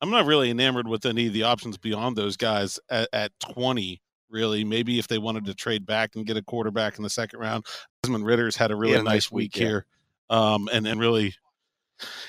I'm 0.01 0.09
not 0.09 0.25
really 0.25 0.51
enamored 0.51 0.87
with 0.87 1.05
any 1.05 1.27
of 1.27 1.33
the 1.33 1.43
options 1.43 1.77
beyond 1.77 2.17
those 2.17 2.35
guys 2.35 2.77
at, 2.89 3.07
at 3.13 3.31
20. 3.39 4.01
Really, 4.29 4.63
maybe 4.63 4.99
if 4.99 5.07
they 5.07 5.17
wanted 5.17 5.45
to 5.45 5.55
trade 5.55 5.85
back 5.87 6.15
and 6.15 6.25
get 6.25 6.37
a 6.37 6.43
quarterback 6.43 6.97
in 6.97 7.03
the 7.03 7.09
second 7.09 7.39
round, 7.39 7.65
Desmond 8.03 8.25
Ridder's 8.25 8.57
had 8.57 8.69
a 8.69 8.75
really 8.75 8.93
a 8.93 8.97
nice, 8.97 9.05
nice 9.05 9.31
week, 9.31 9.55
week, 9.55 9.57
yeah. 9.57 9.67
here, 9.67 9.85
um, 10.29 10.69
and 10.71 10.85
and 10.85 10.99
really 10.99 11.33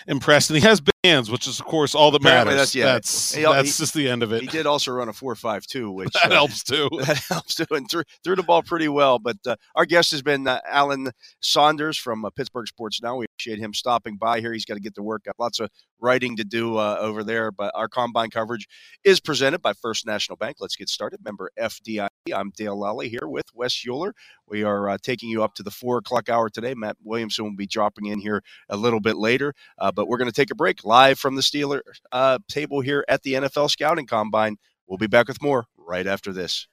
impressed. 0.07 0.51
And 0.51 0.59
he 0.59 0.67
has 0.67 0.81
bands, 1.03 1.31
which 1.31 1.47
is 1.47 1.61
of 1.61 1.67
course 1.67 1.95
all 1.95 2.11
that 2.11 2.21
Apparently 2.21 2.55
matters. 2.55 2.73
that's- 2.73 2.75
yeah, 2.75 2.85
that's 2.93 3.35
he- 3.35 3.43
that's 3.43 3.77
he- 3.79 3.83
just 3.83 3.95
the 3.95 4.09
end 4.09 4.23
of 4.23 4.33
it. 4.33 4.41
He 4.43 4.47
did 4.49 4.67
also 4.67 4.93
run 4.93 5.09
a 5.09 5.13
four 5.13 5.35
five 5.35 5.67
two, 5.67 5.91
which 5.93 6.13
that 6.13 6.31
uh, 6.31 6.35
helps 6.35 6.63
too. 6.63 6.89
that 7.05 7.17
helps 7.29 7.55
too, 7.55 7.65
and 7.71 7.91
threw, 7.91 8.03
threw 8.23 8.37
the 8.37 8.43
ball 8.43 8.63
pretty 8.63 8.89
well. 8.89 9.19
But 9.19 9.39
uh, 9.47 9.57
our 9.75 9.87
guest 9.87 10.11
has 10.11 10.23
been 10.23 10.47
uh, 10.47 10.61
Alan 10.69 11.11
Saunders 11.41 11.97
from 11.97 12.25
uh, 12.25 12.31
Pittsburgh 12.31 12.67
Sports 12.69 13.01
Now. 13.03 13.17
We 13.17 13.27
appreciate 13.27 13.59
him 13.59 13.73
stopping 13.75 14.17
by 14.17 14.41
here. 14.41 14.53
He's 14.53 14.65
got 14.65 14.75
to 14.75 14.81
get 14.81 14.95
to 14.97 15.03
work. 15.03 15.25
Got 15.25 15.37
lots 15.39 15.61
of 15.61 15.71
writing 16.01 16.37
to 16.37 16.45
do 16.45 16.77
uh, 16.77 16.97
over 17.01 17.25
there. 17.25 17.51
But 17.51 17.73
our 17.75 17.89
combine 17.89 18.31
coverage 18.31 18.67
is 19.05 19.21
presented 19.21 19.63
by 19.63 19.73
First 19.73 20.07
National 20.07 20.37
Bank. 20.37 20.57
Let's 20.61 20.77
get 20.77 20.89
started. 20.91 21.21
Member 21.25 21.51
FDIC. 21.59 22.09
I'm 22.35 22.51
Dale 22.55 22.77
Lolley 22.77 23.09
here 23.09 23.27
with 23.27 23.47
Wes 23.55 23.83
Euler. 23.89 24.15
We 24.47 24.63
are 24.63 24.91
uh, 24.91 24.99
taking 25.03 25.31
you 25.31 25.43
up 25.43 25.55
to 25.55 25.63
the 25.63 25.71
four 25.71 25.99
o'clock 25.99 26.29
hour 26.29 26.51
today. 26.51 26.75
Matt 26.75 26.97
Williamson 27.03 27.45
will 27.45 27.57
be 27.57 27.67
dropping 27.67 28.07
in 28.07 28.21
here 28.21 28.43
a 28.69 28.77
little 28.77 29.01
bit 29.01 29.17
later. 29.17 29.55
Uh, 29.79 29.91
but 29.91 30.07
we're 30.07 30.19
going 30.19 30.29
to 30.31 30.35
take 30.35 30.51
a 30.51 30.55
break 30.55 30.85
live 30.85 31.19
from 31.19 31.35
the 31.35 31.41
Steeler 31.41 31.81
uh, 32.13 32.39
table 32.49 32.81
here 32.83 33.05
at 33.09 33.23
the 33.23 33.35
NFL 33.35 33.71
Scouting 33.71 34.07
Combine. 34.07 34.57
We'll 34.87 34.99
be 34.99 35.07
back 35.07 35.29
with 35.29 35.43
more 35.43 35.65
right 35.79 36.07
after 36.07 36.33
this. 36.33 36.67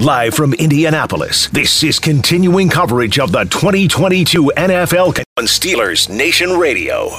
Live 0.00 0.32
from 0.32 0.54
Indianapolis, 0.54 1.48
this 1.48 1.82
is 1.82 1.98
continuing 1.98 2.68
coverage 2.68 3.18
of 3.18 3.32
the 3.32 3.42
2022 3.46 4.52
NFL 4.56 5.24
on 5.36 5.44
Steelers 5.44 6.08
Nation 6.08 6.56
Radio. 6.56 7.10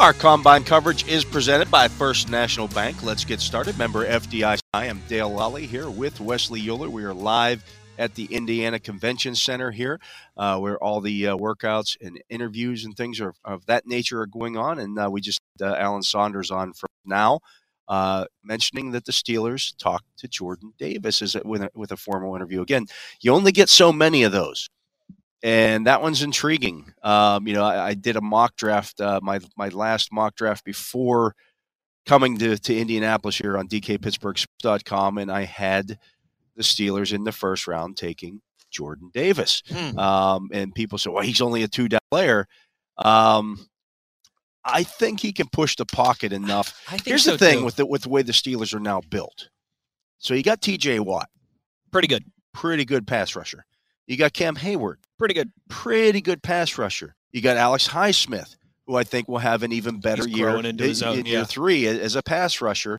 Our 0.00 0.14
combine 0.14 0.64
coverage 0.64 1.06
is 1.06 1.26
presented 1.26 1.70
by 1.70 1.86
First 1.86 2.30
National 2.30 2.68
Bank. 2.68 3.02
Let's 3.02 3.22
get 3.22 3.38
started. 3.38 3.76
Member 3.76 4.06
FDIC. 4.06 4.60
I 4.72 4.86
am 4.86 5.02
Dale 5.08 5.30
Lolley 5.30 5.66
here 5.66 5.90
with 5.90 6.20
Wesley 6.20 6.66
Euler. 6.66 6.88
We 6.88 7.04
are 7.04 7.12
live 7.12 7.62
at 7.98 8.14
the 8.14 8.24
Indiana 8.24 8.78
Convention 8.78 9.34
Center 9.34 9.70
here, 9.70 10.00
uh, 10.38 10.58
where 10.58 10.82
all 10.82 11.02
the 11.02 11.26
uh, 11.26 11.36
workouts 11.36 11.98
and 12.00 12.18
interviews 12.30 12.86
and 12.86 12.96
things 12.96 13.20
are, 13.20 13.34
of 13.44 13.66
that 13.66 13.86
nature 13.86 14.22
are 14.22 14.26
going 14.26 14.56
on. 14.56 14.78
And 14.78 14.98
uh, 14.98 15.10
we 15.12 15.20
just 15.20 15.42
uh, 15.60 15.74
Alan 15.74 16.02
Saunders 16.02 16.50
on 16.50 16.72
from 16.72 16.88
now, 17.04 17.40
uh, 17.86 18.24
mentioning 18.42 18.92
that 18.92 19.04
the 19.04 19.12
Steelers 19.12 19.76
talked 19.76 20.06
to 20.16 20.28
Jordan 20.28 20.72
Davis 20.78 21.34
a, 21.34 21.42
with, 21.44 21.60
a, 21.60 21.70
with 21.74 21.92
a 21.92 21.98
formal 21.98 22.34
interview. 22.34 22.62
Again, 22.62 22.86
you 23.20 23.34
only 23.34 23.52
get 23.52 23.68
so 23.68 23.92
many 23.92 24.22
of 24.22 24.32
those. 24.32 24.70
And 25.42 25.86
that 25.86 26.02
one's 26.02 26.22
intriguing. 26.22 26.92
Um, 27.02 27.46
you 27.46 27.54
know, 27.54 27.64
I, 27.64 27.88
I, 27.88 27.94
did 27.94 28.16
a 28.16 28.20
mock 28.20 28.56
draft, 28.56 29.00
uh, 29.00 29.20
my 29.22 29.40
my 29.56 29.68
last 29.68 30.12
mock 30.12 30.36
draft 30.36 30.64
before 30.64 31.34
coming 32.06 32.36
to, 32.38 32.58
to 32.58 32.76
Indianapolis 32.76 33.38
here 33.38 33.56
on 33.56 33.68
DKPittsburghs.com, 33.68 35.18
and 35.18 35.30
I 35.30 35.44
had 35.44 35.98
the 36.56 36.62
Steelers 36.62 37.12
in 37.14 37.24
the 37.24 37.32
first 37.32 37.66
round 37.66 37.96
taking 37.96 38.40
Jordan 38.70 39.10
Davis. 39.12 39.62
Hmm. 39.68 39.98
Um, 39.98 40.50
and 40.52 40.74
people 40.74 40.98
say, 40.98 41.10
well, 41.10 41.22
he's 41.22 41.40
only 41.40 41.62
a 41.62 41.68
two 41.68 41.88
down 41.88 42.00
player. 42.10 42.46
Um, 42.98 43.66
I 44.64 44.82
think 44.82 45.20
he 45.20 45.32
can 45.32 45.48
push 45.48 45.76
the 45.76 45.86
pocket 45.86 46.32
enough. 46.32 46.78
Here's 47.04 47.24
so 47.24 47.32
the 47.32 47.38
thing 47.38 47.60
too. 47.60 47.64
with 47.64 47.76
the, 47.76 47.86
with 47.86 48.02
the 48.02 48.08
way 48.10 48.22
the 48.22 48.32
Steelers 48.32 48.74
are 48.74 48.80
now 48.80 49.00
built. 49.08 49.48
So 50.18 50.34
you 50.34 50.42
got 50.42 50.60
TJ 50.60 51.00
Watt. 51.00 51.28
Pretty 51.90 52.08
good. 52.08 52.24
Pretty 52.52 52.84
good 52.84 53.06
pass 53.06 53.34
rusher. 53.34 53.64
You 54.06 54.16
got 54.16 54.32
Cam 54.32 54.56
Heyward. 54.56 54.96
Pretty 55.20 55.34
good. 55.34 55.52
Pretty 55.68 56.22
good 56.22 56.42
pass 56.42 56.78
rusher. 56.78 57.14
You 57.30 57.42
got 57.42 57.58
Alex 57.58 57.86
Highsmith, 57.86 58.56
who 58.86 58.96
I 58.96 59.04
think 59.04 59.28
will 59.28 59.36
have 59.36 59.62
an 59.62 59.70
even 59.70 60.00
better 60.00 60.26
He's 60.26 60.34
year 60.34 60.56
into 60.56 60.82
his 60.82 61.02
own, 61.02 61.18
in 61.18 61.26
yeah. 61.26 61.32
year 61.32 61.44
three 61.44 61.86
as 61.86 62.16
a 62.16 62.22
pass 62.22 62.62
rusher. 62.62 62.98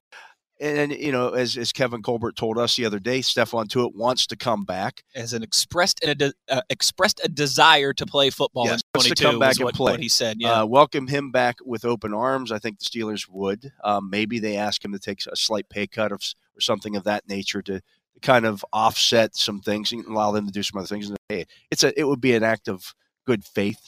And 0.60 0.92
you 0.92 1.12
know, 1.12 1.30
as, 1.30 1.58
as 1.58 1.72
Kevin 1.72 2.04
Colbert 2.04 2.36
told 2.36 2.60
us 2.60 2.76
the 2.76 2.86
other 2.86 3.00
day, 3.00 3.22
Stephon 3.22 3.68
Tuitt 3.68 3.96
wants 3.96 4.28
to 4.28 4.36
come 4.36 4.66
back. 4.66 5.04
As 5.16 5.34
an 5.34 5.42
expressed 5.42 6.00
and 6.04 6.12
a 6.12 6.16
de- 6.16 6.34
uh, 6.48 6.62
expressed 6.70 7.20
a 7.24 7.28
desire 7.28 7.92
to 7.94 8.06
play 8.06 8.30
football 8.30 8.66
Yes, 8.66 8.82
in 8.82 9.00
wants 9.00 9.10
to 9.10 9.16
come 9.16 9.40
back 9.40 9.56
and 9.56 9.64
what, 9.64 9.74
play. 9.74 9.94
what 9.94 10.00
he 10.00 10.08
said. 10.08 10.38
Yeah. 10.40 10.62
Uh, 10.62 10.66
welcome 10.68 11.08
him 11.08 11.32
back 11.32 11.56
with 11.66 11.84
open 11.86 12.14
arms. 12.14 12.52
I 12.52 12.60
think 12.60 12.78
the 12.78 12.86
Steelers 12.86 13.28
would. 13.28 13.72
Um, 13.84 14.12
maybe 14.12 14.38
they 14.38 14.58
ask 14.58 14.86
him 14.86 14.92
to 14.92 15.00
take 15.00 15.26
a 15.26 15.36
slight 15.36 15.68
pay 15.70 15.88
cut 15.88 16.12
of, 16.12 16.22
or 16.56 16.62
something 16.62 16.96
of 16.96 17.06
that 17.06 17.28
nature 17.28 17.64
to, 17.64 17.82
to 18.14 18.20
kind 18.22 18.46
of 18.46 18.64
offset 18.74 19.36
some 19.36 19.60
things 19.62 19.92
and 19.92 20.06
allow 20.06 20.32
them 20.32 20.46
to 20.46 20.52
do 20.52 20.64
some 20.64 20.80
other 20.80 20.88
things. 20.88 21.10
And 21.10 21.18
hey, 21.30 21.46
it's 21.70 21.84
a 21.84 21.98
it 22.00 22.06
would 22.06 22.22
be 22.22 22.34
an 22.36 22.44
act 22.44 22.68
of 22.68 22.94
good 23.26 23.44
faith. 23.44 23.80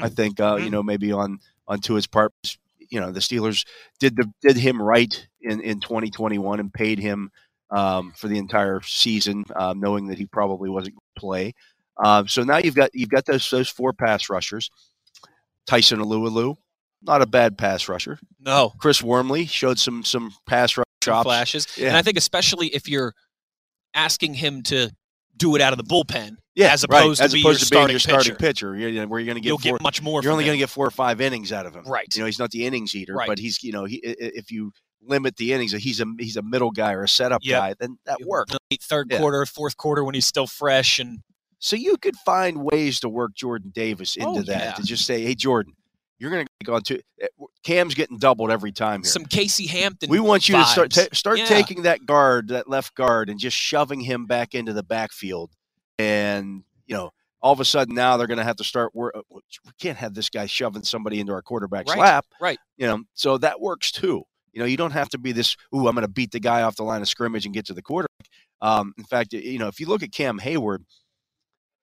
I 0.00 0.08
think 0.08 0.38
uh, 0.40 0.56
you 0.56 0.66
Mhm. 0.68 0.70
know 0.72 0.82
maybe 0.82 1.12
on 1.12 1.38
on 1.66 1.80
to 1.82 1.94
his 1.94 2.06
part. 2.06 2.32
You 2.90 3.00
know 3.00 3.10
the 3.10 3.20
Steelers 3.20 3.66
did 3.98 4.16
the 4.16 4.30
did 4.42 4.56
him 4.56 4.80
right 4.80 5.26
in 5.40 5.60
in 5.60 5.80
2021 5.80 6.60
and 6.60 6.72
paid 6.72 6.98
him 6.98 7.30
um, 7.70 8.12
for 8.16 8.28
the 8.28 8.36
entire 8.38 8.80
season, 8.82 9.44
uh, 9.56 9.72
knowing 9.76 10.06
that 10.08 10.18
he 10.18 10.26
probably 10.26 10.68
wasn't 10.68 10.94
going 10.94 11.00
to 11.16 11.20
play. 11.20 11.54
Uh, 12.04 12.24
so 12.26 12.44
now 12.44 12.58
you've 12.58 12.74
got 12.74 12.90
you've 12.94 13.08
got 13.08 13.24
those 13.24 13.48
those 13.50 13.68
four 13.68 13.92
pass 13.92 14.28
rushers. 14.28 14.70
Tyson 15.66 16.00
Alualu, 16.00 16.56
not 17.02 17.22
a 17.22 17.26
bad 17.26 17.56
pass 17.56 17.88
rusher. 17.88 18.18
no. 18.40 18.72
Chris 18.78 19.02
Wormley 19.02 19.46
showed 19.46 19.78
some 19.78 20.04
some 20.04 20.32
pass 20.46 20.76
rush 20.76 20.84
chops. 21.02 21.24
flashes. 21.24 21.66
Yeah. 21.76 21.88
And 21.88 21.96
I 21.96 22.02
think 22.02 22.16
especially 22.18 22.68
if 22.68 22.88
you're 22.88 23.14
asking 23.94 24.34
him 24.34 24.62
to 24.64 24.90
do 25.36 25.54
it 25.56 25.60
out 25.62 25.72
of 25.72 25.78
the 25.78 25.84
bullpen, 25.84 26.36
Yeah, 26.54 26.72
as 26.72 26.84
right, 26.88 27.00
opposed 27.00 27.18
to 27.18 27.24
as 27.24 27.32
be 27.32 27.40
opposed 27.40 27.60
your 27.60 27.66
to 27.66 27.70
being 27.70 27.78
starting 27.78 27.92
your 27.94 28.00
starting 28.00 28.36
pitcher. 28.36 28.74
pitcher, 28.74 29.06
where 29.08 29.20
you're 29.20 29.26
going 29.26 29.34
to 29.36 29.40
get 29.40 29.50
four. 29.50 29.58
get 29.58 29.82
much 29.82 30.02
more. 30.02 30.22
You're 30.22 30.32
only 30.32 30.44
going 30.44 30.56
to 30.56 30.62
get 30.62 30.70
four 30.70 30.86
or 30.86 30.90
five 30.90 31.20
innings 31.20 31.52
out 31.52 31.66
of 31.66 31.74
him. 31.74 31.84
right. 31.86 32.06
You 32.14 32.20
know, 32.20 32.26
he's 32.26 32.38
not 32.38 32.50
the 32.50 32.64
innings 32.66 32.94
eater, 32.94 33.14
Right. 33.14 33.26
but 33.26 33.38
he's 33.38 33.62
you 33.62 33.72
know, 33.72 33.84
he, 33.84 33.96
if 34.04 34.50
you 34.50 34.72
limit 35.04 35.36
the 35.36 35.52
innings, 35.52 35.72
he's 35.72 36.00
a 36.00 36.06
he's 36.18 36.36
a 36.36 36.42
middle 36.42 36.70
guy 36.70 36.92
or 36.92 37.02
a 37.02 37.08
setup 37.08 37.40
Yep. 37.42 37.58
guy, 37.60 37.74
then 37.80 37.98
that 38.06 38.18
works. 38.24 38.54
Third 38.82 39.08
Yeah. 39.10 39.18
quarter, 39.18 39.44
fourth 39.46 39.76
quarter 39.76 40.04
when 40.04 40.14
he's 40.14 40.26
still 40.26 40.46
fresh, 40.46 40.98
and 40.98 41.20
So 41.58 41.76
you 41.76 41.96
could 41.96 42.16
find 42.24 42.62
ways 42.64 43.00
to 43.00 43.08
work 43.08 43.34
Jordan 43.34 43.70
Davis 43.74 44.16
into 44.16 44.28
Oh, 44.28 44.42
that 44.42 44.60
yeah. 44.64 44.72
to 44.72 44.82
just 44.82 45.06
say, 45.06 45.22
hey, 45.22 45.34
Jordan, 45.36 45.74
you're 46.22 46.30
going 46.30 46.46
to 46.46 46.64
go 46.64 46.74
on 46.74 46.82
to 46.82 47.00
Cam's 47.64 47.94
getting 47.96 48.16
doubled 48.18 48.52
every 48.52 48.70
time 48.70 49.02
here. 49.02 49.10
some 49.10 49.24
Casey 49.24 49.66
Hampton. 49.66 50.08
we 50.08 50.20
want 50.20 50.48
you 50.48 50.54
to 50.54 50.64
start 50.64 50.90
vibes. 50.90 51.08
ta- 51.08 51.14
start 51.16 51.38
Yeah. 51.40 51.46
taking 51.46 51.82
that 51.82 52.06
guard, 52.06 52.48
that 52.48 52.68
left 52.68 52.94
guard, 52.94 53.28
and 53.28 53.40
just 53.40 53.56
shoving 53.56 54.00
him 54.00 54.26
back 54.26 54.54
into 54.54 54.72
the 54.72 54.84
backfield. 54.84 55.50
And 55.98 56.62
you 56.86 56.94
know, 56.94 57.10
all 57.40 57.52
of 57.52 57.58
a 57.60 57.64
sudden 57.64 57.94
now 57.94 58.16
they're 58.16 58.26
going 58.28 58.38
to 58.38 58.44
have 58.44 58.56
to 58.56 58.64
start. 58.64 58.94
Wor- 58.94 59.16
uh, 59.16 59.22
we 59.30 59.40
can't 59.80 59.98
have 59.98 60.14
this 60.14 60.30
guy 60.30 60.46
shoving 60.46 60.84
somebody 60.84 61.18
into 61.18 61.32
our 61.32 61.42
quarterback's 61.42 61.90
Right, 61.90 61.98
lap. 61.98 62.26
right. 62.40 62.58
You 62.76 62.86
know, 62.86 63.02
so 63.14 63.36
that 63.38 63.60
works 63.60 63.90
too. 63.90 64.22
You 64.52 64.60
know, 64.60 64.66
you 64.66 64.76
don't 64.76 64.92
have 64.92 65.08
to 65.10 65.18
be 65.18 65.32
this. 65.32 65.56
Ooh, 65.74 65.88
I'm 65.88 65.94
going 65.94 66.02
to 66.06 66.08
beat 66.08 66.30
the 66.30 66.38
guy 66.40 66.62
off 66.62 66.76
the 66.76 66.84
line 66.84 67.00
of 67.02 67.08
scrimmage 67.08 67.44
and 67.46 67.54
get 67.54 67.66
to 67.66 67.74
the 67.74 67.82
quarterback. 67.82 68.28
Um, 68.60 68.92
in 68.98 69.04
fact, 69.04 69.32
you 69.32 69.58
know, 69.58 69.66
if 69.66 69.80
you 69.80 69.86
look 69.86 70.02
at 70.04 70.12
Cam 70.12 70.38
Heyward, 70.38 70.84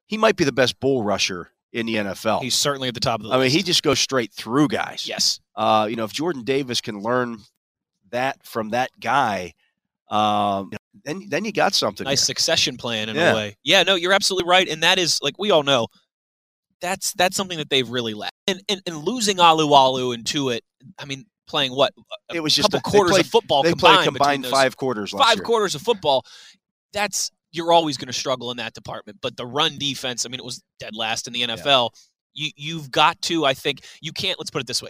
he 0.08 0.18
might 0.18 0.36
be 0.38 0.44
the 0.44 0.52
best 0.54 0.80
bull 0.80 1.04
rusher 1.04 1.52
in 1.74 1.86
the 1.86 1.96
NFL. 1.96 2.42
He's 2.42 2.56
certainly 2.56 2.88
at 2.88 2.94
the 2.94 3.00
top 3.00 3.20
of 3.22 3.28
the 3.28 3.34
I 3.34 3.40
mean, 3.40 3.52
he 3.52 3.62
just 3.64 3.84
goes 3.84 4.00
straight 4.00 4.34
through 4.34 4.68
guys. 4.70 5.08
yes. 5.08 5.40
Uh, 5.56 5.88
you 5.90 5.96
know, 5.96 6.04
if 6.06 6.12
Jordan 6.14 6.44
Davis 6.44 6.82
can 6.82 7.02
learn 7.02 7.38
that 8.12 8.44
from 8.46 8.70
that 8.70 8.90
guy, 9.00 9.54
um, 10.10 10.72
then 11.06 11.28
then 11.30 11.46
you 11.46 11.52
got 11.52 11.74
something. 11.76 12.06
nice 12.06 12.22
here. 12.22 12.26
succession 12.26 12.78
plan 12.78 13.10
in 13.10 13.16
Yeah. 13.16 13.32
a 13.32 13.36
way. 13.36 13.58
Yeah, 13.64 13.84
no, 13.84 13.96
you're 13.96 14.14
absolutely 14.14 14.50
right, 14.50 14.68
and 14.68 14.82
that 14.84 14.98
is 14.98 15.20
like 15.22 15.36
we 15.38 15.52
all 15.52 15.64
know. 15.64 15.88
That's 16.82 17.12
that's 17.14 17.36
something 17.36 17.58
that 17.58 17.70
they've 17.70 17.88
really 17.88 18.14
lacked, 18.14 18.36
and 18.48 18.62
and, 18.70 18.82
and 18.88 18.98
losing 18.98 19.38
Alualu 19.38 20.16
into 20.16 20.50
it. 20.50 20.64
I 20.98 21.06
mean, 21.06 21.26
playing 21.46 21.76
what 21.76 21.94
a 22.32 22.36
It 22.36 22.40
was 22.40 22.56
just 22.56 22.72
couple 22.72 22.88
a- 22.88 22.92
quarters 22.92 23.12
played- 23.12 23.26
of 23.26 23.32
football 23.32 23.64
They 23.64 23.72
combined 23.72 23.98
played 23.98 24.06
combined 24.06 24.46
five 24.48 24.78
quarters 24.78 25.14
last 25.14 25.28
five 25.28 25.38
year. 25.38 25.44
quarters 25.46 25.76
of 25.76 25.82
football. 25.82 26.26
That's 26.94 27.32
you're 27.52 27.72
always 27.72 27.98
going 27.98 28.08
to 28.08 28.14
struggle 28.14 28.52
in 28.52 28.58
that 28.58 28.74
department. 28.74 29.20
But 29.22 29.38
the 29.38 29.46
run 29.46 29.78
defense, 29.78 30.26
I 30.26 30.30
mean, 30.30 30.40
it 30.40 30.46
was 30.46 30.62
dead 30.80 30.96
last 30.96 31.28
in 31.28 31.34
the 31.34 31.42
NFL. 31.42 31.92
You 32.34 32.52
you've 32.56 32.92
got 32.92 33.22
to. 33.24 33.46
I 33.46 33.54
think 33.54 33.82
you 34.02 34.12
can't. 34.12 34.38
Let's 34.40 34.52
put 34.52 34.62
it 34.62 34.68
this 34.68 34.82
way. 34.82 34.90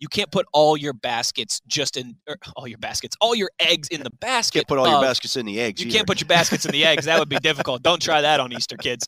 You 0.00 0.08
can't 0.08 0.30
put 0.30 0.46
all 0.52 0.78
your 0.78 0.94
baskets 0.94 1.60
just 1.66 1.98
in 1.98 2.16
or 2.26 2.38
all 2.56 2.66
your 2.66 2.78
baskets, 2.78 3.16
all 3.20 3.34
your 3.34 3.50
eggs 3.60 3.88
in 3.88 4.02
the 4.02 4.10
basket. 4.10 4.60
Can't 4.60 4.68
put 4.68 4.78
all 4.78 4.88
your 4.88 5.02
baskets 5.02 5.36
in 5.36 5.44
the 5.44 5.60
eggs. 5.60 5.80
you 5.80 5.88
either. 5.88 5.96
can't 5.98 6.06
put 6.06 6.20
your 6.20 6.28
baskets 6.28 6.64
in 6.64 6.72
the 6.72 6.84
eggs. 6.84 7.04
That 7.04 7.18
would 7.18 7.28
be 7.28 7.38
difficult. 7.38 7.82
Don't 7.82 8.00
try 8.00 8.22
that 8.22 8.40
on 8.40 8.50
Easter, 8.56 8.76
kids. 8.76 9.06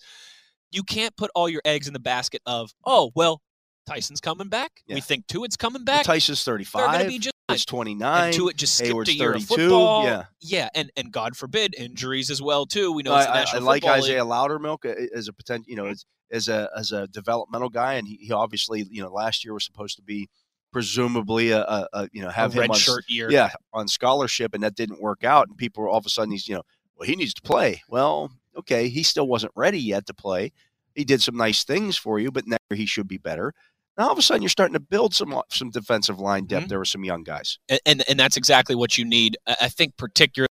You 0.71 0.83
can't 0.83 1.17
put 1.17 1.31
all 1.35 1.49
your 1.49 1.63
eggs 1.65 1.87
in 1.87 1.95
the 1.95 2.01
basket 2.01 2.43
of, 2.47 2.73
oh, 2.85 3.11
well, 3.15 3.41
Tyson's 3.87 4.21
coming 4.21 4.49
back. 4.49 4.83
Yeah. 4.87 4.95
We 4.97 5.01
think 5.01 5.27
Tuitt's 5.27 5.57
coming 5.57 5.81
Well, 5.87 5.97
back. 5.97 6.05
Tyson's 6.05 6.45
going 6.45 6.59
to 6.65 6.65
thirive. 6.65 7.09
be 7.09 7.19
just. 7.19 7.33
It's 7.49 7.65
twenty 7.67 7.95
nine. 7.95 8.29
And 8.29 8.35
Tuitt 8.35 8.57
just 8.57 8.77
skipped 8.79 8.93
Heyward's 8.95 9.09
a 9.11 9.15
year 9.15 9.33
of 9.35 9.43
football. 9.45 10.05
yeah. 10.05 10.25
yeah, 10.41 10.69
and 10.75 10.91
and 10.97 11.13
God 11.13 11.37
forbid 11.37 11.75
injuries 11.77 12.31
as 12.31 12.41
well 12.41 12.65
too. 12.65 12.93
We 12.93 13.03
know 13.03 13.13
I, 13.13 13.43
it's 13.43 13.51
the 13.53 13.59
I- 13.59 13.61
I 13.61 13.63
like 13.65 13.83
Football 13.83 13.97
League. 13.97 14.05
Isaiah 14.05 14.25
Loudermilk 14.25 14.87
uh, 14.87 15.07
as 15.15 15.29
a 15.29 15.33
potential, 15.35 15.65
you 15.69 15.77
know, 15.77 15.87
as, 15.87 16.07
as 16.31 16.49
a 16.49 16.71
as 16.77 16.93
a 16.93 17.09
developmental 17.09 17.69
guy, 17.69 17.95
and 17.95 18.07
he, 18.09 18.17
he 18.17 18.33
obviously, 18.33 18.87
you 18.91 19.03
know, 19.03 19.11
last 19.13 19.45
year 19.45 19.53
was 19.53 19.65
supposed 19.65 19.97
to 19.97 20.03
be 20.03 20.31
presumably 20.73 21.51
a, 21.51 21.61
a, 21.63 21.89
a 21.93 22.09
you 22.13 22.23
know 22.23 22.29
A 22.29 22.33
have 22.33 22.55
him 22.55 22.61
red 22.61 22.71
on, 22.71 22.77
shirt 22.77 23.05
year. 23.09 23.31
yeah, 23.31 23.51
on 23.73 23.89
scholarship, 23.89 24.55
and 24.55 24.63
that 24.63 24.75
didn't 24.75 25.03
work 25.03 25.25
out. 25.25 25.49
And 25.49 25.57
people 25.59 25.83
were 25.83 25.89
all 25.91 25.99
of 25.99 26.07
a 26.07 26.11
sudden 26.11 26.31
he's 26.33 26.49
you 26.49 26.55
know, 26.55 26.63
well, 26.97 27.07
he 27.07 27.17
needs 27.17 27.35
to 27.35 27.43
play. 27.43 27.83
Well, 27.89 28.31
okay, 28.57 28.89
he 28.89 29.03
still 29.03 29.27
wasn't 29.27 29.53
ready 29.55 29.81
yet 29.81 30.07
to 30.07 30.15
play. 30.15 30.53
He 30.95 31.05
did 31.05 31.23
some 31.23 31.37
nice 31.37 31.65
things 31.65 31.97
for 31.97 32.19
you, 32.19 32.31
but 32.31 32.47
now 32.47 32.57
he 32.73 32.87
should 32.87 33.09
be 33.09 33.19
better. 33.19 33.53
Now 33.99 34.05
all 34.07 34.13
of 34.13 34.19
a 34.19 34.23
sudden 34.23 34.43
you're 34.43 34.49
starting 34.49 34.75
to 34.75 34.81
build 34.81 35.15
some 35.15 35.41
some 35.51 35.71
defensive 35.71 36.19
line 36.19 36.47
depth. 36.47 36.67
Mhm. 36.67 36.69
There 36.69 36.79
were 36.79 36.85
some 36.85 37.05
young 37.05 37.23
guys. 37.23 37.59
and, 37.69 37.81
and 37.87 38.05
and 38.09 38.19
that's 38.21 38.37
exactly 38.37 38.75
what 38.75 38.97
you 38.97 39.05
need. 39.05 39.37
I 39.47 39.69
think 39.69 39.97
particularly, 39.97 40.49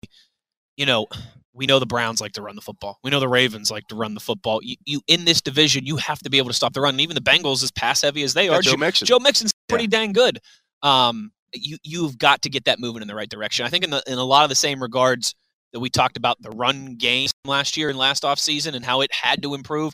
you 0.78 0.86
know, 0.86 1.08
we 1.54 1.65
know 1.65 1.80
the 1.80 1.86
Browns 1.86 2.21
like 2.21 2.34
to 2.34 2.41
run 2.41 2.56
the 2.56 2.62
football. 2.62 3.00
We 3.04 3.12
know 3.12 3.19
the 3.19 3.28
Ravens 3.30 3.71
like 3.71 3.88
to 3.88 3.95
run 3.95 4.13
the 4.13 4.19
football. 4.19 4.60
You, 4.63 4.76
you 4.86 5.02
in 5.08 5.26
this 5.26 5.41
division, 5.41 5.86
you 5.86 5.98
have 5.98 6.19
to 6.19 6.30
be 6.30 6.38
able 6.38 6.50
to 6.50 6.54
stop 6.54 6.74
the 6.74 6.82
run. 6.82 6.95
And 6.95 7.02
even 7.02 7.15
the 7.15 7.21
Bengals, 7.21 7.63
as 7.63 7.71
pass 7.71 8.02
heavy 8.02 8.24
as 8.24 8.34
they 8.34 8.45
Yeah, 8.48 8.56
are, 8.58 8.62
Joe 8.62 8.78
Mixon. 8.78 9.06
Joe 9.06 9.19
Mixon's 9.19 9.54
pretty 9.67 9.88
dang 9.88 10.13
good. 10.13 10.39
Um, 10.82 11.32
you 11.54 11.78
you've 11.84 12.17
got 12.17 12.41
to 12.43 12.50
get 12.50 12.65
that 12.65 12.80
moving 12.80 13.02
in 13.02 13.08
the 13.08 13.15
right 13.15 13.30
direction. 13.30 13.65
I 13.65 13.69
think 13.69 13.84
in 13.84 13.89
the 13.89 14.04
in 14.08 14.17
a 14.17 14.24
lot 14.24 14.43
of 14.43 14.50
the 14.50 14.56
same 14.56 14.82
regards 14.82 15.34
that 15.74 15.80
we 15.80 15.89
talked 15.89 16.15
about 16.17 16.41
the 16.41 16.52
run 16.52 16.95
game 16.95 17.30
last 17.45 17.76
year 17.76 17.89
and 17.89 17.98
last 17.98 18.24
offseason 18.24 18.76
and 18.76 18.84
how 18.86 19.02
it 19.02 19.13
had 19.13 19.41
to 19.43 19.54
improve. 19.54 19.93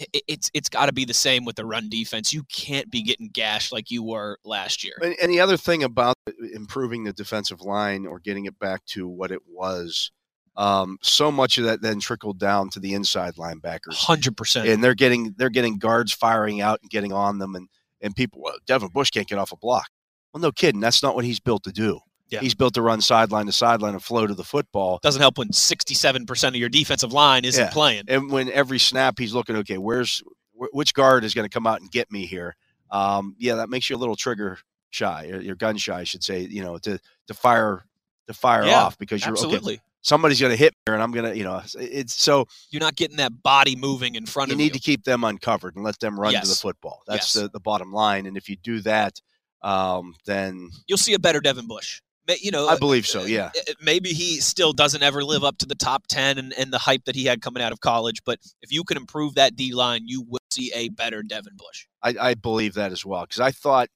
I- 0.00 0.20
It's 0.28 0.50
it's 0.54 0.68
got 0.68 0.86
to 0.86 0.92
be 0.92 1.04
the 1.04 1.14
same 1.14 1.44
with 1.44 1.56
the 1.56 1.64
run 1.66 1.88
defense. 1.88 2.32
You 2.32 2.44
can't 2.44 2.90
be 2.90 3.02
getting 3.02 3.28
gashed 3.28 3.72
like 3.72 3.90
you 3.90 4.02
were 4.02 4.38
last 4.44 4.82
year. 4.84 4.94
And, 5.02 5.14
and 5.22 5.30
the 5.30 5.40
other 5.40 5.56
thing 5.56 5.82
about 5.82 6.16
improving 6.54 7.04
the 7.04 7.12
defensive 7.12 7.60
line 7.60 8.06
or 8.06 8.18
getting 8.20 8.46
it 8.46 8.58
back 8.58 8.84
to 8.86 9.06
what 9.08 9.30
it 9.30 9.40
was, 9.48 10.10
um, 10.56 10.98
so 11.02 11.30
much 11.30 11.58
of 11.58 11.64
that 11.64 11.82
then 11.82 12.00
trickled 12.00 12.38
down 12.38 12.70
to 12.70 12.80
the 12.80 12.94
inside 12.94 13.34
linebackers, 13.34 13.94
Hundred 13.94 14.36
percent. 14.36 14.68
and 14.68 14.82
they're 14.82 14.94
getting 14.94 15.34
they're 15.36 15.48
getting 15.50 15.78
guards 15.78 16.12
firing 16.12 16.60
out 16.60 16.80
and 16.82 16.90
getting 16.90 17.12
on 17.12 17.38
them, 17.38 17.54
and 17.54 17.68
and 18.00 18.14
people, 18.16 18.40
well, 18.42 18.54
Devin 18.66 18.88
Bush 18.88 19.10
can't 19.10 19.28
get 19.28 19.38
off 19.38 19.52
a 19.52 19.56
block. 19.56 19.88
Well, 20.32 20.40
no 20.40 20.52
kidding, 20.52 20.80
that's 20.80 21.02
not 21.02 21.14
what 21.14 21.24
he's 21.24 21.40
built 21.40 21.64
to 21.64 21.72
do. 21.72 22.00
Yeah. 22.30 22.40
He's 22.40 22.54
built 22.54 22.74
to 22.74 22.82
run 22.82 23.00
sideline 23.00 23.46
to 23.46 23.52
sideline 23.52 23.94
and 23.94 24.02
flow 24.02 24.26
to 24.26 24.34
the 24.34 24.44
football. 24.44 25.00
doesn't 25.02 25.20
help 25.20 25.36
when 25.38 25.48
67% 25.48 26.48
of 26.48 26.56
your 26.56 26.68
defensive 26.68 27.12
line 27.12 27.44
isn't 27.44 27.64
Yeah. 27.64 27.70
playing. 27.70 28.04
And 28.08 28.30
when 28.30 28.50
every 28.50 28.78
snap 28.78 29.18
he's 29.18 29.34
looking, 29.34 29.56
okay, 29.56 29.78
where's 29.78 30.22
wh- 30.52 30.72
which 30.74 30.94
guard 30.94 31.24
is 31.24 31.34
going 31.34 31.48
to 31.48 31.52
come 31.52 31.66
out 31.66 31.80
and 31.80 31.90
get 31.90 32.10
me 32.10 32.26
here? 32.26 32.56
Um, 32.90 33.34
yeah, 33.38 33.56
that 33.56 33.68
makes 33.68 33.88
you 33.90 33.96
a 33.96 33.98
little 33.98 34.16
trigger 34.16 34.58
shy, 34.90 35.28
or 35.32 35.40
your 35.40 35.54
gun 35.56 35.76
shy, 35.76 36.00
I 36.00 36.04
should 36.04 36.22
say. 36.24 36.40
You 36.42 36.62
know, 36.62 36.78
to 36.78 36.98
to 37.28 37.34
fire 37.34 37.84
to 38.26 38.34
fire 38.34 38.64
Yeah, 38.64 38.82
off 38.84 38.98
because 38.98 39.22
you're 39.24 39.32
okay. 39.36 39.42
Absolutely. 39.44 39.80
somebody's 40.02 40.40
going 40.40 40.50
to 40.52 40.56
hit 40.56 40.72
me, 40.86 40.94
and 40.94 41.02
I'm 41.02 41.10
going 41.12 41.30
to, 41.32 41.36
you 41.36 41.44
know, 41.44 41.62
it's 41.76 42.14
so 42.20 42.46
You're 42.70 42.80
not 42.80 42.94
getting 42.96 43.16
that 43.18 43.42
body 43.42 43.74
moving 43.76 44.14
in 44.14 44.24
front 44.26 44.48
you 44.50 44.54
of 44.54 44.58
need 44.58 44.64
you. 44.64 44.70
Need 44.70 44.74
to 44.74 44.80
keep 44.84 45.04
them 45.04 45.24
uncovered 45.24 45.74
and 45.76 45.84
let 45.84 45.98
them 46.00 46.18
run 46.18 46.32
to 46.34 46.40
the 46.48 46.54
football. 46.54 47.02
That's 47.08 47.34
Yes. 47.34 47.42
the, 47.44 47.48
the 47.50 47.60
bottom 47.60 47.92
line. 47.92 48.26
And 48.26 48.36
if 48.36 48.48
you 48.48 48.56
do 48.56 48.80
that, 48.82 49.20
um, 49.62 50.14
then 50.26 50.70
You'll 50.86 50.98
see 50.98 51.14
a 51.14 51.18
better 51.18 51.40
Devin 51.40 51.66
Bush. 51.66 52.00
You 52.40 52.50
know, 52.50 52.68
I 52.68 52.78
believe 52.78 53.06
so. 53.06 53.22
uh, 53.22 53.24
Yeah. 53.24 53.50
uh, 53.56 53.72
Maybe 53.82 54.10
he 54.10 54.40
still 54.40 54.72
doesn't 54.72 55.02
ever 55.02 55.24
live 55.24 55.42
up 55.42 55.58
to 55.58 55.66
the 55.66 55.74
top 55.74 56.06
10 56.06 56.38
and, 56.38 56.52
and 56.52 56.72
the 56.72 56.78
hype 56.78 57.04
that 57.06 57.16
he 57.16 57.24
had 57.24 57.42
coming 57.42 57.62
out 57.62 57.72
of 57.72 57.80
college. 57.80 58.22
But 58.24 58.38
if 58.62 58.70
you 58.70 58.84
can 58.84 58.96
improve 58.96 59.34
that 59.34 59.56
D 59.56 59.74
line, 59.74 60.02
you 60.04 60.22
will 60.22 60.38
see 60.50 60.70
a 60.74 60.90
better 60.90 61.22
Devin 61.22 61.54
Bush. 61.56 61.86
I, 62.02 62.14
I 62.20 62.34
believe 62.34 62.74
that 62.74 62.92
as 62.92 63.04
well 63.04 63.22
because 63.22 63.40
I 63.40 63.50
thought 63.50 63.88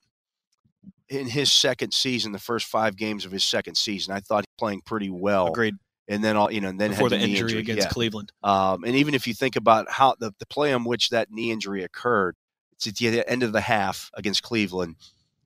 in 1.09 1.27
his 1.29 1.53
second 1.53 1.93
season, 1.93 2.33
the 2.33 2.39
first 2.39 2.67
five 2.67 2.97
games 2.97 3.25
of 3.25 3.33
his 3.33 3.45
second 3.45 3.77
season, 3.77 4.15
I 4.15 4.21
thought 4.21 4.45
he 4.45 4.51
was 4.51 4.59
playing 4.59 4.81
pretty 4.85 5.11
well. 5.11 5.49
Agreed. 5.49 5.75
And 6.07 6.23
then 6.23 6.37
all 6.37 6.53
you 6.53 6.61
know, 6.61 6.69
and 6.69 6.79
then 6.79 6.91
Before 6.91 7.09
had 7.09 7.21
the 7.21 7.27
knee 7.27 7.39
injury, 7.39 7.61
against 7.61 7.87
yeah. 7.87 7.91
Cleveland. 7.91 8.31
Um, 8.43 8.85
and 8.85 8.95
even 8.95 9.15
if 9.15 9.27
you 9.27 9.33
think 9.33 9.57
about 9.57 9.91
how 9.91 10.17
the, 10.19 10.33
the 10.39 10.47
play 10.47 10.73
on 10.73 10.85
which 10.85 11.11
that 11.11 11.31
knee 11.31 11.51
injury 11.51 11.83
occurred, 11.83 12.37
it's 12.73 12.87
at 12.87 12.97
the 12.97 13.29
end 13.29 13.43
of 13.43 13.53
the 13.53 13.63
half 13.63 14.11
against 14.15 14.43
Cleveland, 14.43 14.97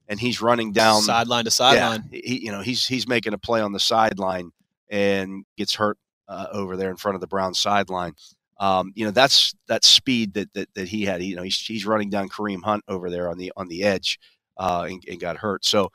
and 0.09 0.19
he's 0.19 0.41
running 0.41 0.73
down 0.73 1.01
sideline 1.01 1.45
to 1.45 1.49
yeah, 1.49 1.51
sideline. 1.51 2.09
he, 2.11 2.43
you 2.45 2.51
know, 2.51 2.61
he's 2.61 2.85
he's 2.85 3.07
making 3.07 3.33
a 3.33 3.37
play 3.37 3.61
on 3.61 3.71
the 3.71 3.79
sideline 3.79 4.51
and 4.89 5.45
gets 5.57 5.73
hurt 5.75 5.97
uh, 6.27 6.47
over 6.51 6.75
there 6.75 6.89
in 6.89 6.97
front 6.97 7.15
of 7.15 7.21
the 7.21 7.27
Brown 7.27 7.53
sideline. 7.53 8.13
Um, 8.59 8.91
you 8.95 9.05
know, 9.05 9.11
that's 9.11 9.55
that 9.67 9.85
speed 9.85 10.33
that 10.33 10.53
that, 10.53 10.73
that 10.73 10.87
he 10.89 11.05
had. 11.05 11.23
You 11.23 11.37
know, 11.37 11.43
he's, 11.43 11.59
he's 11.59 11.85
running 11.85 12.09
down 12.09 12.27
Kareem 12.27 12.61
Hunt 12.61 12.83
over 12.89 13.09
there 13.09 13.29
on 13.29 13.37
the 13.37 13.53
on 13.55 13.69
the 13.69 13.83
edge 13.83 14.19
uh, 14.57 14.87
and, 14.89 15.01
and 15.09 15.19
got 15.19 15.37
hurt. 15.37 15.63
So 15.63 15.91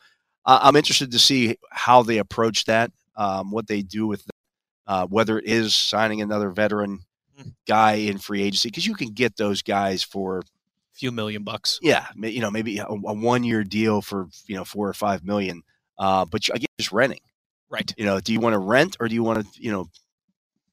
uh, 0.47 0.61
I'm 0.62 0.77
interested 0.77 1.12
to 1.12 1.19
see 1.19 1.59
how 1.71 2.03
they 2.03 2.19
approach 2.19 2.65
that, 2.65 2.91
um, 3.17 3.51
what 3.51 3.67
they 3.67 3.83
do 3.83 4.07
with 4.07 4.25
uh, 4.87 5.07
whether 5.07 5.39
it 5.39 5.45
is 5.45 5.77
signing 5.77 6.23
another 6.23 6.51
veteran 6.51 7.01
Hmm. 7.37 7.49
guy 7.67 7.95
in 7.95 8.19
free 8.19 8.43
agency 8.43 8.69
because 8.69 8.87
you 8.87 8.95
can 8.95 9.09
get 9.09 9.37
those 9.37 9.61
guys 9.61 10.05
for 10.05 10.45
few 10.95 11.12
million 11.12 11.42
bucks. 11.42 11.78
yeah, 11.82 12.07
you 12.16 12.40
know, 12.40 12.51
maybe 12.51 12.78
a, 12.78 12.86
a 12.86 12.95
one 12.95 13.45
year 13.45 13.64
deal 13.64 14.01
for 14.01 14.28
you 14.47 14.57
know 14.57 14.64
four 14.64 14.88
or 14.88 14.95
five 14.95 15.24
million. 15.24 15.62
Uh, 15.99 16.24
but 16.24 16.49
you, 16.49 16.55
again, 16.55 16.66
just 16.78 16.92
renting. 16.92 17.20
Right. 17.70 17.92
You 17.97 18.05
know, 18.05 18.20
do 18.20 18.32
you 18.32 18.40
want 18.40 18.55
to 18.55 18.59
rent 18.59 18.97
or 19.01 19.09
do 19.09 19.14
you 19.14 19.22
want 19.22 19.40
to 19.40 19.62
you 19.62 19.70
know 19.70 19.86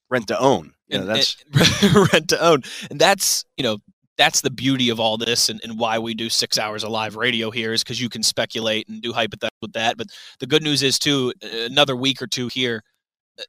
rent 0.10 0.28
to 0.28 0.40
own? 0.40 0.74
You 0.88 1.00
know, 1.00 1.06
that's 1.06 1.38
and- 1.54 1.96
rent 2.14 2.30
to 2.30 2.44
own. 2.44 2.64
And 2.90 3.00
that's, 3.00 3.46
you 3.56 3.64
know, 3.64 3.78
that's 4.18 4.42
the 4.42 4.50
beauty 4.52 4.90
of 4.90 5.00
all 5.00 5.18
this 5.18 5.50
and, 5.50 5.62
and 5.64 5.80
why 5.80 5.98
we 6.00 6.14
do 6.14 6.30
six 6.30 6.60
hours 6.60 6.84
of 6.84 6.92
live 6.92 7.16
radio 7.16 7.50
here 7.50 7.72
is 7.72 7.82
because 7.82 8.00
you 8.00 8.10
can 8.10 8.22
speculate 8.22 8.88
and 8.90 9.02
do 9.02 9.14
hypotheticals 9.14 9.62
with 9.62 9.74
that. 9.74 9.98
But 9.98 10.08
the 10.40 10.48
good 10.48 10.62
news 10.62 10.84
is 10.84 11.00
too, 11.00 11.34
another 11.42 11.96
week 11.96 12.22
or 12.22 12.28
two 12.28 12.50
here, 12.50 12.84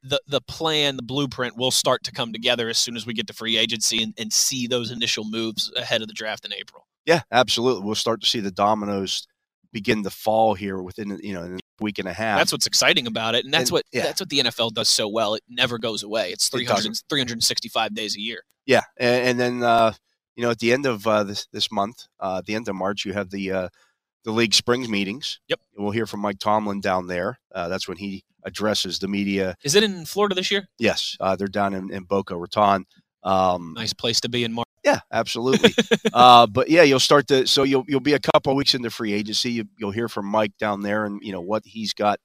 the 0.02 0.20
the 0.26 0.40
plan, 0.40 0.96
the 0.96 1.02
blueprint 1.02 1.56
will 1.56 1.70
start 1.70 2.02
to 2.04 2.12
come 2.12 2.32
together 2.32 2.68
as 2.68 2.78
soon 2.78 2.96
as 2.96 3.06
we 3.06 3.14
get 3.14 3.26
to 3.28 3.32
free 3.32 3.56
agency 3.56 4.02
and, 4.02 4.14
and 4.18 4.32
see 4.32 4.66
those 4.66 4.90
initial 4.90 5.24
moves 5.24 5.72
ahead 5.76 6.02
of 6.02 6.08
the 6.08 6.14
draft 6.14 6.44
in 6.44 6.52
April. 6.54 6.86
yeah, 7.06 7.22
absolutely. 7.32 7.84
We'll 7.84 7.94
start 7.94 8.20
to 8.22 8.26
see 8.26 8.40
the 8.40 8.50
dominoes 8.50 9.26
begin 9.72 10.02
to 10.04 10.10
fall 10.10 10.54
here 10.54 10.82
within 10.82 11.18
you 11.22 11.32
know 11.32 11.42
in 11.44 11.54
a 11.54 11.58
week 11.80 11.98
and 11.98 12.06
a 12.08 12.12
half. 12.12 12.38
That's 12.38 12.52
what's 12.52 12.66
exciting 12.66 13.06
about 13.06 13.34
it. 13.34 13.44
And 13.44 13.52
that's 13.54 13.70
And- 13.70 13.72
what 13.72 13.84
yeah. 13.92 14.02
that's 14.02 14.20
what 14.20 14.28
the 14.28 14.40
NFL 14.40 14.72
does 14.74 14.88
so 14.88 15.08
well. 15.08 15.34
It 15.34 15.42
never 15.48 15.78
goes 15.78 16.02
away. 16.02 16.30
It's 16.30 16.46
It 16.48 16.52
300, 16.52 16.74
doesn't. 16.76 17.02
365 17.08 17.94
days 17.94 18.16
a 18.16 18.20
year. 18.20 18.42
Yeah, 18.66 18.82
and, 18.98 19.28
and 19.28 19.40
then 19.40 19.62
uh, 19.62 19.92
you 20.36 20.42
know 20.44 20.50
at 20.50 20.58
the 20.58 20.72
end 20.72 20.86
of 20.86 21.06
uh, 21.06 21.24
this 21.24 21.46
this 21.52 21.72
month, 21.72 22.06
uh, 22.20 22.38
at 22.38 22.46
the 22.46 22.54
end 22.54 22.68
of 22.68 22.76
March, 22.76 23.04
you 23.04 23.12
have 23.14 23.30
the 23.30 23.50
uh, 23.52 23.68
the 24.24 24.30
league 24.30 24.54
springs 24.54 24.88
meetings. 24.88 25.40
Yep. 25.48 25.60
we'll 25.76 25.90
hear 25.90 26.06
from 26.06 26.20
Mike 26.20 26.38
Tomlin 26.38 26.80
down 26.80 27.06
there. 27.08 27.40
Uh, 27.52 27.66
that's 27.68 27.88
when 27.88 27.96
he 27.96 28.24
addresses 28.44 28.98
the 28.98 29.08
media. 29.08 29.56
Is 29.62 29.74
it 29.74 29.82
in 29.82 30.04
Florida 30.04 30.34
this 30.34 30.50
year? 30.50 30.68
Yes, 30.78 31.16
uh, 31.20 31.36
they're 31.36 31.48
down 31.48 31.74
in, 31.74 31.92
in 31.92 32.04
Boca 32.04 32.36
Raton. 32.36 32.86
Um, 33.22 33.74
Nice 33.76 33.92
place 33.92 34.20
to 34.22 34.28
be 34.28 34.44
in 34.44 34.52
March. 34.52 34.68
Yeah, 34.84 35.00
absolutely. 35.12 35.74
uh, 36.12 36.46
but 36.46 36.68
yeah, 36.68 36.82
you'll 36.82 37.00
start 37.00 37.28
to 37.28 37.46
so 37.46 37.62
you'll 37.62 37.84
you'll 37.86 38.00
be 38.00 38.14
a 38.14 38.18
couple 38.18 38.52
of 38.52 38.56
weeks 38.56 38.74
into 38.74 38.90
free 38.90 39.12
agency. 39.12 39.52
You, 39.52 39.64
you'll 39.78 39.92
hear 39.92 40.08
from 40.08 40.26
Mike 40.26 40.56
down 40.58 40.82
there, 40.82 41.04
and 41.04 41.20
you 41.22 41.32
know 41.32 41.40
what 41.40 41.62
he's 41.64 41.92
got, 41.92 42.18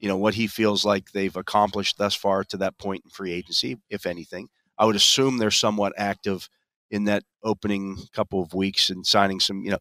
you 0.00 0.08
know 0.08 0.16
what 0.16 0.34
he 0.34 0.46
feels 0.46 0.84
like 0.84 1.12
they've 1.12 1.36
accomplished 1.36 1.98
thus 1.98 2.14
far 2.14 2.42
to 2.44 2.56
that 2.58 2.78
point 2.78 3.02
in 3.04 3.10
free 3.10 3.32
agency, 3.32 3.78
if 3.90 4.06
anything. 4.06 4.48
I 4.76 4.86
would 4.86 4.96
assume 4.96 5.38
they're 5.38 5.52
somewhat 5.52 5.92
active 5.96 6.48
in 6.90 7.04
that 7.04 7.22
opening 7.44 7.96
couple 8.12 8.42
of 8.42 8.54
weeks 8.54 8.90
and 8.90 9.06
signing 9.06 9.38
some. 9.38 9.62
You 9.62 9.72
know, 9.72 9.78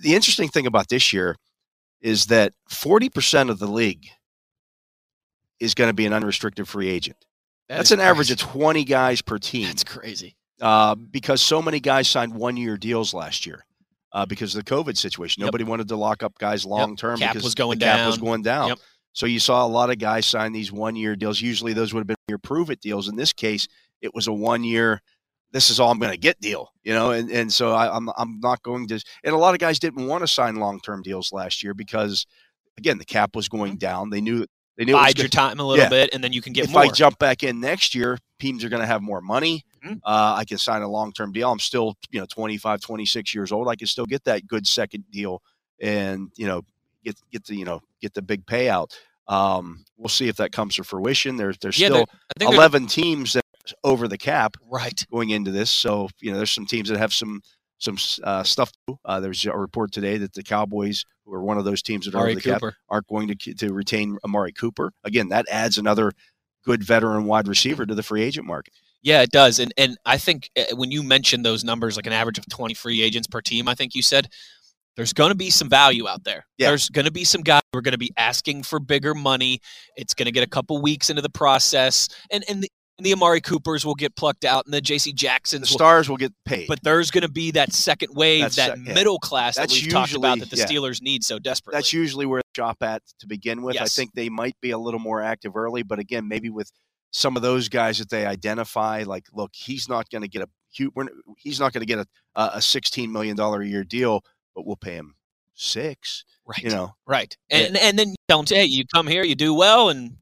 the 0.00 0.14
interesting 0.14 0.48
thing 0.48 0.66
about 0.66 0.88
this 0.88 1.12
year 1.12 1.36
is 2.02 2.26
that 2.26 2.52
forty 2.68 3.08
percent 3.08 3.48
of 3.48 3.58
the 3.58 3.66
league 3.66 4.08
is 5.60 5.74
going 5.74 5.88
to 5.88 5.94
be 5.94 6.06
an 6.06 6.12
unrestricted 6.12 6.68
free 6.68 6.88
agent. 6.88 7.16
That 7.68 7.78
That's 7.78 7.90
an 7.90 8.00
average 8.00 8.30
of 8.30 8.38
twenty 8.38 8.84
guys 8.84 9.22
per 9.22 9.38
team 9.40 9.66
That's 9.66 9.84
crazy. 9.84 10.36
uh, 10.60 10.94
because 10.94 11.42
so 11.42 11.60
many 11.60 11.80
guys 11.80 12.08
signed 12.08 12.34
one 12.34 12.56
year 12.56 12.76
deals 12.76 13.12
last 13.12 13.46
year 13.46 13.64
uh, 14.12 14.24
because 14.26 14.54
of 14.54 14.64
the 14.64 14.70
COVID 14.70 14.96
situation. 14.96 15.40
Yep. 15.40 15.48
Nobody 15.48 15.64
wanted 15.64 15.88
to 15.88 15.96
lock 15.96 16.22
up 16.22 16.38
guys 16.38 16.64
long 16.64 16.96
term 16.96 17.18
Cap 17.18 17.32
because 17.32 17.44
was 17.44 17.54
going 17.54 17.78
the 17.78 17.84
cap 17.84 18.06
was 18.06 18.18
going 18.18 18.42
down. 18.42 18.68
Yep. 18.68 18.78
So 19.12 19.24
you 19.26 19.38
saw 19.38 19.64
a 19.64 19.68
lot 19.68 19.90
of 19.90 19.98
guys 19.98 20.26
sign 20.26 20.52
these 20.52 20.70
one 20.70 20.94
year 20.94 21.16
deals. 21.16 21.40
Usually 21.40 21.72
those 21.72 21.94
would 21.94 22.00
have 22.00 22.06
been 22.06 22.16
your 22.28 22.38
prove 22.38 22.70
it 22.70 22.80
deals. 22.80 23.08
In 23.08 23.16
this 23.16 23.32
case, 23.32 23.66
it 24.02 24.14
was 24.14 24.26
a 24.26 24.32
one 24.32 24.62
year. 24.62 25.00
This 25.52 25.70
is 25.70 25.80
all 25.80 25.90
I'm 25.90 25.98
going 25.98 26.12
to 26.12 26.18
get 26.18 26.38
deal, 26.40 26.70
you 26.82 26.92
know, 26.92 27.12
and 27.12 27.30
and 27.30 27.50
so 27.50 27.72
I, 27.72 27.94
I'm 27.94 28.10
I'm 28.18 28.40
not 28.40 28.62
going 28.62 28.86
to. 28.88 29.02
And 29.24 29.34
a 29.34 29.38
lot 29.38 29.54
of 29.54 29.60
guys 29.60 29.78
didn't 29.78 30.06
want 30.06 30.22
to 30.22 30.28
sign 30.28 30.56
long 30.56 30.80
term 30.80 31.02
deals 31.02 31.32
last 31.32 31.62
year 31.62 31.72
because, 31.72 32.26
again, 32.76 32.98
the 32.98 33.04
cap 33.04 33.34
was 33.34 33.48
going 33.48 33.76
down. 33.76 34.10
They 34.10 34.20
knew 34.20 34.44
they 34.76 34.84
knew 34.84 34.92
Bide 34.92 35.18
your 35.18 35.28
time 35.28 35.58
a 35.58 35.64
little 35.64 35.82
Yeah. 35.84 35.88
bit, 35.88 36.10
and 36.12 36.22
then 36.22 36.32
you 36.32 36.42
can 36.42 36.52
get 36.52 36.68
more. 36.70 36.82
if 36.82 36.86
more. 36.86 36.92
I 36.92 36.94
jump 36.94 37.18
back 37.18 37.42
in 37.42 37.60
next 37.60 37.94
year, 37.94 38.18
teams 38.38 38.62
are 38.64 38.68
going 38.68 38.80
to 38.82 38.86
have 38.86 39.00
more 39.02 39.20
money. 39.20 39.64
Mhm. 39.84 40.00
Uh, 40.04 40.34
I 40.36 40.44
can 40.44 40.58
sign 40.58 40.82
a 40.82 40.88
long 40.88 41.12
term 41.12 41.32
deal. 41.32 41.50
I'm 41.50 41.58
still, 41.58 41.96
you 42.10 42.20
know, 42.20 42.26
25, 42.26 42.80
26 42.80 43.34
years 43.34 43.52
old. 43.52 43.68
I 43.68 43.76
can 43.76 43.86
still 43.86 44.06
get 44.06 44.24
that 44.24 44.46
good 44.46 44.66
second 44.66 45.04
deal 45.10 45.42
and, 45.80 46.30
you 46.36 46.46
know, 46.46 46.62
get, 47.04 47.16
get 47.32 47.44
the, 47.46 47.56
you 47.56 47.64
know, 47.64 47.80
get 48.00 48.12
the 48.14 48.22
big 48.22 48.44
payout. 48.46 48.90
Um, 49.28 49.84
we'll 49.96 50.08
see 50.08 50.28
if 50.28 50.36
that 50.36 50.52
comes 50.52 50.76
to 50.76 50.84
fruition. 50.84 51.36
There's, 51.36 51.56
there's 51.58 51.78
yeah, 51.78 51.86
still 51.88 51.96
they're- 51.98 52.06
I 52.10 52.32
think 52.38 52.50
they're- 52.50 52.58
11 52.58 52.86
teams 52.86 53.32
that 53.32 53.44
are 53.84 53.90
over 53.90 54.06
the 54.08 54.18
cap 54.18 54.56
right. 54.70 55.04
going 55.10 55.30
into 55.30 55.50
this. 55.50 55.70
So, 55.70 56.08
you 56.20 56.30
know, 56.30 56.36
there's 56.36 56.52
some 56.52 56.66
teams 56.66 56.88
that 56.88 56.98
have 56.98 57.12
some, 57.12 57.42
some 57.78 57.96
uh, 58.24 58.42
stuff. 58.42 58.72
Uh, 59.04 59.20
there's 59.20 59.44
a 59.46 59.56
report 59.56 59.92
today 59.92 60.18
that 60.18 60.32
the 60.32 60.42
Cowboys, 60.42 61.04
who 61.24 61.34
are 61.34 61.42
one 61.42 61.58
of 61.58 61.64
those 61.64 61.82
teams 61.82 62.06
that 62.06 62.14
are 62.14 62.26
over 62.26 62.34
the 62.34 62.40
cap, 62.40 62.62
aren't 62.88 63.06
going 63.06 63.28
to 63.28 63.54
to 63.54 63.72
retain 63.72 64.18
Amari 64.24 64.52
Cooper. 64.52 64.92
Again, 65.04 65.28
that 65.28 65.46
adds 65.50 65.78
another 65.78 66.12
good 66.64 66.82
veteran 66.82 67.24
wide 67.24 67.48
receiver 67.48 67.86
to 67.86 67.94
the 67.94 68.02
free 68.02 68.22
agent 68.22 68.46
market. 68.46 68.74
Yeah, 69.02 69.22
it 69.22 69.30
does. 69.30 69.58
And 69.58 69.72
and 69.76 69.96
I 70.04 70.18
think 70.18 70.50
uh, 70.56 70.74
when 70.74 70.90
you 70.90 71.02
mentioned 71.02 71.44
those 71.44 71.64
numbers, 71.64 71.96
like 71.96 72.06
an 72.06 72.12
average 72.12 72.38
of 72.38 72.48
20 72.48 72.74
free 72.74 73.02
agents 73.02 73.28
per 73.28 73.40
team, 73.40 73.68
I 73.68 73.74
think 73.74 73.94
you 73.94 74.02
said 74.02 74.28
there's 74.96 75.12
going 75.12 75.30
to 75.30 75.36
be 75.36 75.50
some 75.50 75.68
value 75.68 76.08
out 76.08 76.24
there. 76.24 76.46
Yeah. 76.56 76.68
There's 76.68 76.88
going 76.88 77.04
to 77.04 77.12
be 77.12 77.24
some 77.24 77.42
guys 77.42 77.60
who 77.72 77.78
are 77.78 77.82
going 77.82 77.92
to 77.92 77.98
be 77.98 78.12
asking 78.16 78.62
for 78.62 78.80
bigger 78.80 79.14
money. 79.14 79.60
It's 79.96 80.14
going 80.14 80.26
to 80.26 80.32
get 80.32 80.42
a 80.42 80.48
couple 80.48 80.80
weeks 80.80 81.10
into 81.10 81.22
the 81.22 81.30
process, 81.30 82.08
and 82.30 82.44
and 82.48 82.62
the, 82.62 82.70
and 82.70 82.75
the 82.98 83.12
Amari 83.12 83.40
Coopers 83.40 83.84
will 83.84 83.94
get 83.94 84.16
plucked 84.16 84.44
out, 84.44 84.64
and 84.64 84.72
the 84.74 84.80
J.C. 84.80 85.10
The 85.10 85.16
Jacksons. 85.16 85.70
will, 85.70 85.76
stars 85.78 86.08
will 86.08 86.16
get 86.16 86.32
paid. 86.44 86.66
but 86.68 86.82
there's 86.82 87.10
going 87.10 87.22
to 87.22 87.30
be 87.30 87.50
that 87.52 87.72
second 87.72 88.14
wave, 88.14 88.42
That's 88.42 88.56
that 88.56 88.76
sec- 88.78 88.86
yeah. 88.86 88.94
middle 88.94 89.18
class 89.18 89.56
that 89.56 89.62
That's 89.68 89.82
we've 89.82 89.92
talked 89.92 90.14
about 90.14 90.38
that 90.38 90.50
the 90.50 90.56
yeah. 90.56 90.66
Steelers 90.66 91.02
need 91.02 91.22
so 91.24 91.38
desperately. 91.38 91.76
that's 91.78 91.92
usually 91.92 92.24
where 92.26 92.40
they 92.40 92.60
shop 92.62 92.78
at 92.82 93.02
to 93.20 93.26
begin 93.26 93.62
with. 93.62 93.80
I 93.80 93.84
think 93.86 94.12
they 94.14 94.28
might 94.28 94.56
be 94.62 94.70
a 94.70 94.78
little 94.78 95.00
more 95.00 95.20
active 95.22 95.56
early, 95.56 95.82
but 95.82 95.98
again, 95.98 96.26
maybe 96.28 96.48
with 96.50 96.70
some 97.12 97.36
of 97.36 97.42
those 97.42 97.68
guys 97.68 97.98
that 97.98 98.08
they 98.10 98.24
identify, 98.26 99.02
like, 99.06 99.26
look, 99.32 99.50
he's 99.54 99.88
not 99.88 100.08
going 100.10 100.22
to 100.22 100.28
get 100.28 100.42
a 100.42 100.48
he's 101.38 101.58
not 101.60 101.72
going 101.72 101.80
to 101.80 101.86
get 101.86 101.98
a 101.98 102.06
a 102.34 102.60
sixteen 102.62 103.10
million 103.12 103.36
dollar 103.36 103.62
a 103.62 103.66
year 103.66 103.84
deal, 103.84 104.22
but 104.54 104.66
we'll 104.66 104.76
pay 104.76 104.94
him 104.94 105.14
six. 105.54 106.24
right. 106.46 106.62
You 106.62 106.70
know, 106.70 106.94
Right. 107.06 107.36
Yeah. 107.50 107.58
And 107.58 107.76
and 107.76 107.98
then 107.98 108.08
you 108.10 108.14
tell 108.28 108.40
him, 108.40 108.46
hey, 108.46 108.64
you 108.64 108.84
come 108.94 109.06
here, 109.06 109.24
you 109.24 109.34
do 109.34 109.54
well, 109.54 109.88
and 109.88 110.16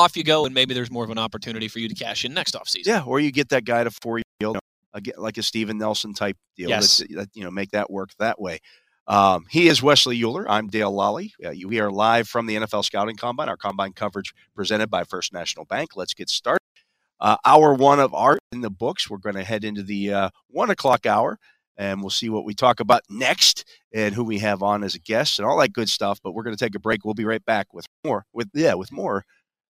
off 0.00 0.16
you 0.16 0.24
go, 0.24 0.46
and 0.46 0.54
maybe 0.54 0.74
there's 0.74 0.90
more 0.90 1.04
of 1.04 1.10
an 1.10 1.18
opportunity 1.18 1.68
for 1.68 1.78
you 1.78 1.88
to 1.88 1.94
cash 1.94 2.24
in 2.24 2.34
next 2.34 2.54
offseason. 2.54 2.86
yeah, 2.86 3.02
or 3.02 3.20
you 3.20 3.30
get 3.30 3.50
that 3.50 3.64
guy 3.64 3.84
to 3.84 3.90
four 3.90 4.18
year 4.18 4.24
deal, 4.40 4.56
like 5.16 5.38
a 5.38 5.42
Steven 5.42 5.78
Nelson 5.78 6.14
type 6.14 6.36
deal. 6.56 6.68
Yes. 6.68 6.98
That, 7.10 7.28
you 7.34 7.44
know, 7.44 7.50
make 7.50 7.70
that 7.70 7.90
work 7.90 8.10
that 8.18 8.40
way. 8.40 8.58
Um, 9.06 9.46
he 9.50 9.68
is 9.68 9.82
Wesley 9.82 10.20
Uhler. 10.20 10.46
I'm 10.48 10.68
Dale 10.68 10.92
Lolley. 10.92 11.32
Uh, 11.44 11.52
we 11.66 11.80
are 11.80 11.90
live 11.90 12.28
from 12.28 12.46
the 12.46 12.56
NFL 12.56 12.84
Scouting 12.84 13.16
Combine, 13.16 13.48
our 13.48 13.56
combine 13.56 13.92
coverage 13.92 14.32
presented 14.54 14.88
by 14.88 15.04
First 15.04 15.32
National 15.32 15.64
Bank. 15.64 15.96
Let's 15.96 16.14
get 16.14 16.28
started. 16.30 16.60
Uh, 17.20 17.36
hour 17.44 17.74
one 17.74 18.00
of 18.00 18.14
art 18.14 18.38
in 18.52 18.60
the 18.60 18.70
books. 18.70 19.10
We're 19.10 19.18
going 19.18 19.34
to 19.34 19.44
head 19.44 19.64
into 19.64 19.82
the 19.82 20.12
uh, 20.12 20.30
one 20.48 20.70
o'clock 20.70 21.06
hour, 21.06 21.38
and 21.76 22.00
we'll 22.00 22.10
see 22.10 22.30
what 22.30 22.44
we 22.44 22.54
talk 22.54 22.80
about 22.80 23.02
next 23.10 23.64
and 23.92 24.14
who 24.14 24.24
we 24.24 24.38
have 24.38 24.62
on 24.62 24.82
as 24.84 24.94
a 24.94 25.00
guest 25.00 25.38
and 25.38 25.46
all 25.46 25.58
that 25.58 25.72
good 25.72 25.88
stuff. 25.88 26.20
But 26.22 26.32
we're 26.32 26.44
going 26.44 26.56
to 26.56 26.64
take 26.64 26.74
a 26.74 26.80
break. 26.80 27.04
We'll 27.04 27.14
be 27.14 27.24
right 27.24 27.44
back 27.44 27.74
with 27.74 27.86
more. 28.04 28.24
With 28.32 28.48
yeah, 28.54 28.74
with 28.74 28.92
more 28.92 29.24